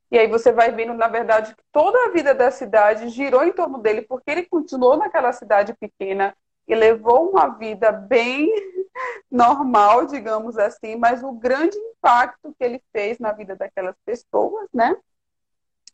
E 0.09 0.17
aí 0.17 0.27
você 0.27 0.51
vai 0.51 0.71
vendo, 0.71 0.95
na 0.95 1.07
verdade, 1.07 1.53
que 1.55 1.61
toda 1.71 2.07
a 2.07 2.09
vida 2.09 2.33
da 2.33 2.49
cidade 2.49 3.07
girou 3.09 3.43
em 3.43 3.53
torno 3.53 3.77
dele, 3.77 4.01
porque 4.01 4.31
ele 4.31 4.47
continuou 4.47 4.97
naquela 4.97 5.31
cidade 5.31 5.75
pequena 5.75 6.35
e 6.67 6.73
levou 6.73 7.29
uma 7.29 7.49
vida 7.49 7.91
bem 7.91 8.51
normal, 9.29 10.07
digamos 10.07 10.57
assim, 10.57 10.95
mas 10.95 11.21
o 11.21 11.33
grande 11.33 11.77
impacto 11.77 12.51
que 12.57 12.65
ele 12.65 12.81
fez 12.91 13.19
na 13.19 13.31
vida 13.31 13.55
daquelas 13.55 13.95
pessoas, 14.03 14.67
né? 14.73 14.97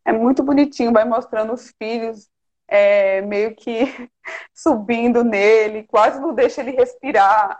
É 0.05 0.11
muito 0.11 0.43
bonitinho, 0.43 0.91
vai 0.91 1.05
mostrando 1.05 1.53
os 1.53 1.73
filhos 1.81 2.29
é, 2.67 3.21
meio 3.21 3.55
que 3.55 3.85
subindo 4.53 5.23
nele, 5.23 5.83
quase 5.83 6.19
não 6.19 6.33
deixa 6.33 6.61
ele 6.61 6.71
respirar, 6.71 7.59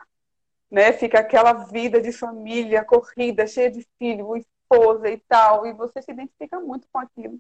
né? 0.72 0.92
Fica 0.94 1.20
aquela 1.20 1.54
vida 1.54 2.02
de 2.02 2.12
família, 2.12 2.84
corrida, 2.84 3.48
cheia 3.48 3.70
de 3.72 3.88
filho, 4.00 4.36
esposa 4.36 5.10
e 5.10 5.18
tal, 5.28 5.66
e 5.66 5.74
você 5.74 6.02
se 6.02 6.12
identifica 6.12 6.60
muito 6.60 6.88
com 6.92 7.00
aquilo. 7.00 7.38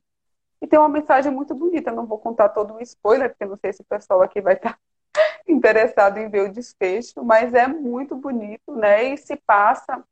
E 0.61 0.67
tem 0.67 0.79
uma 0.79 0.89
mensagem 0.89 1.31
muito 1.31 1.53
bonita, 1.53 1.91
não 1.91 2.05
vou 2.05 2.19
contar 2.19 2.49
todo 2.49 2.75
o 2.75 2.81
spoiler, 2.81 3.29
porque 3.29 3.45
não 3.45 3.57
sei 3.57 3.73
se 3.73 3.81
o 3.81 3.85
pessoal 3.85 4.21
aqui 4.21 4.39
vai 4.39 4.53
estar 4.53 4.79
interessado 5.47 6.17
em 6.19 6.29
ver 6.29 6.49
o 6.49 6.53
desfecho, 6.53 7.23
mas 7.23 7.53
é 7.53 7.67
muito 7.67 8.15
bonito, 8.15 8.75
né? 8.75 9.03
E 9.03 9.17
se 9.17 9.35
passa 9.35 10.03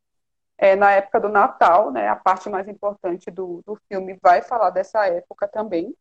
é, 0.62 0.76
na 0.76 0.92
época 0.92 1.18
do 1.18 1.28
Natal, 1.28 1.90
né? 1.90 2.06
A 2.06 2.14
parte 2.14 2.48
mais 2.48 2.68
importante 2.68 3.28
do, 3.32 3.64
do 3.66 3.76
filme 3.88 4.16
vai 4.22 4.42
falar 4.42 4.70
dessa 4.70 5.04
época 5.08 5.48
também. 5.48 5.92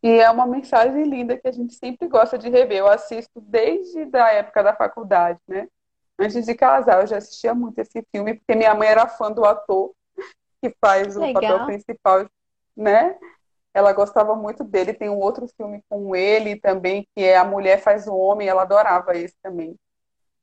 E 0.00 0.20
é 0.20 0.30
uma 0.30 0.46
mensagem 0.46 1.02
linda 1.02 1.36
que 1.36 1.48
a 1.48 1.50
gente 1.50 1.74
sempre 1.74 2.06
gosta 2.06 2.38
de 2.38 2.48
rever. 2.48 2.78
Eu 2.78 2.86
assisto 2.86 3.40
desde 3.40 4.08
a 4.16 4.30
época 4.34 4.62
da 4.62 4.72
faculdade, 4.72 5.40
né? 5.48 5.66
Antes 6.16 6.46
de 6.46 6.54
casar, 6.54 7.00
eu 7.00 7.08
já 7.08 7.16
assistia 7.16 7.52
muito 7.52 7.76
esse 7.80 8.06
filme, 8.12 8.34
porque 8.34 8.54
minha 8.54 8.72
mãe 8.72 8.86
era 8.86 9.08
fã 9.08 9.32
do 9.32 9.44
ator 9.44 9.92
que 10.62 10.72
faz 10.80 11.16
o 11.16 11.20
Legal. 11.20 11.42
papel 11.42 11.66
principal, 11.66 12.26
né? 12.76 13.18
Ela 13.74 13.92
gostava 13.92 14.36
muito 14.36 14.62
dele. 14.62 14.94
Tem 14.94 15.10
um 15.10 15.18
outro 15.18 15.48
filme 15.56 15.82
com 15.88 16.14
ele 16.14 16.54
também, 16.60 17.04
que 17.16 17.24
é 17.24 17.36
A 17.36 17.42
Mulher 17.42 17.80
Faz 17.80 18.06
o 18.06 18.14
Homem. 18.14 18.46
Ela 18.46 18.62
adorava 18.62 19.16
esse 19.16 19.34
também. 19.42 19.74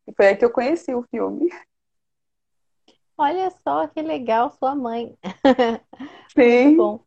E 0.06 0.14
foi 0.14 0.28
aí 0.28 0.36
que 0.36 0.44
eu 0.44 0.52
conheci 0.52 0.94
o 0.94 1.04
filme. 1.04 1.50
Olha 3.22 3.52
só 3.64 3.88
que 3.88 4.02
legal 4.02 4.50
sua 4.50 4.76
mãe. 4.76 5.16
Sim. 6.34 6.66
Muito 6.66 6.78
bom. 6.78 7.00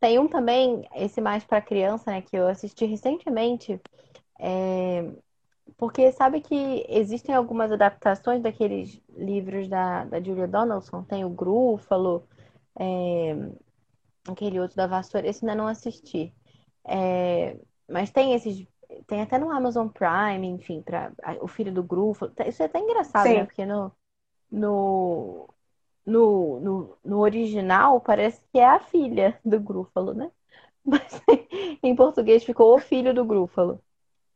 Tem 0.00 0.18
um 0.18 0.26
também, 0.26 0.88
esse 0.96 1.20
mais 1.20 1.44
para 1.44 1.60
criança, 1.60 2.10
né, 2.10 2.22
que 2.22 2.34
eu 2.34 2.48
assisti 2.48 2.86
recentemente. 2.86 3.78
É... 4.40 5.08
Porque 5.76 6.10
sabe 6.10 6.40
que 6.40 6.84
existem 6.88 7.34
algumas 7.34 7.70
adaptações 7.70 8.42
daqueles 8.42 9.00
livros 9.10 9.68
da, 9.68 10.04
da 10.06 10.20
Julia 10.20 10.48
Donaldson? 10.48 11.04
Tem 11.04 11.24
o 11.24 11.30
Grúfalo, 11.30 12.26
é... 12.80 13.36
aquele 14.26 14.58
outro 14.58 14.76
da 14.76 14.86
Vassoura. 14.86 15.28
Esse 15.28 15.44
ainda 15.44 15.54
não 15.54 15.68
assisti. 15.68 16.34
É... 16.84 17.56
Mas 17.88 18.10
tem 18.10 18.32
esses. 18.32 18.66
Tem 19.06 19.20
até 19.20 19.38
no 19.38 19.50
Amazon 19.50 19.88
Prime, 19.88 20.46
enfim, 20.48 20.82
para 20.82 21.12
o 21.40 21.46
filho 21.46 21.72
do 21.72 21.82
Grúfalo. 21.82 22.32
Isso 22.46 22.62
é 22.62 22.66
até 22.66 22.78
engraçado, 22.78 23.24
né? 23.24 23.30
Sim. 23.30 23.38
né? 23.38 23.44
Porque 23.44 23.66
no, 23.66 23.92
no, 24.52 25.48
no, 26.04 26.60
no, 26.60 26.98
no 27.02 27.18
original 27.20 28.00
parece 28.00 28.40
que 28.52 28.58
é 28.58 28.68
a 28.68 28.78
filha 28.78 29.38
do 29.42 29.58
Grúfalo, 29.58 30.12
né? 30.12 30.30
Mas 30.84 31.22
em 31.82 31.96
português 31.96 32.44
ficou 32.44 32.74
o 32.74 32.78
filho 32.78 33.14
do 33.14 33.24
Grúfalo. 33.24 33.80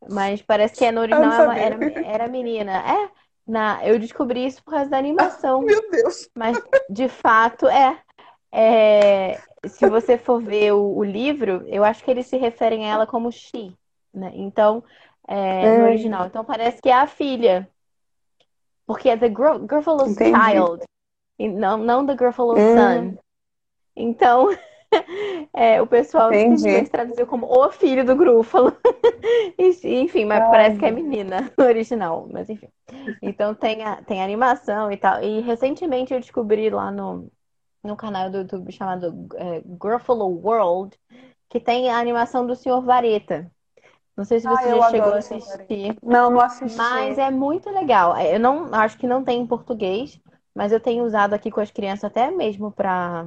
Mas 0.08 0.40
parece 0.40 0.76
que 0.76 0.84
é 0.84 0.92
no 0.92 1.00
original 1.00 1.52
era, 1.52 1.76
era 2.04 2.28
menina. 2.28 2.72
É, 2.72 3.10
na, 3.46 3.84
eu 3.86 3.98
descobri 3.98 4.46
isso 4.46 4.62
por 4.62 4.72
causa 4.72 4.88
da 4.90 4.98
animação. 4.98 5.60
meu 5.60 5.90
Deus! 5.90 6.28
Mas 6.34 6.60
de 6.88 7.08
fato 7.08 7.66
é. 7.68 8.00
é 8.52 9.40
se 9.66 9.88
você 9.88 10.16
for 10.16 10.40
ver 10.40 10.72
o, 10.72 10.98
o, 10.98 11.04
livro, 11.04 11.64
eu 11.66 11.82
acho 11.82 12.04
que 12.04 12.10
eles 12.10 12.26
se 12.26 12.36
referem 12.36 12.86
a 12.86 12.92
ela 12.92 13.06
como 13.06 13.32
She, 13.32 13.76
né? 14.14 14.30
Então, 14.34 14.84
é, 15.26 15.64
é. 15.64 15.78
no 15.78 15.84
original. 15.86 16.26
Então 16.26 16.44
parece 16.44 16.80
que 16.80 16.88
é 16.88 16.94
a 16.94 17.06
filha. 17.06 17.68
Porque 18.86 19.08
é 19.08 19.16
The 19.16 19.28
Gruffalo 19.28 20.06
Child, 20.06 20.84
não, 21.38 21.76
não 21.78 22.06
The 22.06 22.14
Gruffalo 22.14 22.54
hum. 22.54 22.74
Son. 22.74 23.18
Então, 23.96 24.48
é, 25.52 25.80
o 25.82 25.86
pessoal 25.86 26.32
Entendi. 26.32 26.58
simplesmente 26.58 26.90
traduziu 26.90 27.26
como 27.26 27.46
o 27.46 27.70
filho 27.70 28.04
do 28.04 28.14
Grúfalo. 28.14 28.76
enfim, 29.58 30.24
mas 30.24 30.42
Ai. 30.42 30.50
parece 30.50 30.78
que 30.78 30.84
é 30.84 30.90
menina 30.90 31.50
no 31.58 31.64
original, 31.64 32.28
mas 32.30 32.48
enfim. 32.48 32.68
Então 33.20 33.54
tem, 33.54 33.82
a, 33.82 34.02
tem 34.02 34.22
animação 34.22 34.90
e 34.92 34.96
tal. 34.96 35.22
E 35.22 35.40
recentemente 35.40 36.14
eu 36.14 36.20
descobri 36.20 36.70
lá 36.70 36.90
no, 36.90 37.30
no 37.82 37.96
canal 37.96 38.30
do 38.30 38.38
YouTube 38.38 38.70
chamado 38.72 39.26
é, 39.36 39.62
Gruffalo 39.64 40.26
World 40.26 40.96
que 41.48 41.60
tem 41.60 41.90
a 41.90 41.98
animação 41.98 42.46
do 42.46 42.56
Senhor 42.56 42.82
Vareta. 42.82 43.50
Não 44.16 44.24
sei 44.24 44.40
se 44.40 44.48
você 44.48 44.64
ah, 44.64 44.76
já 44.76 44.90
chegou 44.90 45.12
a 45.12 45.18
assistir. 45.18 45.96
Não, 46.02 46.30
não 46.30 46.40
assisti. 46.40 46.76
Mas 46.78 47.18
é 47.18 47.30
muito 47.30 47.68
legal. 47.70 48.16
Eu 48.18 48.40
não 48.40 48.74
acho 48.74 48.96
que 48.96 49.06
não 49.06 49.22
tem 49.22 49.40
em 49.42 49.46
português, 49.46 50.18
mas 50.54 50.72
eu 50.72 50.80
tenho 50.80 51.04
usado 51.04 51.34
aqui 51.34 51.50
com 51.50 51.60
as 51.60 51.70
crianças 51.70 52.04
até 52.04 52.30
mesmo 52.30 52.72
para 52.72 53.26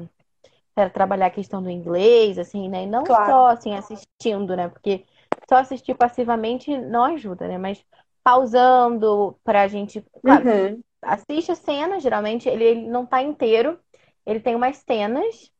para 0.73 0.89
trabalhar 0.89 1.25
a 1.25 1.31
questão 1.31 1.61
do 1.61 1.69
inglês, 1.69 2.39
assim, 2.39 2.69
né? 2.69 2.83
E 2.83 2.87
não 2.87 3.03
claro. 3.03 3.25
só 3.25 3.47
assim 3.47 3.75
assistindo, 3.75 4.55
né? 4.55 4.69
Porque 4.69 5.03
só 5.47 5.57
assistir 5.57 5.93
passivamente 5.93 6.75
não 6.77 7.03
ajuda, 7.03 7.47
né? 7.49 7.57
Mas 7.57 7.83
pausando 8.23 9.37
para 9.43 9.63
a 9.63 9.67
gente, 9.67 10.01
claro, 10.23 10.49
uhum. 10.49 10.81
assiste 11.01 11.51
a 11.51 11.55
cena, 11.55 11.99
geralmente 11.99 12.47
ele, 12.47 12.63
ele 12.63 12.87
não 12.87 13.05
tá 13.05 13.21
inteiro, 13.21 13.77
ele 14.25 14.39
tem 14.39 14.55
umas 14.55 14.77
cenas, 14.77 15.51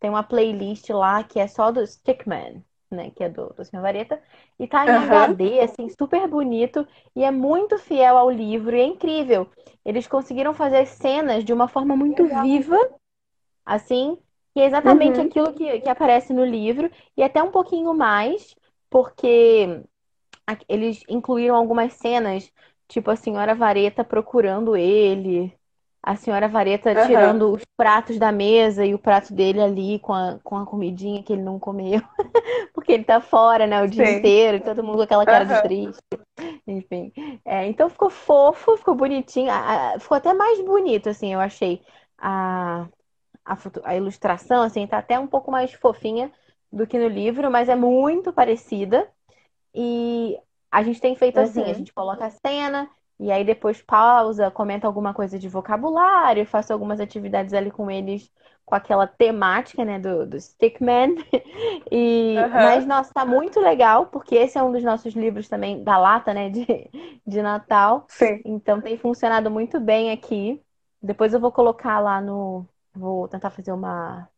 tem 0.00 0.10
uma 0.10 0.24
playlist 0.24 0.90
lá 0.90 1.22
que 1.22 1.38
é 1.38 1.46
só 1.46 1.70
do 1.70 1.86
Stickman 1.86 2.64
né? 2.90 3.10
Que 3.10 3.24
é 3.24 3.28
do, 3.28 3.52
do 3.54 3.64
Senhor 3.64 3.82
Vareta. 3.82 4.20
E 4.58 4.66
tá 4.66 4.86
em 4.86 4.90
uhum. 4.90 5.04
HD, 5.04 5.60
assim, 5.60 5.88
super 5.88 6.26
bonito. 6.28 6.86
E 7.14 7.24
é 7.24 7.30
muito 7.30 7.78
fiel 7.78 8.16
ao 8.16 8.30
livro. 8.30 8.76
E 8.76 8.80
é 8.80 8.84
incrível. 8.84 9.48
Eles 9.84 10.06
conseguiram 10.06 10.54
fazer 10.54 10.78
as 10.78 10.90
cenas 10.90 11.44
de 11.44 11.52
uma 11.52 11.68
forma 11.68 11.96
muito 11.96 12.22
Legal. 12.22 12.42
viva. 12.42 12.78
Assim. 13.64 14.18
Que 14.54 14.60
é 14.60 14.66
exatamente 14.66 15.18
uhum. 15.20 15.26
aquilo 15.26 15.52
que, 15.52 15.80
que 15.80 15.88
aparece 15.88 16.32
no 16.32 16.44
livro. 16.44 16.90
E 17.16 17.22
até 17.22 17.42
um 17.42 17.50
pouquinho 17.50 17.92
mais. 17.94 18.54
Porque 18.88 19.82
eles 20.68 21.02
incluíram 21.08 21.56
algumas 21.56 21.92
cenas. 21.94 22.50
Tipo 22.86 23.10
a 23.10 23.16
senhora 23.16 23.54
Vareta 23.54 24.02
procurando 24.02 24.74
ele 24.74 25.57
a 26.08 26.16
senhora 26.16 26.48
Vareta 26.48 26.90
uhum. 26.90 27.06
tirando 27.06 27.52
os 27.52 27.62
pratos 27.76 28.18
da 28.18 28.32
mesa 28.32 28.82
e 28.82 28.94
o 28.94 28.98
prato 28.98 29.34
dele 29.34 29.60
ali 29.60 29.98
com 29.98 30.14
a, 30.14 30.38
com 30.42 30.56
a 30.56 30.64
comidinha 30.64 31.22
que 31.22 31.34
ele 31.34 31.42
não 31.42 31.58
comeu. 31.58 32.00
Porque 32.72 32.92
ele 32.92 33.04
tá 33.04 33.20
fora, 33.20 33.66
né, 33.66 33.82
o 33.82 33.86
dia 33.86 34.06
Sim. 34.06 34.16
inteiro, 34.16 34.56
e 34.56 34.60
todo 34.60 34.82
mundo 34.82 34.96
com 34.96 35.02
aquela 35.02 35.26
cara 35.26 35.44
uhum. 35.44 35.54
de 35.54 35.62
triste. 35.62 36.00
Enfim. 36.66 37.12
É, 37.44 37.66
então 37.66 37.90
ficou 37.90 38.08
fofo, 38.08 38.78
ficou 38.78 38.94
bonitinho. 38.94 39.50
A, 39.50 39.96
a, 39.96 40.00
ficou 40.00 40.16
até 40.16 40.32
mais 40.32 40.58
bonito, 40.64 41.10
assim, 41.10 41.34
eu 41.34 41.40
achei. 41.40 41.82
A, 42.16 42.88
a, 43.44 43.58
a 43.84 43.94
ilustração, 43.94 44.62
assim, 44.62 44.86
tá 44.86 44.96
até 44.96 45.18
um 45.18 45.26
pouco 45.26 45.50
mais 45.50 45.74
fofinha 45.74 46.32
do 46.72 46.86
que 46.86 46.98
no 46.98 47.08
livro, 47.08 47.50
mas 47.50 47.68
é 47.68 47.76
muito 47.76 48.32
parecida. 48.32 49.06
E 49.74 50.38
a 50.72 50.82
gente 50.82 51.02
tem 51.02 51.14
feito 51.14 51.38
assim, 51.38 51.64
a 51.64 51.66
Uhum. 51.66 51.74
gente 51.74 51.92
coloca 51.92 52.24
a 52.24 52.30
cena 52.30 52.88
e 53.18 53.30
aí 53.32 53.44
depois 53.44 53.82
pausa, 53.82 54.50
comenta 54.50 54.86
alguma 54.86 55.12
coisa 55.14 55.38
de 55.38 55.48
vocabulário, 55.48 56.46
faço 56.46 56.72
algumas 56.72 57.00
atividades 57.00 57.52
ali 57.54 57.70
com 57.70 57.90
eles 57.90 58.30
com 58.64 58.74
aquela 58.74 59.06
temática, 59.06 59.82
né, 59.84 59.98
do, 59.98 60.26
do 60.26 60.38
Stickman. 60.40 61.14
E, 61.90 62.50
mas, 62.54 62.84
Aham. 62.84 62.86
nossa, 62.86 63.12
tá 63.14 63.24
muito 63.24 63.60
legal, 63.60 64.06
porque 64.08 64.34
esse 64.34 64.58
é 64.58 64.62
um 64.62 64.70
dos 64.72 64.82
nossos 64.84 65.14
livros 65.14 65.48
também 65.48 65.82
da 65.82 65.96
lata, 65.98 66.34
né, 66.34 66.50
de, 66.50 66.66
de 67.26 67.42
Natal. 67.42 68.06
Sim. 68.08 68.44
Então 68.44 68.80
tem 68.80 68.96
funcionado 68.98 69.50
muito 69.50 69.80
bem 69.80 70.10
aqui. 70.12 70.62
Depois 71.02 71.32
eu 71.32 71.40
vou 71.40 71.50
colocar 71.52 71.98
lá 72.00 72.20
no. 72.20 72.66
Vou 72.94 73.26
tentar 73.28 73.50
fazer 73.50 73.72
uma. 73.72 74.28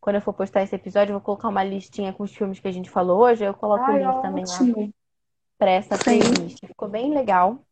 Quando 0.00 0.16
eu 0.16 0.22
for 0.22 0.34
postar 0.34 0.62
esse 0.62 0.74
episódio, 0.76 1.12
eu 1.12 1.18
vou 1.18 1.24
colocar 1.24 1.48
uma 1.48 1.64
listinha 1.64 2.12
com 2.12 2.24
os 2.24 2.34
filmes 2.34 2.60
que 2.60 2.68
a 2.68 2.72
gente 2.72 2.90
falou 2.90 3.20
hoje. 3.22 3.44
Eu 3.44 3.54
coloco 3.54 3.90
o 3.92 3.94
Ai, 3.94 4.04
link 4.04 4.18
também 4.20 4.46
lá 4.46 4.68
ótimo. 4.68 4.92
para 5.58 5.70
essa 5.72 5.98
Sim. 6.04 6.20
playlist. 6.20 6.66
Ficou 6.66 6.88
bem 6.88 7.12
legal. 7.14 7.64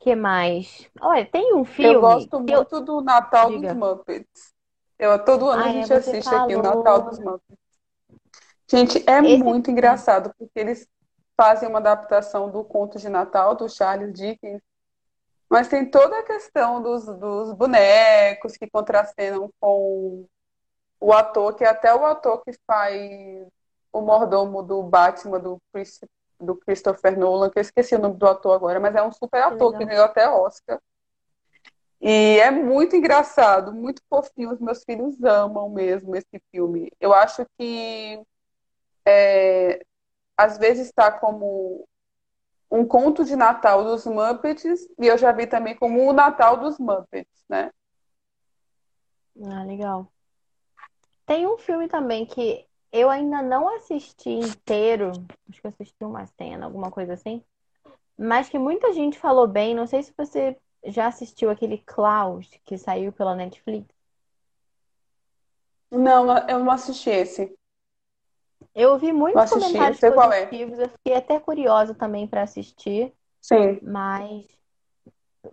Que 0.00 0.16
mais? 0.16 0.90
Olha, 1.00 1.24
tem 1.30 1.54
um 1.54 1.64
Eu 1.80 1.94
filme 1.94 2.00
gosto 2.00 2.40
que 2.44 2.54
eu. 2.54 2.62
muito 2.62 2.80
do 2.80 3.00
Natal 3.00 3.50
dos 3.50 3.60
Diga. 3.60 3.74
Muppets. 3.74 4.52
Eu, 4.98 5.24
todo 5.24 5.48
ano 5.48 5.62
a 5.62 5.66
Ah, 5.66 5.70
é, 5.72 5.82
gente 5.82 5.92
assiste 5.92 6.34
aqui 6.34 6.54
o 6.54 6.62
Natal 6.62 6.82
falou. 6.82 7.10
dos 7.10 7.18
Muppets. 7.18 7.58
Gente, 8.68 9.04
é 9.08 9.20
Esse 9.22 9.44
muito 9.44 9.70
engraçado, 9.70 10.32
porque 10.38 10.58
eles 10.58 10.88
fazem 11.36 11.68
uma 11.68 11.78
adaptação 11.78 12.50
do 12.50 12.62
conto 12.64 12.98
de 12.98 13.08
Natal 13.08 13.54
do 13.54 13.68
Charles 13.68 14.12
Dickens, 14.12 14.60
mas 15.50 15.68
tem 15.68 15.90
toda 15.90 16.18
a 16.18 16.22
questão 16.24 16.82
dos, 16.82 17.06
dos 17.06 17.52
bonecos 17.54 18.56
que 18.56 18.68
contracenam 18.70 19.50
com 19.60 20.26
o 21.00 21.12
ator, 21.12 21.54
que 21.56 21.64
é 21.64 21.68
até 21.68 21.94
o 21.94 22.04
ator 22.06 22.42
que 22.44 22.52
faz 22.66 23.48
o 23.92 24.00
mordomo 24.00 24.62
do 24.62 24.82
Batman, 24.82 25.40
do, 25.40 25.58
Chris- 25.72 26.00
do 26.40 26.56
Christopher 26.56 27.18
Nolan, 27.18 27.50
que 27.50 27.58
eu 27.58 27.62
esqueci 27.62 27.94
o 27.94 27.98
nome 27.98 28.16
do 28.16 28.26
ator 28.26 28.54
agora, 28.54 28.80
mas 28.80 28.94
é 28.94 29.02
um 29.02 29.12
super 29.12 29.42
ator 29.42 29.76
que 29.76 29.84
ganhou 29.84 30.04
até 30.04 30.28
Oscar. 30.28 30.80
E 32.00 32.38
é 32.40 32.50
muito 32.50 32.96
engraçado, 32.96 33.74
muito 33.74 34.02
fofinho. 34.08 34.52
Os 34.52 34.58
meus 34.58 34.82
filhos 34.84 35.22
amam 35.22 35.68
mesmo 35.68 36.16
esse 36.16 36.42
filme. 36.50 36.90
Eu 36.98 37.12
acho 37.12 37.44
que 37.58 38.22
às 40.36 40.56
vezes 40.56 40.86
está 40.86 41.12
como 41.12 41.86
um 42.70 42.86
conto 42.86 43.24
de 43.24 43.36
Natal 43.36 43.84
dos 43.84 44.06
Muppets, 44.06 44.88
e 44.98 45.06
eu 45.06 45.18
já 45.18 45.32
vi 45.32 45.46
também 45.46 45.76
como 45.76 46.08
o 46.08 46.12
Natal 46.12 46.56
dos 46.56 46.78
Muppets, 46.78 47.44
né? 47.48 47.70
Ah, 49.42 49.64
legal. 49.64 50.06
Tem 51.26 51.46
um 51.46 51.58
filme 51.58 51.88
também 51.88 52.24
que 52.24 52.66
eu 52.92 53.08
ainda 53.10 53.42
não 53.42 53.68
assisti 53.76 54.30
inteiro. 54.30 55.12
Acho 55.48 55.60
que 55.60 55.68
assisti 55.68 56.04
uma 56.04 56.26
cena, 56.26 56.66
alguma 56.66 56.90
coisa 56.90 57.14
assim. 57.14 57.42
Mas 58.18 58.48
que 58.48 58.58
muita 58.58 58.92
gente 58.92 59.18
falou 59.18 59.46
bem. 59.46 59.74
Não 59.74 59.86
sei 59.86 60.02
se 60.02 60.12
você 60.16 60.56
já 60.84 61.06
assistiu 61.06 61.50
aquele 61.50 61.78
Klaus 61.78 62.48
que 62.64 62.76
saiu 62.76 63.12
pela 63.12 63.34
Netflix. 63.34 63.86
Não, 65.90 66.36
eu 66.48 66.60
não 66.60 66.70
assisti 66.70 67.10
esse. 67.10 67.54
Eu 68.74 68.92
ouvi 68.92 69.12
muitos 69.12 69.42
assisti, 69.42 69.62
comentários 69.62 70.02
é. 70.02 70.10
positivos. 70.10 70.78
Eu 70.78 70.88
fiquei 70.88 71.14
até 71.14 71.40
curiosa 71.40 71.94
também 71.94 72.26
para 72.26 72.42
assistir. 72.42 73.12
Sim. 73.40 73.80
Mas 73.82 74.46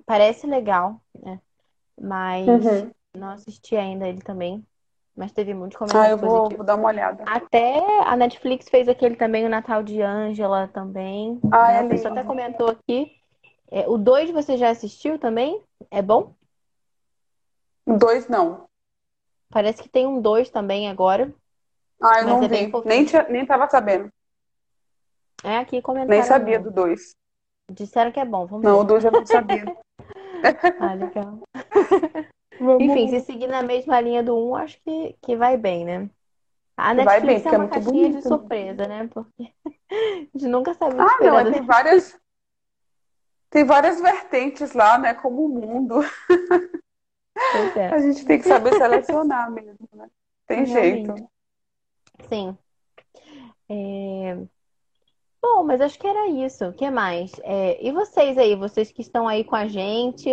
parece 0.05 0.45
legal, 0.45 1.01
né? 1.13 1.41
Mas 1.99 2.47
Uhum. 2.47 2.91
não 3.15 3.29
assisti 3.29 3.75
ainda 3.75 4.07
ele 4.07 4.21
também. 4.21 4.65
Mas 5.17 5.31
teve 5.31 5.51
muitos 5.51 5.75
Ah, 5.77 5.79
comentários 5.79 6.21
eu 6.21 6.29
vou, 6.29 6.49
vou 6.49 6.63
dar 6.63 6.75
uma 6.75 6.89
olhada. 6.89 7.23
Até 7.25 7.81
a 8.05 8.15
Netflix 8.15 8.69
fez 8.69 8.87
aquele 8.87 9.15
também, 9.15 9.47
o 9.47 9.49
Natal 9.49 9.81
de 9.81 9.99
Ângela 9.99 10.67
também. 10.67 11.39
Ah, 11.51 11.69
né? 11.69 11.79
é 11.79 11.83
O 11.83 11.89
pessoal 11.89 12.13
até 12.13 12.23
comentou 12.23 12.69
aqui. 12.69 13.17
É, 13.71 13.89
o 13.89 13.97
2 13.97 14.29
você 14.29 14.57
já 14.57 14.69
assistiu 14.69 15.17
também? 15.17 15.59
É 15.89 16.03
bom? 16.03 16.35
Dois 17.87 18.29
não. 18.29 18.67
Parece 19.49 19.81
que 19.81 19.89
tem 19.89 20.05
um 20.05 20.21
2 20.21 20.51
também 20.51 20.87
agora, 20.87 21.33
Ah, 21.99 22.21
eu 22.21 22.27
não 22.27 22.43
é 22.43 22.47
vi. 22.47 22.71
Nem 22.85 23.05
tinha, 23.05 23.23
nem 23.27 23.43
tava 23.43 23.67
sabendo. 23.67 24.09
É, 25.43 25.57
aqui 25.57 25.71
Nem 25.77 25.81
comentaram 25.81 26.23
sabia 26.25 26.59
no... 26.59 26.65
do 26.65 26.71
dois. 26.71 27.15
Disseram 27.71 28.11
que 28.11 28.19
é 28.19 28.25
bom, 28.25 28.45
vamos 28.45 28.63
Não, 28.63 28.79
o 28.79 28.81
ver. 28.81 28.87
dois 28.87 29.03
eu 29.05 29.11
não 29.11 29.25
sabia. 29.25 29.65
Ah, 30.79 30.93
legal. 30.93 31.39
Vamos 32.59 32.77
Enfim, 32.79 33.07
se 33.07 33.19
seguir 33.21 33.47
na 33.47 33.63
mesma 33.63 33.99
linha 34.01 34.23
do 34.23 34.37
1, 34.37 34.55
acho 34.55 34.79
que, 34.83 35.13
que 35.21 35.35
vai 35.35 35.57
bem, 35.57 35.85
né? 35.85 36.09
A 36.77 36.93
Vai 36.95 37.21
bem, 37.21 37.37
Netflix 37.37 37.45
é 37.45 37.51
é 37.51 37.57
uma 37.57 37.65
muito 37.65 37.69
caixinha 37.69 38.11
de 38.11 38.21
bonito. 38.21 38.23
surpresa, 38.23 38.87
né? 38.87 39.07
Porque 39.09 39.53
a 39.91 40.15
gente 40.33 40.47
nunca 40.47 40.73
sabe 40.75 40.97
o 40.97 41.05
que 41.05 41.09
Ah, 41.09 41.21
não, 41.23 41.39
esperar 41.39 41.39
é, 41.39 41.45
tem 41.45 41.61
várias, 41.65 42.19
tem 43.49 43.65
várias 43.65 43.99
vertentes 44.01 44.73
lá, 44.73 44.97
né? 44.97 45.13
Como 45.13 45.45
o 45.45 45.49
mundo. 45.49 45.99
É, 47.53 47.71
A 47.89 47.99
gente 47.99 48.25
tem 48.25 48.39
que 48.39 48.45
saber 48.45 48.73
selecionar 48.73 49.51
mesmo, 49.51 49.87
né? 49.93 50.09
Tem 50.45 50.65
jeito. 50.65 51.13
realmente. 51.13 51.27
Sim. 52.29 52.57
É, 53.69 54.47
Bom, 55.41 55.63
mas 55.63 55.81
acho 55.81 55.97
que 55.99 56.07
era 56.07 56.27
isso. 56.29 56.65
O 56.65 56.73
que 56.73 56.89
mais? 56.89 57.31
É, 57.43 57.83
E 57.85 57.91
vocês 57.91 58.37
aí, 58.37 58.55
vocês 58.55 58.91
que 58.91 59.01
estão 59.01 59.27
aí 59.27 59.43
com 59.43 59.55
a 59.55 59.67
gente, 59.67 60.29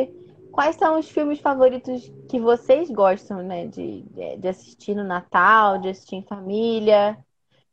quais 0.55 0.76
são 0.76 0.98
os 0.98 1.09
filmes 1.11 1.40
favoritos 1.40 2.02
que 2.30 2.40
vocês 2.40 2.90
gostam, 2.90 3.42
né, 3.42 3.66
de, 3.66 4.02
de 4.05 4.36
de 4.38 4.48
assistir 4.48 4.94
no 4.94 5.05
Natal, 5.05 5.78
de 5.78 5.88
assistir 5.90 6.16
em 6.16 6.26
família? 6.26 7.18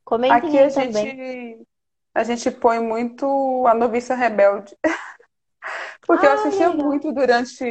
Comentem 0.06 0.50
Aqui 0.50 0.60
a 0.60 0.70
também. 0.74 1.10
gente, 1.10 1.66
a 2.14 2.24
gente 2.24 2.50
põe 2.52 2.80
muito 2.80 3.66
a 3.68 3.74
Noviça 3.74 4.16
Rebelde. 4.16 4.76
Porque 6.06 6.26
eu 6.26 6.32
Ah, 6.32 6.50
que 6.50 6.50
assistia 6.50 6.70
legal. 6.70 6.72
muito 6.72 7.12
durante. 7.14 7.64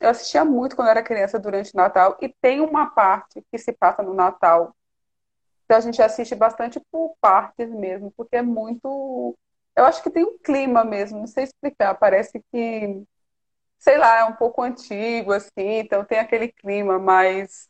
Eu 0.00 0.10
assistia 0.10 0.44
muito 0.44 0.76
quando 0.76 0.88
era 0.90 1.02
criança 1.02 1.38
durante 1.38 1.72
o 1.74 1.76
Natal. 1.76 2.16
E 2.20 2.28
tem 2.40 2.60
uma 2.60 2.90
parte 2.90 3.42
que 3.50 3.58
se 3.58 3.72
passa 3.72 4.02
no 4.02 4.14
Natal. 4.14 4.74
Então 5.64 5.76
a 5.78 5.80
gente 5.80 6.02
assiste 6.02 6.34
bastante 6.34 6.80
por 6.92 7.14
partes 7.20 7.70
mesmo, 7.70 8.12
porque 8.16 8.36
é 8.36 8.42
muito. 8.42 9.36
Eu 9.76 9.84
acho 9.86 10.02
que 10.02 10.10
tem 10.10 10.24
um 10.24 10.38
clima 10.38 10.84
mesmo, 10.84 11.20
não 11.20 11.26
sei 11.26 11.44
explicar. 11.44 11.94
Parece 11.96 12.42
que, 12.52 13.04
sei 13.78 13.98
lá, 13.98 14.20
é 14.20 14.24
um 14.24 14.34
pouco 14.34 14.62
antigo, 14.62 15.32
assim, 15.32 15.50
então 15.80 16.04
tem 16.04 16.18
aquele 16.18 16.48
clima 16.48 16.98
mais 16.98 17.68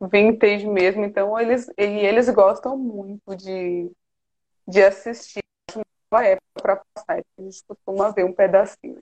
vintage 0.00 0.66
mesmo. 0.66 1.04
Então 1.04 1.38
eles, 1.38 1.68
e 1.78 1.82
eles 1.84 2.28
gostam 2.30 2.76
muito 2.76 3.36
de, 3.36 3.90
de 4.66 4.82
assistir 4.82 5.42
naquela 6.10 6.28
época 6.28 6.62
para 6.62 6.76
passar. 6.94 7.20
A 7.38 7.42
gente 7.42 7.64
costuma 7.66 8.10
ver 8.12 8.24
um 8.24 8.32
pedacinho. 8.34 8.98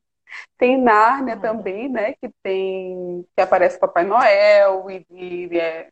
Tem 0.57 0.81
Nárnia 0.81 1.35
Ah, 1.35 1.37
legal. 1.37 1.57
também, 1.57 1.89
né? 1.89 2.15
Que 2.15 2.31
tem, 2.43 3.27
que 3.35 3.41
aparece 3.41 3.79
Papai 3.79 4.05
Noel 4.05 4.91
e, 4.91 5.07
e 5.11 5.59
é, 5.59 5.91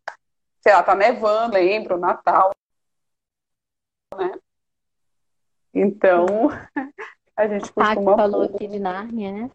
sei 0.63 0.73
lá, 0.73 0.83
tá 0.83 0.95
nevando, 0.95 1.55
lembra, 1.55 1.97
o 1.97 1.99
Natal, 2.01 2.51
né? 4.17 4.33
Então, 5.75 6.27
a 7.37 7.47
gente 7.47 7.73
costuma 7.73 8.17
falou 8.17 8.49
pôr. 8.49 8.57
aqui 8.57 8.67
de 8.67 8.79
Nárnia, 8.79 9.33
né? 9.33 9.51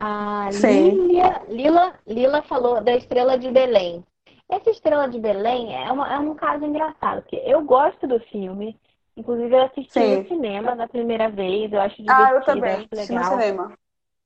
A. 0.00 0.50
Lilia, 0.52 1.42
Lila, 1.48 1.98
Lila 2.06 2.42
falou 2.42 2.82
da 2.82 2.92
Estrela 2.96 3.38
de 3.38 3.50
Belém. 3.50 4.04
Essa 4.50 4.70
Estrela 4.70 5.08
de 5.08 5.18
Belém 5.20 5.74
é, 5.76 5.92
uma- 5.92 6.12
é 6.12 6.18
um 6.18 6.34
caso 6.34 6.64
engraçado, 6.64 7.22
porque 7.22 7.36
eu 7.44 7.62
gosto 7.64 8.06
do 8.06 8.18
filme. 8.20 8.78
Inclusive, 9.16 9.54
eu 9.54 9.62
assisti 9.64 10.06
no 10.06 10.18
Sim. 10.18 10.26
cinema 10.26 10.74
na 10.74 10.88
primeira 10.88 11.28
vez, 11.30 11.72
eu 11.72 11.80
acho 11.80 12.02
Ah, 12.06 12.32
eu 12.32 12.44
divertido, 12.44 12.44
também, 12.44 12.74
acho 12.74 12.88
assisti 12.92 13.12
no 13.12 13.24
legal. 13.24 13.24
cinema. 13.24 13.74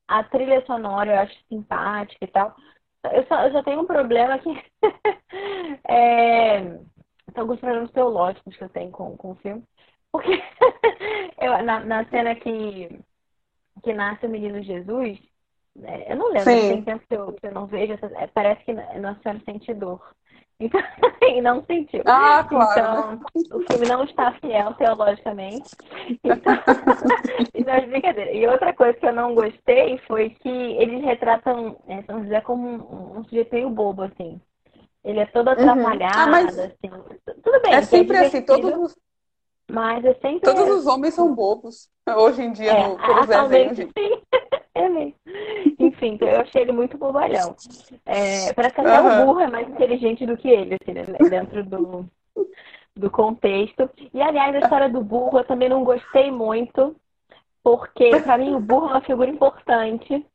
A 0.07 0.23
trilha 0.23 0.65
sonora 0.65 1.13
eu 1.15 1.19
acho 1.21 1.35
simpática 1.49 2.25
e 2.25 2.27
tal. 2.27 2.55
Eu 3.13 3.25
só, 3.27 3.43
eu 3.47 3.51
só 3.53 3.63
tenho 3.63 3.81
um 3.81 3.87
problema 3.87 4.39
que 4.39 4.49
é, 5.89 6.61
são 7.33 7.41
alguns 7.43 7.59
problemas 7.59 7.91
teológicos 7.91 8.55
que 8.57 8.63
eu 8.63 8.69
tenho 8.69 8.91
com, 8.91 9.15
com 9.17 9.31
o 9.31 9.35
filme. 9.35 9.63
Porque 10.11 10.31
eu, 11.39 11.63
na, 11.63 11.79
na 11.81 12.05
cena 12.09 12.35
que, 12.35 12.89
que 13.83 13.93
nasce 13.93 14.25
o 14.25 14.29
menino 14.29 14.61
Jesus, 14.63 15.19
eu 16.07 16.15
não 16.15 16.29
lembro, 16.29 16.45
tem 16.45 16.81
tempo 16.83 17.03
que 17.07 17.15
eu, 17.15 17.33
que 17.33 17.47
eu 17.47 17.51
não 17.51 17.65
vejo, 17.65 17.93
é, 17.93 18.27
parece 18.27 18.63
que 18.63 18.73
Nossa 18.73 19.19
Senhora 19.21 19.41
sente 19.45 19.73
dor. 19.73 20.01
Então, 20.57 20.79
e 21.21 21.41
não 21.41 21.65
sentiu. 21.65 22.01
Ah, 22.05 22.45
claro? 22.47 23.19
Então, 23.41 23.59
o 23.59 23.61
filme 23.67 23.85
não 23.89 24.05
está 24.05 24.31
fiel 24.39 24.73
teologicamente. 24.75 25.69
Então, 26.23 26.53
isso 27.53 27.67
é 27.69 27.81
brincadeira. 27.81 28.31
E 28.31 28.47
outra 28.47 28.73
coisa 28.73 28.97
que 28.97 29.05
eu 29.05 29.11
não 29.11 29.35
gostei 29.35 29.97
foi 30.07 30.29
que 30.29 30.47
eles 30.47 31.03
retratam 31.03 31.75
é, 31.89 32.01
São 32.03 32.23
José 32.23 32.39
como 32.39 32.65
um, 32.69 33.19
um 33.19 33.23
sujeito 33.25 33.53
meio 33.53 33.69
bobo, 33.69 34.03
assim. 34.03 34.39
Ele 35.03 35.19
é 35.19 35.25
todo 35.25 35.49
Uhum. 35.49 35.55
Ah, 35.57 35.71
atrapalhado, 35.71 36.31
mas 36.31 36.57
assim. 36.57 36.89
Tudo 37.43 37.61
bem, 37.61 37.73
é 37.73 37.75
que 37.75 37.75
é 37.75 37.81
sempre 37.81 38.17
assim, 38.17 38.41
todos 38.41 38.71
os, 38.77 38.95
mas 39.69 40.05
é 40.05 40.13
sempre. 40.15 40.39
todos 40.39 40.77
os 40.77 40.87
homens 40.87 41.13
são 41.13 41.33
bobos 41.33 41.89
hoje 42.07 42.41
em 42.41 42.51
dia 42.51 42.71
É, 42.71 42.87
no, 42.87 42.97
pelos 42.97 43.27
desenhos, 43.27 43.77
sim. 43.77 44.21
Mesmo. 44.75 45.13
Enfim, 45.79 46.13
então 46.13 46.27
eu 46.27 46.41
achei 46.41 46.61
ele 46.61 46.71
muito 46.71 46.97
bobalhão. 46.97 47.55
É, 48.05 48.53
parece 48.53 48.75
que 48.75 48.81
até 48.81 48.99
o 48.99 49.03
Aham. 49.03 49.25
burro 49.25 49.39
é 49.39 49.47
mais 49.47 49.67
inteligente 49.67 50.25
do 50.25 50.37
que 50.37 50.49
ele, 50.49 50.75
assim, 50.81 50.93
né, 50.93 51.05
dentro 51.29 51.63
do, 51.63 52.05
do 52.95 53.09
contexto. 53.09 53.89
E, 54.13 54.21
aliás, 54.21 54.55
a 54.55 54.59
história 54.59 54.89
do 54.89 55.01
burro 55.01 55.39
eu 55.39 55.45
também 55.45 55.69
não 55.69 55.83
gostei 55.83 56.29
muito, 56.31 56.95
porque, 57.63 58.19
para 58.21 58.37
mim, 58.37 58.53
o 58.53 58.59
burro 58.59 58.87
é 58.87 58.91
uma 58.91 59.01
figura 59.01 59.29
importante. 59.29 60.25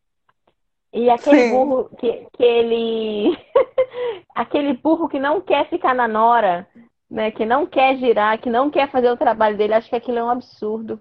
E 0.93 1.09
aquele 1.09 1.43
Sim. 1.43 1.51
burro 1.51 1.91
que, 1.99 2.26
que 2.32 2.43
ele. 2.43 3.38
aquele 4.34 4.72
burro 4.74 5.09
que 5.09 5.20
não 5.20 5.41
quer 5.41 5.68
ficar 5.68 5.95
na 5.95 6.09
nora, 6.09 6.66
né? 7.09 7.30
Que 7.30 7.45
não 7.47 7.64
quer 7.64 7.97
girar, 7.97 8.41
que 8.41 8.51
não 8.51 8.70
quer 8.70 8.91
fazer 8.91 9.11
o 9.11 9.16
trabalho 9.16 9.57
dele, 9.57 9.74
acho 9.74 9.88
que 9.88 9.95
aquilo 9.95 10.18
é 10.18 10.24
um 10.24 10.30
absurdo. 10.30 11.01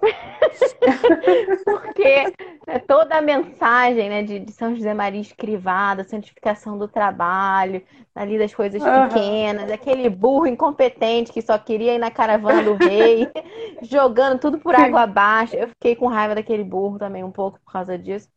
Porque 1.64 2.32
é 2.66 2.78
toda 2.78 3.16
a 3.16 3.22
mensagem 3.22 4.08
né, 4.08 4.22
de, 4.22 4.38
de, 4.40 4.52
São 4.52 4.74
José 4.74 4.92
Maria 4.92 5.20
escrivada, 5.20 6.04
santificação 6.04 6.76
do 6.76 6.88
trabalho, 6.88 7.82
ali 8.14 8.38
das 8.38 8.54
coisas 8.54 8.82
uhum. 8.82 9.08
pequenas, 9.08 9.70
aquele 9.70 10.08
burro 10.08 10.46
incompetente 10.46 11.32
que 11.32 11.42
só 11.42 11.58
queria 11.58 11.94
ir 11.94 11.98
na 11.98 12.10
caravana 12.10 12.62
do 12.62 12.74
rei, 12.74 13.30
jogando 13.82 14.40
tudo 14.40 14.58
por 14.58 14.74
água 14.74 15.02
abaixo. 15.02 15.56
Eu 15.56 15.68
fiquei 15.68 15.94
com 15.94 16.06
raiva 16.06 16.34
daquele 16.34 16.64
burro 16.64 16.98
também 16.98 17.24
um 17.24 17.32
pouco 17.32 17.60
por 17.64 17.72
causa 17.72 17.98
disso. 17.98 18.28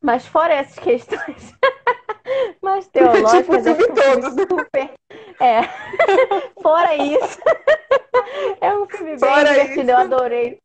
Mas 0.00 0.26
fora 0.26 0.54
essas 0.54 0.78
questões 0.78 1.54
mais 2.62 2.86
teológicas, 2.88 3.64
tipo, 3.64 3.94
todos. 3.94 4.34
super. 4.34 4.90
É. 5.40 5.62
fora 6.62 6.94
isso. 6.96 7.38
é 8.60 8.72
um 8.74 8.86
filme 8.86 9.10
bem 9.10 9.18
fora 9.18 9.50
divertido, 9.50 9.80
isso. 9.80 9.90
eu 9.90 9.96
adorei. 9.96 10.63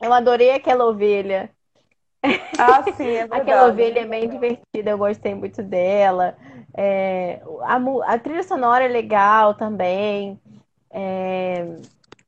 Eu 0.00 0.12
adorei 0.12 0.50
aquela 0.50 0.84
ovelha. 0.86 1.50
Ah, 2.58 2.82
sim, 2.92 3.04
é 3.04 3.20
verdade. 3.26 3.42
Aquela 3.42 3.68
ovelha 3.68 4.00
é 4.00 4.06
bem 4.06 4.28
divertida, 4.28 4.90
eu 4.90 4.98
gostei 4.98 5.34
muito 5.34 5.62
dela. 5.62 6.36
É, 6.76 7.40
a, 7.62 7.76
a, 8.12 8.18
trilha 8.18 8.42
sonora 8.42 8.84
é 8.84 8.88
legal 8.88 9.54
também. 9.54 10.40
É, 10.90 11.66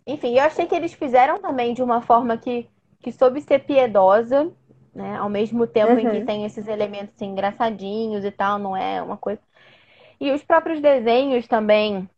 enfim, 0.07 0.39
eu 0.39 0.45
achei 0.45 0.67
que 0.67 0.75
eles 0.75 0.93
fizeram 0.93 1.39
também 1.41 1.75
de 1.75 1.83
uma 1.83 2.01
forma 2.01 2.37
que, 2.37 2.69
que 3.01 3.11
soube 3.11 3.41
ser 3.41 3.65
piedosa, 3.65 4.53
né? 4.95 5.17
Ao 5.17 5.29
mesmo 5.29 5.67
tempo 5.67 5.93
uhum. 5.93 5.99
em 5.99 6.11
que 6.11 6.19
uhum. 6.19 6.27
tem 6.27 6.45
esses 6.45 6.69
elementos 6.69 7.15
assim, 7.15 7.27
engraçadinhos 7.27 8.25
e 8.25 8.31
tal, 8.31 8.59
não 8.59 8.77
é 8.77 9.03
uma 9.03 9.17
coisa. 9.17 9.41
E 10.21 10.31
os 10.31 10.43
próprios 10.43 10.81
desenhos 10.81 11.47
também 11.47 12.09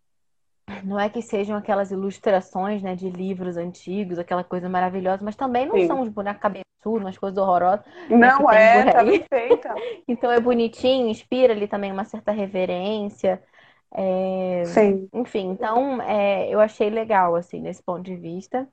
não 0.85 0.99
é 0.99 1.09
que 1.09 1.23
sejam 1.23 1.57
aquelas 1.57 1.91
ilustrações, 1.91 2.83
né, 2.83 2.95
de 2.95 3.09
livros 3.11 3.57
antigos, 3.57 4.19
aquela 4.19 4.45
coisa 4.45 4.69
maravilhosa, 4.69 5.25
mas 5.25 5.37
também 5.37 5.67
não 5.67 5.79
Sim. 5.79 5.87
são 5.87 6.01
os 6.03 6.09
bonecos 6.09 6.41
cabeçudos, 6.41 6.65
umas 6.85 7.19
coisas 7.19 7.39
horrorosas. 7.39 7.85
Né, 8.09 8.17
não 8.19 8.51
é, 8.51 8.93
tá 8.93 9.03
bem 9.03 9.25
feita. 9.29 9.75
então 10.07 10.31
é 10.31 10.41
bonitinho, 10.41 11.09
inspira 11.09 11.53
ali 11.53 11.67
também 11.67 11.93
uma 11.93 12.05
certa 12.05 12.33
reverência. 12.33 13.43
É... 13.95 14.63
Sim. 14.67 15.09
Enfim, 15.13 15.51
então 15.51 16.01
é, 16.03 16.49
eu 16.49 16.61
achei 16.61 16.91
legal, 16.91 17.35
assim, 17.35 17.61
nesse 17.61 17.83
ponto 17.83 18.03
de 18.03 18.17
vista. 18.17 18.69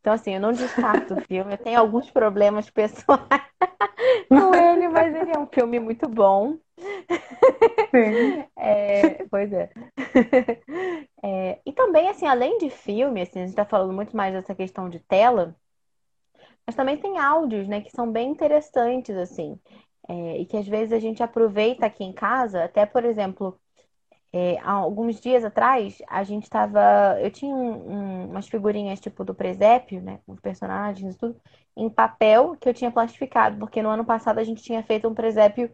Então, 0.00 0.12
assim, 0.12 0.34
eu 0.34 0.40
não 0.40 0.52
descarto 0.52 1.14
o 1.14 1.20
filme. 1.26 1.52
Eu 1.52 1.58
tenho 1.58 1.78
alguns 1.78 2.10
problemas 2.10 2.70
pessoais 2.70 3.20
com 4.28 4.54
ele, 4.54 4.88
mas 4.88 5.14
ele 5.14 5.30
é 5.34 5.38
um 5.38 5.46
filme 5.46 5.78
muito 5.78 6.08
bom. 6.08 6.56
É, 8.56 9.24
pois 9.30 9.52
é. 9.52 9.70
é. 11.22 11.60
E 11.66 11.72
também, 11.72 12.08
assim, 12.08 12.26
além 12.26 12.58
de 12.58 12.70
filme, 12.70 13.22
assim, 13.22 13.40
a 13.40 13.42
gente 13.42 13.50
está 13.50 13.64
falando 13.64 13.92
muito 13.92 14.16
mais 14.16 14.32
dessa 14.32 14.54
questão 14.54 14.88
de 14.88 15.00
tela, 15.00 15.56
mas 16.66 16.76
também 16.76 16.96
tem 16.96 17.18
áudios, 17.18 17.66
né, 17.68 17.80
que 17.80 17.90
são 17.90 18.10
bem 18.10 18.30
interessantes, 18.30 19.16
assim. 19.16 19.58
É, 20.08 20.38
e 20.38 20.46
que 20.46 20.56
às 20.56 20.66
vezes 20.66 20.92
a 20.92 20.98
gente 20.98 21.22
aproveita 21.22 21.86
aqui 21.86 22.04
em 22.04 22.12
casa, 22.12 22.64
até, 22.64 22.86
por 22.86 23.04
exemplo, 23.04 23.58
é, 24.32 24.58
há 24.60 24.72
alguns 24.72 25.20
dias 25.20 25.44
atrás, 25.44 25.98
a 26.08 26.22
gente 26.22 26.44
estava. 26.44 27.18
Eu 27.20 27.30
tinha 27.30 27.54
um, 27.54 27.92
um, 27.92 28.30
umas 28.30 28.48
figurinhas 28.48 29.00
tipo 29.00 29.24
do 29.24 29.34
presépio, 29.34 30.00
né? 30.00 30.20
Com 30.24 30.32
os 30.32 30.40
personagens 30.40 31.14
e 31.14 31.18
tudo, 31.18 31.40
em 31.76 31.90
papel 31.90 32.56
que 32.60 32.68
eu 32.68 32.74
tinha 32.74 32.90
plastificado, 32.92 33.58
porque 33.58 33.82
no 33.82 33.88
ano 33.90 34.04
passado 34.04 34.38
a 34.38 34.44
gente 34.44 34.62
tinha 34.62 34.82
feito 34.84 35.08
um 35.08 35.14
presépio 35.14 35.72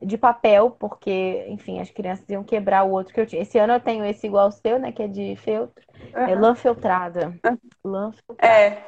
de 0.00 0.18
papel, 0.18 0.70
porque, 0.70 1.46
enfim, 1.48 1.80
as 1.80 1.90
crianças 1.90 2.28
iam 2.28 2.44
quebrar 2.44 2.84
o 2.84 2.90
outro 2.90 3.14
que 3.14 3.20
eu 3.20 3.26
tinha. 3.26 3.42
Esse 3.42 3.58
ano 3.58 3.74
eu 3.74 3.80
tenho 3.80 4.04
esse 4.04 4.26
igual 4.26 4.46
ao 4.46 4.52
seu, 4.52 4.78
né? 4.78 4.92
Que 4.92 5.02
é 5.02 5.08
de 5.08 5.36
feltro. 5.36 5.82
Uhum. 6.14 6.22
É 6.22 6.34
lã 6.34 6.54
feltrada. 6.54 7.38
Lã 7.84 8.12
feltrada. 8.12 8.54
É. 8.54 8.84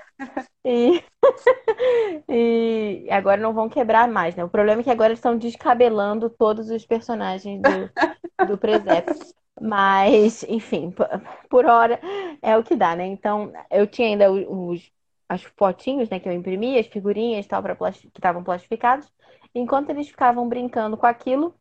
E... 0.64 1.02
e 2.28 3.06
agora 3.10 3.40
não 3.40 3.54
vão 3.54 3.68
quebrar 3.68 4.08
mais, 4.08 4.36
né? 4.36 4.44
O 4.44 4.48
problema 4.48 4.80
é 4.80 4.84
que 4.84 4.90
agora 4.90 5.12
estão 5.12 5.36
descabelando 5.36 6.28
todos 6.28 6.70
os 6.70 6.84
personagens 6.84 7.60
do, 7.62 7.90
do 8.46 8.58
presépio. 8.58 9.14
Mas, 9.60 10.44
enfim, 10.44 10.94
por 11.48 11.66
hora 11.66 11.98
é 12.42 12.56
o 12.56 12.62
que 12.62 12.76
dá, 12.76 12.94
né? 12.94 13.06
Então, 13.06 13.52
eu 13.70 13.86
tinha 13.86 14.08
ainda 14.08 14.30
os, 14.30 14.90
as 15.28 15.42
fotinhos, 15.42 16.08
né, 16.08 16.20
que 16.20 16.28
eu 16.28 16.32
imprimi, 16.32 16.78
as 16.78 16.86
figurinhas 16.86 17.46
tal, 17.46 17.62
pra 17.62 17.74
plasti 17.74 18.08
que 18.08 18.18
estavam 18.18 18.44
plastificados. 18.44 19.10
Enquanto 19.54 19.90
eles 19.90 20.08
ficavam 20.08 20.48
brincando 20.48 20.96
com 20.96 21.06
aquilo, 21.06 21.54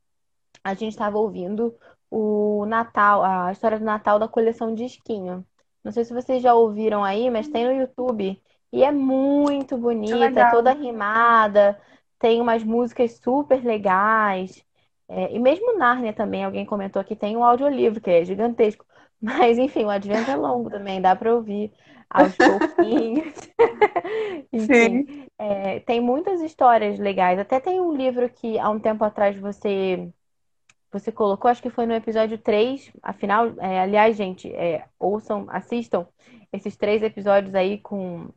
a 0.63 0.73
gente 0.73 0.91
estava 0.91 1.17
ouvindo 1.17 1.75
o 2.09 2.65
Natal, 2.65 3.23
a 3.23 3.51
história 3.51 3.79
do 3.79 3.85
Natal 3.85 4.19
da 4.19 4.27
coleção 4.27 4.73
Disquinho. 4.73 5.45
Não 5.83 5.91
sei 5.91 6.03
se 6.05 6.13
vocês 6.13 6.41
já 6.41 6.53
ouviram 6.53 7.03
aí, 7.03 7.29
mas 7.29 7.47
tem 7.47 7.65
no 7.65 7.71
YouTube. 7.71 8.41
E 8.71 8.83
é 8.83 8.91
muito 8.91 9.77
bonita, 9.77 10.41
é 10.41 10.51
toda 10.51 10.73
rimada, 10.73 11.79
tem 12.19 12.41
umas 12.41 12.63
músicas 12.63 13.13
super 13.23 13.63
legais. 13.63 14.63
É, 15.07 15.33
e 15.33 15.39
mesmo 15.39 15.77
Nárnia 15.77 16.13
também, 16.13 16.43
alguém 16.43 16.65
comentou 16.65 17.03
que 17.03 17.15
tem 17.15 17.37
um 17.37 17.43
audiolivro, 17.43 18.01
que 18.01 18.09
é 18.09 18.25
gigantesco. 18.25 18.85
Mas, 19.21 19.57
enfim, 19.57 19.85
o 19.85 19.89
advento 19.89 20.29
é 20.29 20.35
longo 20.35 20.69
também, 20.69 21.01
dá 21.01 21.15
para 21.15 21.33
ouvir 21.33 21.71
aos 22.09 22.35
pouquinhos. 22.35 23.33
Enfim, 24.51 25.27
é, 25.37 25.79
tem 25.81 26.01
muitas 26.01 26.41
histórias 26.41 26.97
legais. 26.99 27.39
Até 27.39 27.59
tem 27.59 27.79
um 27.79 27.93
livro 27.93 28.29
que 28.29 28.57
há 28.57 28.69
um 28.69 28.79
tempo 28.79 29.03
atrás 29.03 29.37
você 29.37 30.11
você 30.91 31.11
colocou, 31.11 31.51
acho 31.51 31.61
que 31.61 31.69
foi 31.69 31.85
no 31.85 31.93
episódio 31.93 32.37
3, 32.37 32.91
afinal, 33.03 33.53
é, 33.59 33.81
aliás, 33.81 34.15
gente, 34.15 34.51
é, 34.53 34.85
ouçam, 34.97 35.45
assistam 35.49 36.07
esses 36.51 36.77
três 36.77 37.03
episódios 37.03 37.53
aí 37.53 37.77
com 37.77 38.29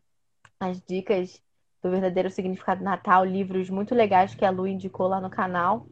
as 0.58 0.80
dicas 0.82 1.40
do 1.82 1.90
verdadeiro 1.90 2.28
significado 2.28 2.80
do 2.80 2.84
Natal, 2.84 3.24
livros 3.24 3.70
muito 3.70 3.94
legais 3.94 4.34
que 4.34 4.44
a 4.44 4.50
Lu 4.50 4.66
indicou 4.66 5.06
lá 5.06 5.20
no 5.20 5.30
canal. 5.30 5.86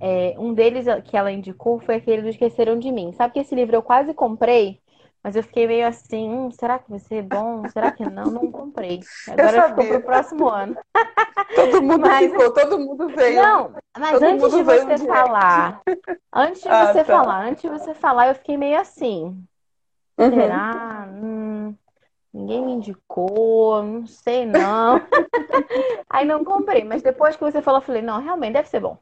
É, 0.00 0.34
um 0.38 0.54
deles 0.54 0.86
que 1.04 1.16
ela 1.16 1.32
indicou 1.32 1.80
foi 1.80 1.96
aquele 1.96 2.22
do 2.22 2.28
Esqueceram 2.28 2.78
de 2.78 2.90
Mim. 2.90 3.12
Sabe 3.12 3.34
que 3.34 3.40
esse 3.40 3.54
livro 3.54 3.76
eu 3.76 3.82
quase 3.82 4.14
comprei, 4.14 4.80
mas 5.28 5.36
eu 5.36 5.42
fiquei 5.42 5.66
meio 5.66 5.86
assim, 5.86 6.26
hum, 6.26 6.50
será 6.50 6.78
que 6.78 6.88
vai 6.88 6.98
ser 7.00 7.20
bom? 7.20 7.68
Será 7.68 7.92
que 7.92 8.02
não? 8.02 8.24
Não 8.30 8.50
comprei. 8.50 9.00
Agora 9.28 9.68
ficou 9.68 9.86
pro 9.86 10.00
próximo 10.00 10.48
ano. 10.48 10.74
Todo 11.54 11.82
mundo 11.82 12.00
mas... 12.00 12.30
ficou, 12.30 12.50
todo 12.52 12.78
mundo 12.78 13.08
veio. 13.08 13.42
Não, 13.42 13.74
mas 13.98 14.12
todo 14.12 14.22
antes 14.24 14.50
de 14.52 14.62
você 14.62 14.98
falar, 15.06 15.82
antes 16.32 16.62
de 16.62 16.68
ah, 16.68 16.86
você 16.86 17.04
tá. 17.04 17.04
falar, 17.04 17.46
antes 17.46 17.62
de 17.62 17.68
você 17.68 17.94
falar, 17.94 18.28
eu 18.28 18.34
fiquei 18.34 18.56
meio 18.56 18.78
assim. 18.78 19.42
Uhum. 20.18 20.30
Será? 20.30 21.08
Hum, 21.10 21.74
ninguém 22.32 22.64
me 22.64 22.72
indicou, 22.72 23.82
não 23.82 24.06
sei 24.06 24.46
não. 24.46 25.00
Aí 26.08 26.24
não 26.24 26.44
comprei, 26.44 26.84
mas 26.84 27.02
depois 27.02 27.36
que 27.36 27.44
você 27.44 27.62
falou, 27.62 27.80
eu 27.80 27.84
falei, 27.84 28.02
não, 28.02 28.20
realmente 28.20 28.54
deve 28.54 28.68
ser 28.68 28.80
bom. 28.80 28.98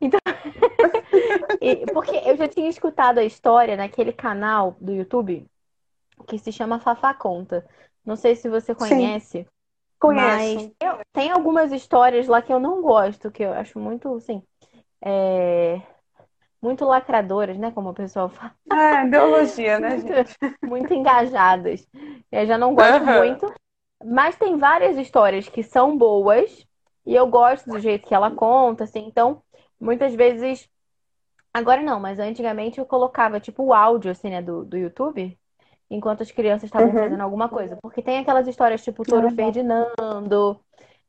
Então, 0.00 0.20
porque 1.92 2.16
eu 2.24 2.36
já 2.36 2.48
tinha 2.48 2.68
escutado 2.68 3.18
a 3.18 3.24
história 3.24 3.76
naquele 3.76 4.12
canal 4.12 4.76
do 4.80 4.92
YouTube 4.92 5.46
que 6.28 6.38
se 6.38 6.52
chama 6.52 6.78
Fafá 6.78 7.14
Conta. 7.14 7.66
Não 8.04 8.14
sei 8.14 8.36
se 8.36 8.48
você 8.48 8.74
conhece. 8.74 9.42
Sim. 9.42 9.46
Conheço. 9.98 10.74
Mas 10.80 11.02
tem 11.12 11.30
algumas 11.30 11.72
histórias 11.72 12.28
lá 12.28 12.40
que 12.40 12.52
eu 12.52 12.60
não 12.60 12.80
gosto, 12.82 13.30
que 13.30 13.42
eu 13.42 13.52
acho 13.52 13.80
muito, 13.80 14.14
assim, 14.14 14.42
é... 15.04 15.80
muito 16.62 16.84
lacradoras, 16.84 17.58
né? 17.58 17.72
Como 17.72 17.90
o 17.90 17.94
pessoal 17.94 18.28
fala. 18.30 18.54
É, 18.70 19.06
ideologia, 19.06 19.80
né, 19.80 19.98
gente? 19.98 20.36
muito 20.62 20.94
engajadas. 20.94 21.86
Eu 22.30 22.46
já 22.46 22.56
não 22.56 22.74
gosto 22.74 23.04
uhum. 23.04 23.18
muito. 23.18 23.52
Mas 24.04 24.36
tem 24.36 24.56
várias 24.56 24.96
histórias 24.96 25.48
que 25.48 25.62
são 25.64 25.98
boas 25.98 26.64
e 27.04 27.14
eu 27.14 27.26
gosto 27.26 27.68
do 27.68 27.80
jeito 27.80 28.06
que 28.06 28.14
ela 28.14 28.30
conta, 28.30 28.84
assim. 28.84 29.04
Então, 29.06 29.42
muitas 29.80 30.14
vezes. 30.14 30.68
Agora 31.52 31.82
não, 31.82 31.98
mas 31.98 32.20
antigamente 32.20 32.78
eu 32.78 32.86
colocava, 32.86 33.40
tipo, 33.40 33.64
o 33.64 33.74
áudio, 33.74 34.12
assim, 34.12 34.30
né, 34.30 34.40
do, 34.40 34.64
do 34.64 34.76
YouTube 34.76 35.36
enquanto 35.90 36.22
as 36.22 36.30
crianças 36.30 36.64
estavam 36.64 36.88
uhum. 36.88 36.98
fazendo 36.98 37.20
alguma 37.20 37.48
coisa. 37.48 37.76
Porque 37.82 38.02
tem 38.02 38.18
aquelas 38.18 38.46
histórias 38.46 38.82
tipo 38.82 39.04
Toro 39.04 39.28
uhum. 39.28 39.34
Ferdinando, 39.34 40.60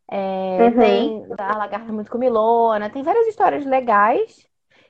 é, 0.09 0.57
uhum. 0.63 0.79
tem 0.79 1.27
a 1.37 1.57
Lagarta 1.57 1.91
Muito 1.91 2.11
Comilona, 2.11 2.89
tem 2.89 3.03
várias 3.03 3.27
histórias 3.27 3.65
legais. 3.65 4.47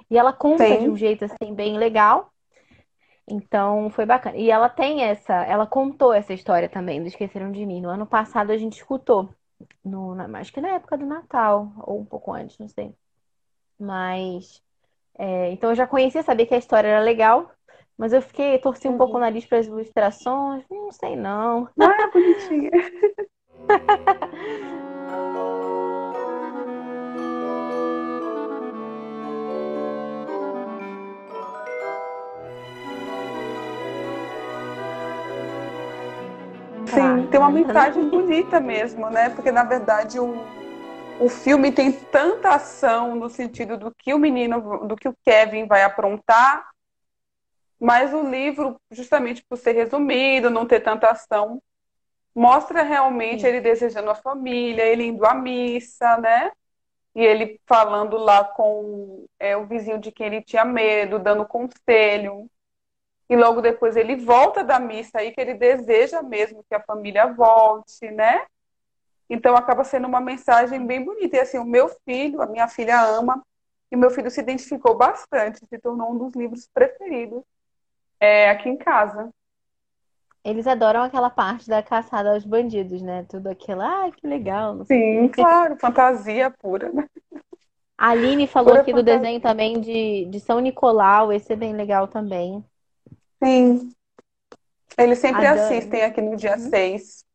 E 0.09 0.17
ela 0.17 0.33
conta 0.33 0.65
Sim. 0.65 0.79
de 0.79 0.89
um 0.89 0.97
jeito 0.97 1.25
assim 1.25 1.53
bem 1.53 1.77
legal. 1.77 2.31
Então 3.29 3.89
foi 3.91 4.05
bacana. 4.05 4.35
E 4.37 4.49
ela 4.49 4.67
tem 4.67 5.03
essa, 5.03 5.33
ela 5.45 5.67
contou 5.67 6.13
essa 6.13 6.33
história 6.33 6.67
também 6.67 7.01
do 7.01 7.07
Esqueceram 7.07 7.51
de 7.51 7.65
Mim. 7.65 7.81
No 7.81 7.89
ano 7.89 8.07
passado 8.07 8.51
a 8.51 8.57
gente 8.57 8.77
escutou. 8.77 9.29
No, 9.83 10.15
na, 10.15 10.39
acho 10.39 10.51
que 10.51 10.61
na 10.61 10.69
época 10.69 10.97
do 10.97 11.05
Natal, 11.05 11.71
ou 11.81 11.99
um 11.99 12.05
pouco 12.05 12.33
antes, 12.33 12.57
não 12.57 12.67
sei. 12.67 12.95
Mas. 13.79 14.63
É, 15.17 15.51
então 15.51 15.69
eu 15.69 15.75
já 15.75 15.85
conhecia, 15.85 16.23
sabia 16.23 16.45
que 16.45 16.55
a 16.55 16.57
história 16.57 16.87
era 16.87 17.01
legal. 17.01 17.51
Mas 17.99 18.13
eu 18.13 18.21
fiquei, 18.21 18.57
torci 18.59 18.87
um 18.87 18.97
pouco 18.97 19.17
o 19.17 19.19
nariz 19.19 19.45
para 19.45 19.57
as 19.57 19.67
ilustrações. 19.67 20.63
Não 20.71 20.89
sei 20.89 21.17
não. 21.17 21.67
Ah, 21.77 22.09
bonitinha. 22.13 22.71
Sim, 36.87 37.27
tem 37.29 37.39
uma 37.39 37.51
mensagem 37.51 38.09
bonita 38.09 38.61
mesmo, 38.61 39.09
né? 39.09 39.29
Porque 39.29 39.51
na 39.51 39.63
verdade 39.63 40.19
o, 40.19 40.41
o 41.19 41.27
filme 41.27 41.71
tem 41.71 41.91
tanta 41.91 42.55
ação 42.55 43.13
no 43.13 43.29
sentido 43.29 43.77
do 43.77 43.93
que 43.93 44.13
o 44.13 44.17
menino, 44.17 44.87
do 44.87 44.95
que 44.95 45.07
o 45.07 45.15
Kevin 45.23 45.67
vai 45.67 45.83
aprontar, 45.83 46.68
mas 47.79 48.13
o 48.13 48.29
livro, 48.29 48.79
justamente 48.91 49.43
por 49.47 49.57
ser 49.57 49.71
resumido, 49.71 50.49
não 50.49 50.65
ter 50.65 50.81
tanta 50.81 51.07
ação, 51.07 51.61
mostra 52.35 52.83
realmente 52.83 53.41
Sim. 53.41 53.47
ele 53.47 53.61
desejando 53.61 54.09
a 54.09 54.15
família, 54.15 54.83
ele 54.83 55.05
indo 55.05 55.25
à 55.25 55.33
missa, 55.33 56.17
né? 56.17 56.51
E 57.15 57.21
ele 57.23 57.59
falando 57.65 58.17
lá 58.17 58.43
com 58.43 59.25
é, 59.39 59.55
o 59.55 59.65
vizinho 59.65 59.97
de 59.97 60.11
quem 60.11 60.27
ele 60.27 60.41
tinha 60.41 60.65
medo, 60.65 61.19
dando 61.19 61.45
conselho. 61.45 62.49
E 63.29 63.35
logo 63.35 63.61
depois 63.61 63.95
ele 63.95 64.15
volta 64.15 64.63
da 64.63 64.79
missa 64.79 65.19
aí 65.19 65.31
que 65.31 65.39
ele 65.39 65.53
deseja 65.53 66.21
mesmo 66.21 66.63
que 66.67 66.75
a 66.75 66.83
família 66.83 67.27
volte, 67.27 68.11
né? 68.11 68.45
Então 69.29 69.55
acaba 69.55 69.83
sendo 69.83 70.07
uma 70.07 70.19
mensagem 70.19 70.85
bem 70.85 71.03
bonita. 71.03 71.37
E 71.37 71.39
assim, 71.39 71.59
o 71.59 71.65
meu 71.65 71.89
filho, 72.05 72.41
a 72.41 72.47
minha 72.47 72.67
filha 72.67 72.99
ama, 73.01 73.43
e 73.91 73.95
meu 73.95 74.11
filho 74.11 74.29
se 74.29 74.41
identificou 74.41 74.95
bastante, 74.95 75.59
se 75.65 75.79
tornou 75.79 76.11
um 76.11 76.17
dos 76.17 76.33
livros 76.35 76.67
preferidos 76.73 77.43
é, 78.19 78.49
aqui 78.49 78.69
em 78.69 78.77
casa. 78.77 79.29
Eles 80.43 80.67
adoram 80.67 81.03
aquela 81.03 81.29
parte 81.29 81.67
da 81.67 81.83
caçada 81.83 82.31
aos 82.33 82.45
bandidos, 82.45 83.01
né? 83.01 83.23
Tudo 83.29 83.47
aquilo, 83.47 83.81
ah, 83.81 84.09
que 84.11 84.25
legal. 84.27 84.73
não 84.75 84.85
sei 84.85 84.97
Sim, 84.97 85.27
quê. 85.29 85.29
claro, 85.29 85.77
fantasia 85.77 86.49
pura, 86.51 86.91
né? 86.91 87.07
A 87.97 88.09
Aline 88.11 88.47
falou 88.47 88.71
Pura 88.71 88.81
aqui 88.81 88.93
do 88.93 89.03
fantasia. 89.03 89.19
desenho 89.19 89.41
também 89.41 89.79
de, 89.81 90.25
de 90.25 90.39
São 90.39 90.59
Nicolau, 90.59 91.31
esse 91.33 91.53
é 91.53 91.55
bem 91.55 91.73
legal 91.73 92.07
também. 92.07 92.63
Sim. 93.43 93.91
Eles 94.97 95.19
sempre 95.19 95.45
A 95.45 95.53
Dani. 95.53 95.59
assistem 95.61 96.03
aqui 96.03 96.21
no 96.21 96.35
dia 96.35 96.57
6. 96.57 97.25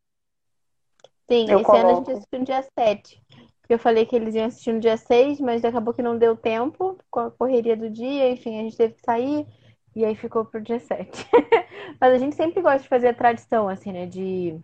Sim, 1.30 1.46
Eu 1.48 1.60
esse 1.60 1.76
ano 1.76 1.90
a 1.90 1.94
coloco. 1.94 1.96
gente 1.96 2.10
assistiu 2.12 2.38
no 2.40 2.44
dia 2.44 2.62
7. 2.78 3.22
Eu 3.68 3.78
falei 3.78 4.04
que 4.06 4.14
eles 4.14 4.34
iam 4.34 4.46
assistir 4.46 4.72
no 4.72 4.80
dia 4.80 4.96
6, 4.96 5.40
mas 5.40 5.64
acabou 5.64 5.94
que 5.94 6.02
não 6.02 6.18
deu 6.18 6.36
tempo 6.36 6.98
com 7.10 7.20
a 7.20 7.30
correria 7.30 7.76
do 7.76 7.88
dia, 7.90 8.30
enfim, 8.30 8.58
a 8.58 8.62
gente 8.62 8.76
teve 8.76 8.94
que 8.94 9.02
sair 9.02 9.46
e 9.94 10.04
aí 10.04 10.16
ficou 10.16 10.44
pro 10.44 10.60
dia 10.60 10.80
7. 10.80 11.26
Mas 12.00 12.12
a 12.14 12.18
gente 12.18 12.36
sempre 12.36 12.62
gosta 12.62 12.80
de 12.80 12.88
fazer 12.88 13.08
a 13.08 13.14
tradição, 13.14 13.68
assim, 13.68 13.92
né? 13.92 14.06
De. 14.06 14.58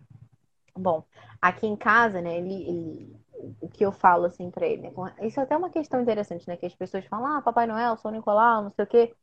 Bom, 0.75 1.03
aqui 1.41 1.67
em 1.67 1.75
casa, 1.75 2.21
né? 2.21 2.37
Ele, 2.37 2.53
ele- 2.53 3.21
o 3.61 3.69
que 3.69 3.85
eu 3.85 3.91
falo, 3.91 4.25
assim, 4.25 4.51
pra 4.51 4.67
ele, 4.67 4.83
né? 4.83 4.91
Isso 5.23 5.39
é 5.39 5.43
até 5.43 5.57
uma 5.57 5.69
questão 5.69 6.01
interessante, 6.01 6.47
né? 6.47 6.57
Que 6.57 6.65
as 6.67 6.75
pessoas 6.75 7.05
falam, 7.05 7.37
ah, 7.37 7.41
Papai 7.41 7.67
Noel, 7.67 7.97
São 7.97 8.11
Nicolau, 8.11 8.63
não 8.63 8.69
sei 8.71 8.85
o 8.85 8.87
quê, 8.87 9.15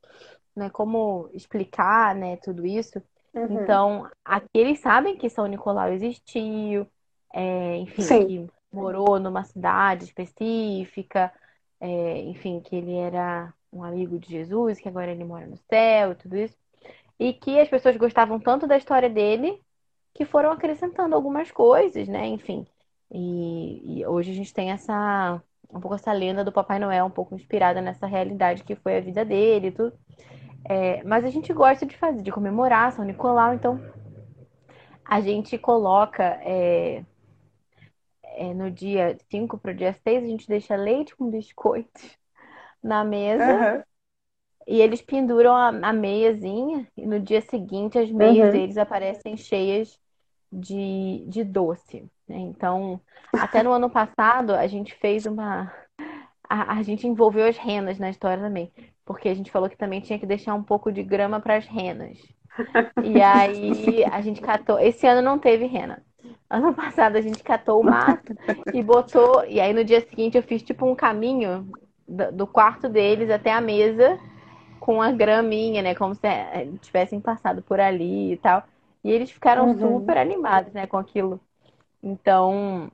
né? 0.56 0.70
Como 0.70 1.30
explicar, 1.32 2.14
né? 2.14 2.36
Tudo 2.38 2.66
isso. 2.66 3.02
Uhum. 3.34 3.80
Então, 3.80 4.10
aqui 4.24 4.48
eles 4.54 4.80
sabem 4.80 5.16
que 5.16 5.30
São 5.30 5.46
Nicolau 5.46 5.88
existiu, 5.92 6.86
é, 7.32 7.76
enfim, 7.76 8.08
Sim. 8.08 8.26
que 8.26 8.46
morou 8.72 9.18
numa 9.20 9.44
cidade 9.44 10.04
específica, 10.04 11.32
é, 11.80 12.20
enfim, 12.22 12.60
que 12.60 12.76
ele 12.76 12.94
era 12.96 13.52
um 13.72 13.82
amigo 13.84 14.18
de 14.18 14.28
Jesus, 14.30 14.80
que 14.80 14.88
agora 14.88 15.10
ele 15.10 15.24
mora 15.24 15.46
no 15.46 15.56
céu 15.56 16.12
e 16.12 16.14
tudo 16.14 16.36
isso. 16.36 16.56
E 17.18 17.32
que 17.32 17.58
as 17.60 17.68
pessoas 17.68 17.96
gostavam 17.96 18.38
tanto 18.40 18.66
da 18.66 18.76
história 18.76 19.08
dele 19.10 19.60
que 20.14 20.24
foram 20.24 20.50
acrescentando 20.52 21.14
algumas 21.14 21.50
coisas, 21.50 22.08
né? 22.08 22.26
Enfim. 22.26 22.66
E, 23.10 24.00
e 24.00 24.06
hoje 24.06 24.32
a 24.32 24.34
gente 24.34 24.52
tem 24.52 24.70
essa, 24.70 25.42
um 25.70 25.80
pouco 25.80 25.94
essa 25.94 26.12
lenda 26.12 26.44
do 26.44 26.52
Papai 26.52 26.78
Noel, 26.78 27.06
um 27.06 27.10
pouco 27.10 27.34
inspirada 27.34 27.80
nessa 27.80 28.06
realidade 28.06 28.64
que 28.64 28.76
foi 28.76 28.96
a 28.96 29.00
vida 29.00 29.24
dele 29.24 29.68
e 29.68 29.72
tudo. 29.72 29.92
É, 30.64 31.02
mas 31.04 31.24
a 31.24 31.30
gente 31.30 31.52
gosta 31.52 31.86
de 31.86 31.96
fazer, 31.96 32.22
de 32.22 32.32
comemorar 32.32 32.92
São 32.92 33.04
Nicolau, 33.04 33.54
então 33.54 33.80
a 35.04 35.20
gente 35.20 35.56
coloca 35.56 36.22
é, 36.42 37.04
é, 38.22 38.52
no 38.52 38.70
dia 38.70 39.16
5 39.30 39.56
para 39.58 39.72
o 39.72 39.74
dia 39.74 39.92
6, 39.92 40.24
a 40.24 40.26
gente 40.26 40.48
deixa 40.48 40.76
leite 40.76 41.16
com 41.16 41.30
biscoitos 41.30 42.17
na 42.82 43.04
mesa 43.04 43.66
Aham. 43.66 43.84
e 44.66 44.80
eles 44.80 45.00
penduram 45.02 45.54
a, 45.54 45.68
a 45.68 45.92
meiazinha 45.92 46.86
e 46.96 47.06
no 47.06 47.18
dia 47.20 47.40
seguinte 47.40 47.98
as 47.98 48.10
meias 48.10 48.50
Uhum. 48.50 48.50
deles 48.50 48.76
aparecem 48.76 49.36
cheias 49.36 49.98
de, 50.52 51.24
de 51.28 51.44
doce, 51.44 52.02
né? 52.28 52.38
Então, 52.38 53.00
até 53.36 53.62
no 53.62 53.72
ano 53.72 53.90
passado 53.90 54.54
a 54.54 54.66
gente 54.66 54.94
fez 54.96 55.26
uma. 55.26 55.72
A, 56.48 56.78
a 56.78 56.82
gente 56.82 57.06
envolveu 57.06 57.46
as 57.46 57.56
renas 57.58 57.98
na 57.98 58.10
história 58.10 58.42
também, 58.42 58.72
porque 59.04 59.28
a 59.28 59.34
gente 59.34 59.50
falou 59.52 59.68
que 59.70 59.76
também 59.78 60.00
tinha 60.00 60.18
que 60.18 60.26
deixar 60.26 60.54
um 60.54 60.62
pouco 60.64 60.92
de 60.92 61.02
grama 61.02 61.40
para 61.40 61.56
as 61.56 61.66
renas. 61.66 62.18
E 63.00 63.20
aí 63.20 64.04
a 64.06 64.20
gente 64.20 64.40
catou. 64.40 64.78
Esse 64.78 65.06
ano 65.06 65.22
não 65.22 65.38
teve 65.38 65.66
rena. 65.66 66.04
Ano 66.50 66.74
passado 66.74 67.16
a 67.16 67.20
gente 67.20 67.42
catou 67.42 67.80
o 67.80 67.84
mato 67.84 68.36
e 68.72 68.82
botou. 68.82 69.44
E 69.46 69.60
aí 69.60 69.72
no 69.72 69.84
dia 69.84 70.00
seguinte 70.00 70.36
eu 70.36 70.42
fiz 70.42 70.62
tipo 70.62 70.86
um 70.86 70.94
caminho 70.96 71.72
do 72.08 72.46
quarto 72.46 72.88
deles 72.88 73.30
até 73.30 73.52
a 73.52 73.60
mesa 73.60 74.18
com 74.80 75.02
a 75.02 75.12
graminha, 75.12 75.82
né? 75.82 75.94
Como 75.94 76.14
se 76.14 76.26
eh, 76.26 76.68
tivessem 76.80 77.20
passado 77.20 77.62
por 77.62 77.80
ali 77.80 78.32
e 78.34 78.36
tal. 78.38 78.62
E 79.04 79.10
eles 79.12 79.30
ficaram 79.30 79.68
Uhum. 79.68 80.00
super 80.00 80.18
animados, 80.18 80.72
né, 80.74 80.86
com 80.86 80.96
aquilo. 80.98 81.40
Então, 82.02 82.90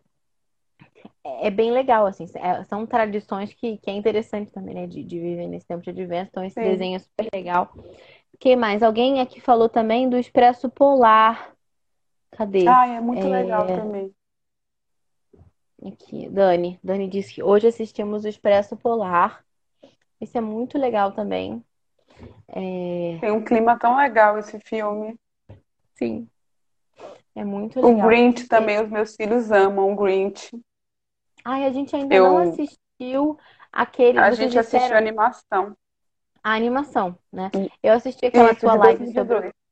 é 1.24 1.46
é 1.48 1.50
bem 1.50 1.70
legal, 1.72 2.06
assim. 2.06 2.24
é- 2.36 2.64
são 2.64 2.86
tradições 2.86 3.52
que, 3.52 3.76
que 3.78 3.90
é 3.90 3.94
interessante 3.94 4.50
também, 4.52 4.74
né, 4.74 4.86
de, 4.86 5.02
de 5.04 5.18
viver 5.20 5.46
nesse 5.48 5.66
tempo 5.66 5.82
de 5.82 5.90
advento. 5.90 6.28
Então, 6.30 6.44
esse 6.44 6.56
Sim. 6.56 6.62
desenho 6.62 6.96
é 6.96 6.98
super 6.98 7.28
legal. 7.34 7.72
O 8.34 8.38
que 8.38 8.56
mais? 8.56 8.82
Alguém 8.82 9.20
aqui 9.20 9.40
falou 9.40 9.68
também 9.68 10.08
do 10.08 10.18
Expresso 10.18 10.68
Polar. 10.70 11.54
Cadê? 12.32 12.66
Ai, 12.66 12.96
é 12.96 13.00
muito 13.00 13.26
É. 13.26 13.28
legal 13.28 13.70
também. 13.70 14.14
Aqui, 15.84 16.28
Dani. 16.28 16.78
Dani 16.82 17.08
disse 17.08 17.34
que 17.34 17.42
hoje 17.42 17.66
assistimos 17.66 18.24
o 18.24 18.28
Expresso 18.28 18.76
Polar. 18.76 19.44
Isso 20.20 20.36
é 20.38 20.40
muito 20.40 20.78
legal 20.78 21.12
também. 21.12 21.62
É, 22.48 23.18
Tem 23.20 23.30
um 23.30 23.44
clima 23.44 23.78
tão 23.78 23.96
legal 23.96 24.38
esse 24.38 24.58
filme. 24.60 25.18
sim. 25.94 26.28
É 27.34 27.44
muito 27.44 27.80
O 27.80 27.88
legal. 27.88 28.08
Grinch 28.08 28.46
também, 28.46 28.80
os 28.80 28.88
meus 28.88 29.16
filhos 29.16 29.50
amam 29.50 29.92
o 29.92 29.96
Grinch. 29.96 30.50
Ai, 31.44 31.64
a 31.66 31.72
gente 31.72 31.94
ainda 31.94 32.14
Eu- 32.14 32.24
não 32.24 32.38
assistiu 32.38 33.38
aquele. 33.72 34.18
A 34.20 34.30
gente 34.32 34.58
assistiu 34.58 34.94
a 34.94 34.98
animação. 34.98 35.76
a 36.42 36.52
animação, 36.54 37.18
né? 37.32 37.50
Eu 37.82 37.92
assisti 37.94 38.26
aquela 38.26 38.52
Isso, 38.52 38.60
sua 38.60 38.74
live 38.74 38.98
sobre 39.12 39.24
2018. 39.24 39.63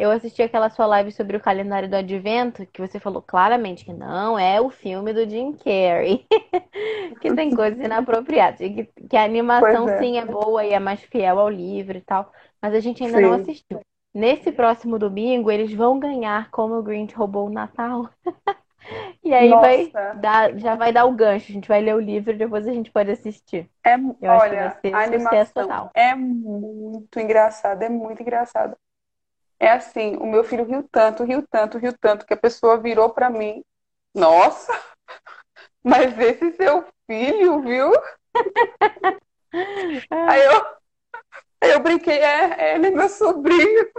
Eu 0.00 0.10
assisti 0.10 0.42
aquela 0.42 0.70
sua 0.70 0.86
live 0.86 1.12
sobre 1.12 1.36
o 1.36 1.40
calendário 1.40 1.88
do 1.88 1.94
Advento, 1.96 2.66
que 2.66 2.80
você 2.80 2.98
falou 2.98 3.20
claramente 3.20 3.84
que 3.84 3.92
não 3.92 4.38
é 4.38 4.60
o 4.60 4.70
filme 4.70 5.12
do 5.12 5.28
Jim 5.28 5.52
Carrey, 5.52 6.26
que 7.20 7.30
tem 7.30 7.52
coisas 7.52 7.78
inapropriadas, 7.78 8.58
que, 8.58 8.84
que 8.86 9.16
a 9.16 9.24
animação 9.24 9.88
é. 9.88 9.98
sim 9.98 10.18
é 10.18 10.24
boa 10.24 10.64
e 10.64 10.72
é 10.72 10.78
mais 10.78 11.02
fiel 11.02 11.38
ao 11.38 11.50
livro 11.50 11.98
e 11.98 12.00
tal, 12.00 12.32
mas 12.62 12.74
a 12.74 12.80
gente 12.80 13.04
ainda 13.04 13.20
não 13.20 13.30
Sim. 13.30 13.34
assistiu. 13.34 13.80
Nesse 14.14 14.50
próximo 14.50 14.98
domingo, 14.98 15.50
eles 15.50 15.72
vão 15.72 16.00
ganhar 16.00 16.50
como 16.50 16.74
o 16.76 16.82
Grinch 16.82 17.14
roubou 17.14 17.46
o 17.46 17.52
Natal. 17.52 18.08
E 19.22 19.32
aí 19.34 19.56
vai 19.56 19.94
Nossa, 19.94 20.12
dar, 20.12 20.58
já 20.58 20.74
vai 20.74 20.92
dar 20.92 21.04
o 21.06 21.12
gancho, 21.12 21.50
a 21.50 21.54
gente 21.54 21.68
vai 21.68 21.80
ler 21.80 21.94
o 21.94 22.00
livro 22.00 22.32
e 22.32 22.36
depois 22.38 22.66
a 22.66 22.72
gente 22.72 22.90
pode 22.90 23.10
assistir. 23.10 23.70
é, 23.84 23.94
Eu 24.20 24.30
acho 24.32 24.48
que 24.48 24.54
olha, 24.54 24.56
vai 24.56 24.70
ser 24.70 24.94
a 24.94 25.02
animação 25.04 25.66
total. 25.66 25.90
é 25.94 26.14
muito 26.14 27.18
engraçada, 27.20 27.84
é 27.84 27.88
muito 27.88 28.22
engraçada. 28.22 28.76
É 29.60 29.70
assim, 29.72 30.16
o 30.16 30.26
meu 30.26 30.42
filho 30.42 30.64
riu 30.64 30.88
tanto, 30.90 31.22
riu 31.22 31.46
tanto, 31.46 31.76
riu 31.76 31.92
tanto, 32.00 32.24
que 32.24 32.32
a 32.32 32.36
pessoa 32.36 32.80
virou 32.80 33.10
pra 33.10 33.28
mim, 33.28 33.62
nossa, 34.14 34.72
mas 35.84 36.18
esse 36.18 36.52
seu 36.56 36.86
filho, 37.06 37.60
viu? 37.60 37.92
Aí 40.10 40.44
eu, 40.44 40.64
aí 41.60 41.70
eu 41.72 41.80
brinquei, 41.80 42.20
é, 42.20 42.76
ele 42.76 42.86
é 42.86 42.90
meu 42.90 43.08
sobrinho. 43.08 43.90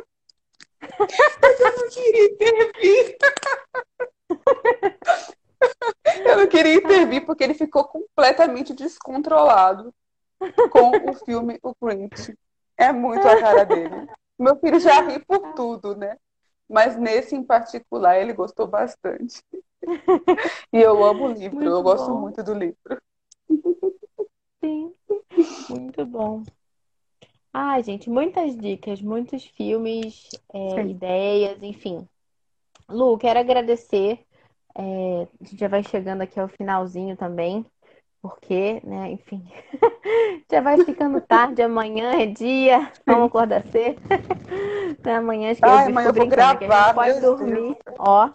Eu 1.60 1.78
não 1.78 1.90
queria 1.90 2.26
intervir. 2.26 3.18
Eu 6.26 6.38
não 6.38 6.48
queria 6.48 6.76
intervir 6.76 7.26
porque 7.26 7.44
ele 7.44 7.54
ficou 7.54 7.84
completamente 7.84 8.74
descontrolado 8.74 9.94
com 10.72 11.10
o 11.10 11.14
filme 11.14 11.60
O 11.62 11.76
Grinch. 11.80 12.34
É 12.78 12.92
muito 12.92 13.28
a 13.28 13.40
cara 13.40 13.64
dele. 13.64 14.08
Meu 14.42 14.56
filho 14.56 14.80
já 14.80 15.02
ri 15.02 15.20
por 15.20 15.54
tudo, 15.54 15.96
né? 15.96 16.18
Mas 16.68 16.98
nesse 16.98 17.36
em 17.36 17.44
particular 17.44 18.20
ele 18.20 18.34
gostou 18.34 18.66
bastante. 18.66 19.44
E 20.74 20.80
eu 20.80 21.04
amo 21.04 21.26
o 21.26 21.32
livro, 21.32 21.64
eu 21.64 21.76
Muito 21.76 21.84
gosto 21.84 22.08
bom. 22.12 22.22
muito 22.22 22.44
do 22.44 22.54
livro. 22.54 23.02
Sim, 24.64 24.94
muito 25.70 26.06
bom. 26.06 26.44
Ai, 27.54 27.84
gente, 27.84 28.10
muitas 28.10 28.56
dicas, 28.58 29.02
muitos 29.02 29.46
filmes, 29.46 30.30
é, 30.54 30.82
ideias, 30.88 31.62
enfim. 31.62 32.08
Lu, 32.90 33.18
quero 33.18 33.40
agradecer. 33.40 34.26
É, 34.74 35.28
a 35.40 35.44
gente 35.44 35.60
já 35.60 35.68
vai 35.68 35.84
chegando 35.84 36.22
aqui 36.22 36.40
ao 36.40 36.48
finalzinho 36.48 37.18
também, 37.18 37.66
porque, 38.22 38.82
né, 38.86 39.12
enfim, 39.12 39.44
já 40.52 40.62
vai 40.62 40.78
ficando 40.86 41.20
tarde, 41.22 41.62
amanhã 41.62 42.14
é 42.22 42.26
dia, 42.28 42.92
vamos 43.06 43.28
acordar 43.28 43.64
cedo. 43.68 44.00
Né, 45.04 45.16
Amanhã 45.16 45.50
Ai, 45.50 45.56
crianças 45.62 45.88
amanhã 45.88 46.10
ficam 46.10 46.10
eu 46.10 46.14
vou 46.14 46.26
brincando 46.28 46.58
que 46.58 46.66
a 46.66 46.68
gente 46.68 46.68
gravar, 46.68 46.94
pode 46.94 47.22
dormir, 47.22 47.78
ó, 47.98 48.30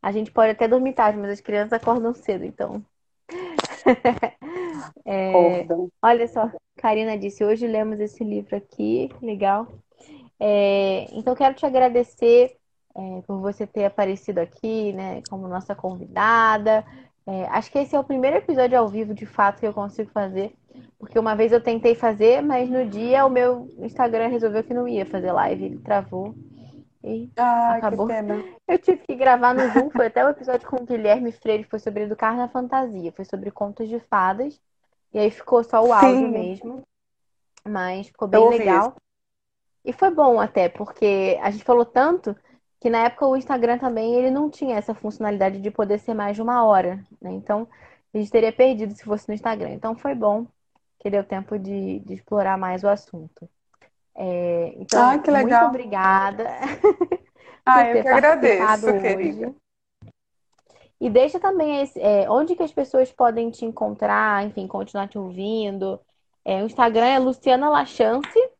a 0.00 0.12
gente 0.12 0.30
pode 0.30 0.52
até 0.52 0.66
dormir 0.66 0.94
tarde, 0.94 1.18
mas 1.18 1.30
as 1.30 1.40
crianças 1.40 1.72
acordam 1.72 2.14
cedo, 2.14 2.44
então. 2.44 2.82
É, 5.04 5.62
Acordam. 5.62 5.88
olha 6.00 6.28
só, 6.28 6.48
Karina 6.76 7.18
disse, 7.18 7.44
hoje 7.44 7.66
lemos 7.66 7.98
esse 7.98 8.22
livro 8.22 8.56
aqui, 8.56 9.10
legal. 9.20 9.66
É, 10.38 11.08
então, 11.12 11.34
quero 11.34 11.54
te 11.54 11.66
agradecer, 11.66 12.56
é, 12.94 13.20
por 13.26 13.40
você 13.40 13.66
ter 13.66 13.84
aparecido 13.84 14.38
aqui, 14.38 14.92
né, 14.92 15.22
como 15.28 15.48
nossa 15.48 15.74
convidada. 15.74 16.84
É, 17.26 17.44
acho 17.46 17.70
que 17.70 17.78
esse 17.78 17.94
é 17.94 18.00
o 18.00 18.04
primeiro 18.04 18.36
episódio 18.36 18.78
ao 18.78 18.88
vivo, 18.88 19.14
de 19.14 19.26
fato, 19.26 19.60
que 19.60 19.66
eu 19.66 19.72
consigo 19.72 20.10
fazer. 20.10 20.54
Porque 20.98 21.18
uma 21.18 21.34
vez 21.34 21.52
eu 21.52 21.62
tentei 21.62 21.94
fazer, 21.94 22.42
mas 22.42 22.68
no 22.68 22.86
dia 22.86 23.24
o 23.24 23.30
meu 23.30 23.68
Instagram 23.78 24.28
resolveu 24.28 24.64
que 24.64 24.74
não 24.74 24.88
ia 24.88 25.06
fazer 25.06 25.30
live. 25.32 25.64
Ele 25.64 25.78
travou 25.78 26.34
e 27.04 27.30
Ai, 27.36 27.78
acabou. 27.78 28.08
Eu 28.66 28.78
tive 28.78 28.98
que 28.98 29.14
gravar 29.14 29.54
no 29.54 29.68
Zoom. 29.70 29.90
Foi 29.90 30.06
até 30.06 30.24
o 30.24 30.30
episódio 30.30 30.68
com 30.68 30.76
o 30.76 30.86
Guilherme 30.86 31.32
Freire, 31.32 31.64
foi 31.64 31.78
sobre 31.78 32.04
educar 32.04 32.36
na 32.36 32.48
fantasia. 32.48 33.12
Foi 33.12 33.24
sobre 33.24 33.50
contos 33.50 33.88
de 33.88 33.98
fadas. 33.98 34.60
E 35.12 35.18
aí 35.18 35.30
ficou 35.30 35.62
só 35.62 35.84
o 35.84 35.92
áudio 35.92 36.26
Sim, 36.26 36.28
mesmo. 36.28 36.82
Mas 37.68 38.06
ficou 38.06 38.28
eu 38.32 38.48
bem 38.48 38.48
esse. 38.50 38.58
legal. 38.58 38.96
E 39.84 39.92
foi 39.92 40.10
bom 40.10 40.40
até, 40.40 40.68
porque 40.68 41.38
a 41.42 41.50
gente 41.50 41.64
falou 41.64 41.84
tanto 41.84 42.36
que 42.82 42.90
na 42.90 43.04
época 43.04 43.28
o 43.28 43.36
Instagram 43.36 43.78
também 43.78 44.12
ele 44.16 44.28
não 44.28 44.50
tinha 44.50 44.76
essa 44.76 44.92
funcionalidade 44.92 45.60
de 45.60 45.70
poder 45.70 46.00
ser 46.00 46.14
mais 46.14 46.34
de 46.34 46.42
uma 46.42 46.64
hora, 46.64 46.96
né? 47.20 47.30
Então 47.30 47.68
a 48.12 48.18
gente 48.18 48.28
teria 48.28 48.52
perdido 48.52 48.92
se 48.92 49.04
fosse 49.04 49.28
no 49.28 49.34
Instagram. 49.34 49.70
Então 49.70 49.94
foi 49.94 50.16
bom 50.16 50.48
que 50.98 51.08
deu 51.08 51.22
tempo 51.22 51.56
de, 51.56 52.00
de 52.00 52.14
explorar 52.14 52.58
mais 52.58 52.82
o 52.82 52.88
assunto. 52.88 53.48
É, 54.16 54.74
então, 54.76 55.00
Ai, 55.00 55.22
que 55.22 55.30
muito 55.30 55.44
legal. 55.44 55.68
obrigada 55.68 56.44
Ah, 57.64 57.88
eu 57.88 58.02
que 58.02 58.08
agradeço, 58.08 59.00
querida. 59.00 59.54
E 61.00 61.08
deixa 61.08 61.38
também 61.38 61.82
esse, 61.82 62.00
é, 62.00 62.28
onde 62.28 62.56
que 62.56 62.62
as 62.64 62.72
pessoas 62.72 63.12
podem 63.12 63.48
te 63.48 63.64
encontrar, 63.64 64.44
enfim, 64.44 64.66
continuar 64.66 65.06
te 65.06 65.18
ouvindo. 65.18 66.00
É, 66.44 66.60
o 66.60 66.66
Instagram 66.66 67.06
é 67.06 67.18
Luciana 67.20 67.70
Lachance, 67.70 68.50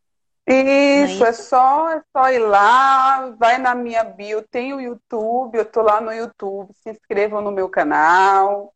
é 0.47 1.05
Isso, 1.05 1.25
é 1.25 1.33
isso? 1.33 1.33
só, 1.33 1.89
é 1.91 2.03
só 2.17 2.31
ir 2.31 2.39
lá, 2.41 3.31
vai 3.31 3.59
na 3.59 3.75
minha 3.75 4.05
bio, 4.05 4.47
tem 4.49 4.75
o 4.75 4.81
YouTube, 4.81 5.57
eu 5.57 5.65
tô 5.71 5.83
lá 5.83 6.01
no 6.01 6.13
YouTube, 6.13 6.73
se 6.75 6.91
inscrevam 6.91 7.41
no 7.41 7.53
meu 7.53 7.69
canal, 7.69 8.75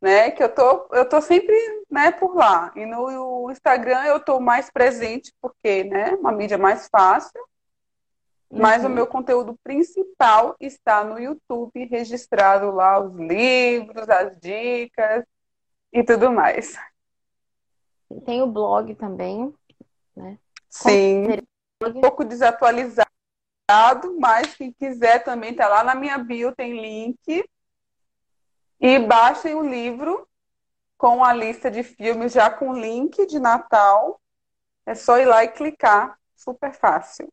né? 0.00 0.30
Que 0.32 0.42
eu 0.44 0.54
tô, 0.54 0.88
eu 0.92 1.08
tô 1.08 1.20
sempre, 1.22 1.54
né, 1.90 2.12
por 2.12 2.34
lá. 2.36 2.72
E 2.76 2.86
no 2.86 3.50
Instagram 3.50 4.04
eu 4.06 4.20
tô 4.24 4.40
mais 4.40 4.70
presente 4.70 5.32
porque, 5.40 5.84
né, 5.84 6.12
uma 6.16 6.32
mídia 6.32 6.58
mais 6.58 6.88
fácil, 6.88 7.40
mas 8.54 8.84
o 8.84 8.88
Uhum. 8.88 8.94
meu 8.94 9.06
conteúdo 9.06 9.58
principal 9.64 10.54
está 10.60 11.02
no 11.04 11.18
YouTube, 11.18 11.86
registrado 11.86 12.70
lá 12.70 13.00
os 13.00 13.14
livros, 13.16 14.08
as 14.08 14.38
dicas 14.40 15.24
e 15.92 16.04
tudo 16.04 16.32
mais. 16.32 16.76
Tem 18.24 18.42
o 18.42 18.46
blog 18.46 18.94
também, 18.94 19.52
né? 20.16 20.38
Sim, 20.72 21.26
um 21.84 22.00
pouco 22.00 22.24
desatualizado, 22.24 23.06
mas 24.18 24.54
quem 24.54 24.72
quiser 24.72 25.22
também 25.22 25.54
tá 25.54 25.68
lá 25.68 25.84
na 25.84 25.94
minha 25.94 26.16
bio, 26.16 26.54
tem 26.56 26.80
link. 26.80 27.44
E 28.80 28.98
baixem 28.98 29.54
o 29.54 29.62
livro 29.62 30.26
com 30.96 31.22
a 31.22 31.32
lista 31.34 31.70
de 31.70 31.82
filmes 31.82 32.32
já 32.32 32.50
com 32.50 32.72
link 32.72 33.26
de 33.26 33.38
Natal. 33.38 34.18
É 34.86 34.94
só 34.94 35.18
ir 35.18 35.26
lá 35.26 35.44
e 35.44 35.48
clicar. 35.48 36.18
Super 36.34 36.72
fácil. 36.72 37.28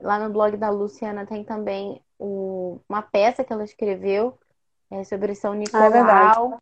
Lá 0.00 0.18
no 0.18 0.30
blog 0.30 0.56
da 0.56 0.68
Luciana 0.68 1.24
tem 1.24 1.44
também 1.44 2.02
o- 2.18 2.80
uma 2.88 3.00
peça 3.02 3.44
que 3.44 3.52
ela 3.52 3.64
escreveu 3.64 4.38
é, 4.90 5.04
sobre 5.04 5.34
São 5.34 5.52
Ah, 5.52 5.54
é. 5.54 5.58
Nicolau. 5.58 6.58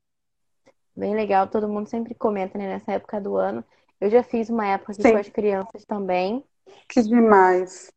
Bem 0.94 1.14
legal, 1.14 1.48
todo 1.48 1.68
mundo 1.68 1.88
sempre 1.88 2.14
comenta, 2.14 2.56
né, 2.56 2.68
nessa 2.68 2.92
época 2.92 3.20
do 3.20 3.36
ano. 3.36 3.64
Eu 4.00 4.10
já 4.10 4.22
fiz 4.22 4.48
uma 4.50 4.66
época 4.66 4.92
aqui 4.92 5.04
com 5.04 5.16
Sim, 5.16 5.18
as 5.18 5.28
crianças 5.28 5.84
também. 5.86 6.44
que 6.88 7.02
demais. 7.02 7.92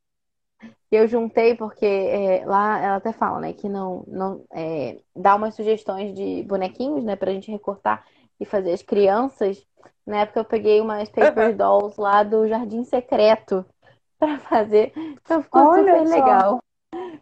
E 0.91 0.95
eu 0.95 1.07
juntei 1.07 1.55
porque 1.55 1.85
é, 1.85 2.45
lá 2.45 2.79
ela 2.79 2.95
até 2.97 3.11
fala, 3.11 3.39
né, 3.41 3.53
que 3.53 3.67
não, 3.67 4.03
não 4.07 4.45
é, 4.53 4.99
dá 5.15 5.35
umas 5.35 5.55
sugestões 5.55 6.13
de 6.13 6.43
bonequinhos, 6.43 7.03
né, 7.03 7.15
pra 7.15 7.31
gente 7.33 7.51
recortar 7.51 8.05
e 8.39 8.45
fazer 8.45 8.71
as 8.71 8.81
crianças. 8.81 9.65
Na 10.05 10.19
época 10.21 10.39
eu 10.39 10.45
peguei 10.45 10.79
umas 10.79 11.09
paper 11.09 11.55
dolls 11.55 11.99
lá 11.99 12.23
do 12.23 12.47
Jardim 12.47 12.83
Secreto 12.85 13.65
pra 14.19 14.39
fazer. 14.39 14.93
Então 14.95 15.43
ficou 15.43 15.65
Olha 15.65 15.73
super 15.73 16.07
só. 16.07 16.07
legal. 16.07 16.59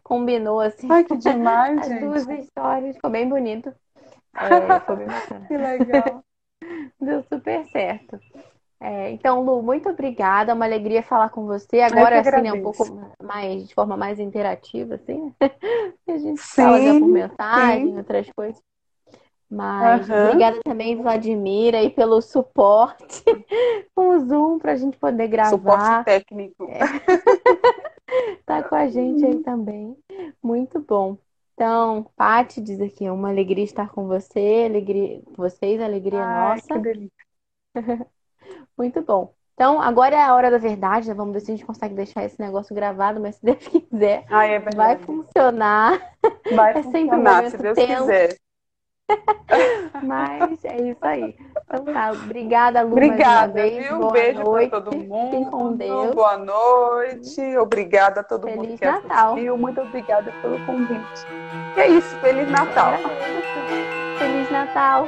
Combinou 0.03 0.59
assim 0.59 0.89
Ai, 0.89 1.03
que 1.03 1.15
demais, 1.17 1.85
as 1.87 1.87
gente. 1.87 1.99
duas 1.99 2.29
histórias, 2.29 2.95
ficou 2.95 3.09
bem 3.09 3.27
bonito. 3.27 3.73
É, 4.39 4.79
foi 4.81 4.95
bem 4.97 5.07
bacana. 5.09 5.47
Que 5.47 5.57
legal. 5.57 6.23
Deu 6.99 7.23
super 7.23 7.65
certo. 7.67 8.19
É, 8.85 9.09
então, 9.09 9.41
Lu, 9.41 9.63
muito 9.63 9.89
obrigada. 9.89 10.51
É 10.51 10.53
uma 10.53 10.65
alegria 10.65 11.01
falar 11.01 11.29
com 11.29 11.47
você. 11.47 11.77
Que 11.77 11.83
Agora, 11.83 12.19
assim, 12.19 12.41
né, 12.41 12.53
um 12.53 12.61
pouco 12.61 12.99
mais, 13.23 13.67
de 13.67 13.73
forma 13.73 13.97
mais 13.97 14.19
interativa, 14.19 14.93
assim. 14.93 15.33
Que 16.05 16.11
a 16.11 16.17
gente 16.19 16.39
fala 16.39 16.79
já 16.79 16.93
por 16.93 17.07
Sim, 17.07 17.13
mensagem, 17.13 17.87
sim. 17.87 17.97
outras 17.97 18.29
coisas. 18.37 18.61
Mas 19.49 20.07
Aham. 20.07 20.27
obrigada 20.27 20.59
também, 20.63 20.95
Vladimir, 20.95 21.73
aí 21.73 21.89
pelo 21.89 22.21
suporte 22.21 23.23
com 23.95 24.09
o 24.09 24.19
Zoom 24.19 24.59
para 24.59 24.73
a 24.73 24.75
gente 24.75 24.97
poder 24.97 25.29
Suporte 25.43 25.83
gravar. 25.83 26.03
técnico. 26.05 26.67
Tá 28.45 28.61
com 28.63 28.75
a 28.75 28.87
gente 28.87 29.25
aí 29.25 29.43
também. 29.43 29.97
Muito 30.41 30.79
bom. 30.79 31.17
Então, 31.53 32.05
Paty 32.15 32.61
diz 32.61 32.79
aqui, 32.79 33.09
uma 33.09 33.29
alegria 33.29 33.63
estar 33.63 33.89
com 33.89 34.07
você, 34.07 34.65
alegria, 34.69 35.21
vocês, 35.35 35.81
alegria 35.81 36.23
Ai, 36.23 36.61
que 36.61 36.67
nossa. 36.67 36.79
delícia. 36.79 37.25
Muito 38.77 39.01
bom. 39.01 39.33
Então, 39.53 39.81
agora 39.81 40.15
é 40.15 40.21
a 40.21 40.35
hora 40.35 40.51
da 40.51 40.57
verdade, 40.57 41.07
né? 41.07 41.13
Vamos 41.13 41.33
ver 41.33 41.39
se 41.39 41.51
a 41.51 41.55
gente 41.55 41.65
consegue 41.65 41.95
deixar 41.95 42.25
esse 42.25 42.37
negócio 42.39 42.75
gravado, 42.75 43.21
mas 43.21 43.35
se 43.35 43.45
Deus 43.45 43.57
quiser, 43.67 44.25
Ai, 44.29 44.55
é 44.55 44.59
vai 44.59 44.97
funcionar. 44.97 45.97
Vai 46.53 46.73
É 46.75 46.79
um 46.79 46.83
funcionar, 46.83 47.49
se 47.49 47.57
Deus 47.57 47.75
tenso, 47.75 48.01
quiser. 48.01 48.35
mas 50.03 50.65
é 50.65 50.81
isso 50.81 50.99
aí. 51.05 51.35
Então 51.63 51.85
tá, 51.85 52.11
obrigada, 52.11 52.81
Lu, 52.81 52.91
Obrigada, 52.93 53.53
vez. 53.53 53.85
viu? 53.85 53.97
Boa 53.99 54.11
Beijo 54.11 54.43
para 54.43 54.69
todo 54.69 54.91
Fiquem 54.91 55.45
com 55.45 55.57
mundo. 55.57 55.77
Deus. 55.77 56.15
Boa 56.15 56.37
noite. 56.37 57.57
Obrigada 57.57 58.21
a 58.21 58.23
todo 58.23 58.47
mundo 58.47 58.61
Feliz 58.61 58.79
que 58.79 58.85
Natal. 58.85 59.31
assistiu. 59.33 59.57
Muito 59.57 59.79
obrigada 59.79 60.31
pelo 60.41 60.65
convite. 60.65 61.25
E 61.77 61.79
é 61.79 61.87
isso. 61.87 62.15
Feliz 62.17 62.49
Natal. 62.49 62.93
Feliz 64.17 64.51
Natal. 64.51 65.07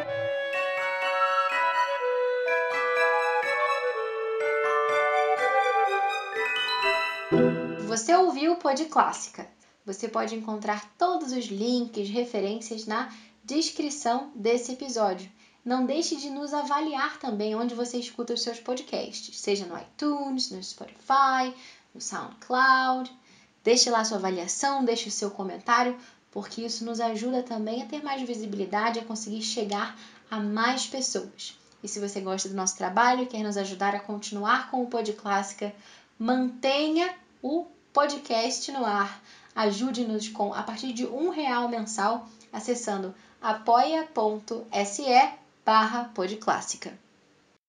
Você 7.97 8.15
ouviu 8.15 8.53
o 8.53 8.57
Pod 8.57 8.85
Clássica. 8.85 9.47
Você 9.83 10.07
pode 10.07 10.35
encontrar 10.35 10.87
todos 10.99 11.31
os 11.31 11.45
links, 11.45 12.07
referências 12.07 12.85
na 12.85 13.11
descrição 13.43 14.31
desse 14.35 14.73
episódio. 14.73 15.27
Não 15.65 15.83
deixe 15.83 16.15
de 16.15 16.29
nos 16.29 16.53
avaliar 16.53 17.17
também 17.17 17.55
onde 17.55 17.73
você 17.73 17.97
escuta 17.97 18.35
os 18.35 18.43
seus 18.43 18.59
podcasts, 18.59 19.39
seja 19.39 19.65
no 19.65 19.75
iTunes, 19.75 20.51
no 20.51 20.63
Spotify, 20.63 21.51
no 21.91 21.99
SoundCloud. 21.99 23.11
Deixe 23.63 23.89
lá 23.89 24.05
sua 24.05 24.17
avaliação, 24.17 24.85
deixe 24.85 25.09
o 25.09 25.11
seu 25.11 25.31
comentário, 25.31 25.97
porque 26.29 26.61
isso 26.61 26.85
nos 26.85 26.99
ajuda 26.99 27.41
também 27.41 27.81
a 27.81 27.87
ter 27.87 28.03
mais 28.03 28.21
visibilidade, 28.21 28.99
a 28.99 29.05
conseguir 29.05 29.41
chegar 29.41 29.97
a 30.29 30.39
mais 30.39 30.85
pessoas. 30.85 31.57
E 31.83 31.87
se 31.87 31.99
você 31.99 32.21
gosta 32.21 32.47
do 32.47 32.53
nosso 32.53 32.77
trabalho 32.77 33.23
e 33.23 33.25
quer 33.25 33.41
nos 33.41 33.57
ajudar 33.57 33.95
a 33.95 33.99
continuar 33.99 34.69
com 34.69 34.83
o 34.83 34.87
Pod 34.87 35.11
Clássica, 35.13 35.73
mantenha 36.19 37.11
o 37.41 37.65
podcast 37.97 38.71
no 38.71 38.85
ar. 38.85 39.19
Ajude-nos 39.55 40.29
com 40.29 40.53
a 40.53 40.61
partir 40.61 40.93
de 40.93 41.07
um 41.07 41.31
real 41.31 41.67
mensal 41.67 42.27
acessando 42.53 43.11
apoia.se 43.41 45.31
barra 45.65 46.03
podclássica. 46.13 47.06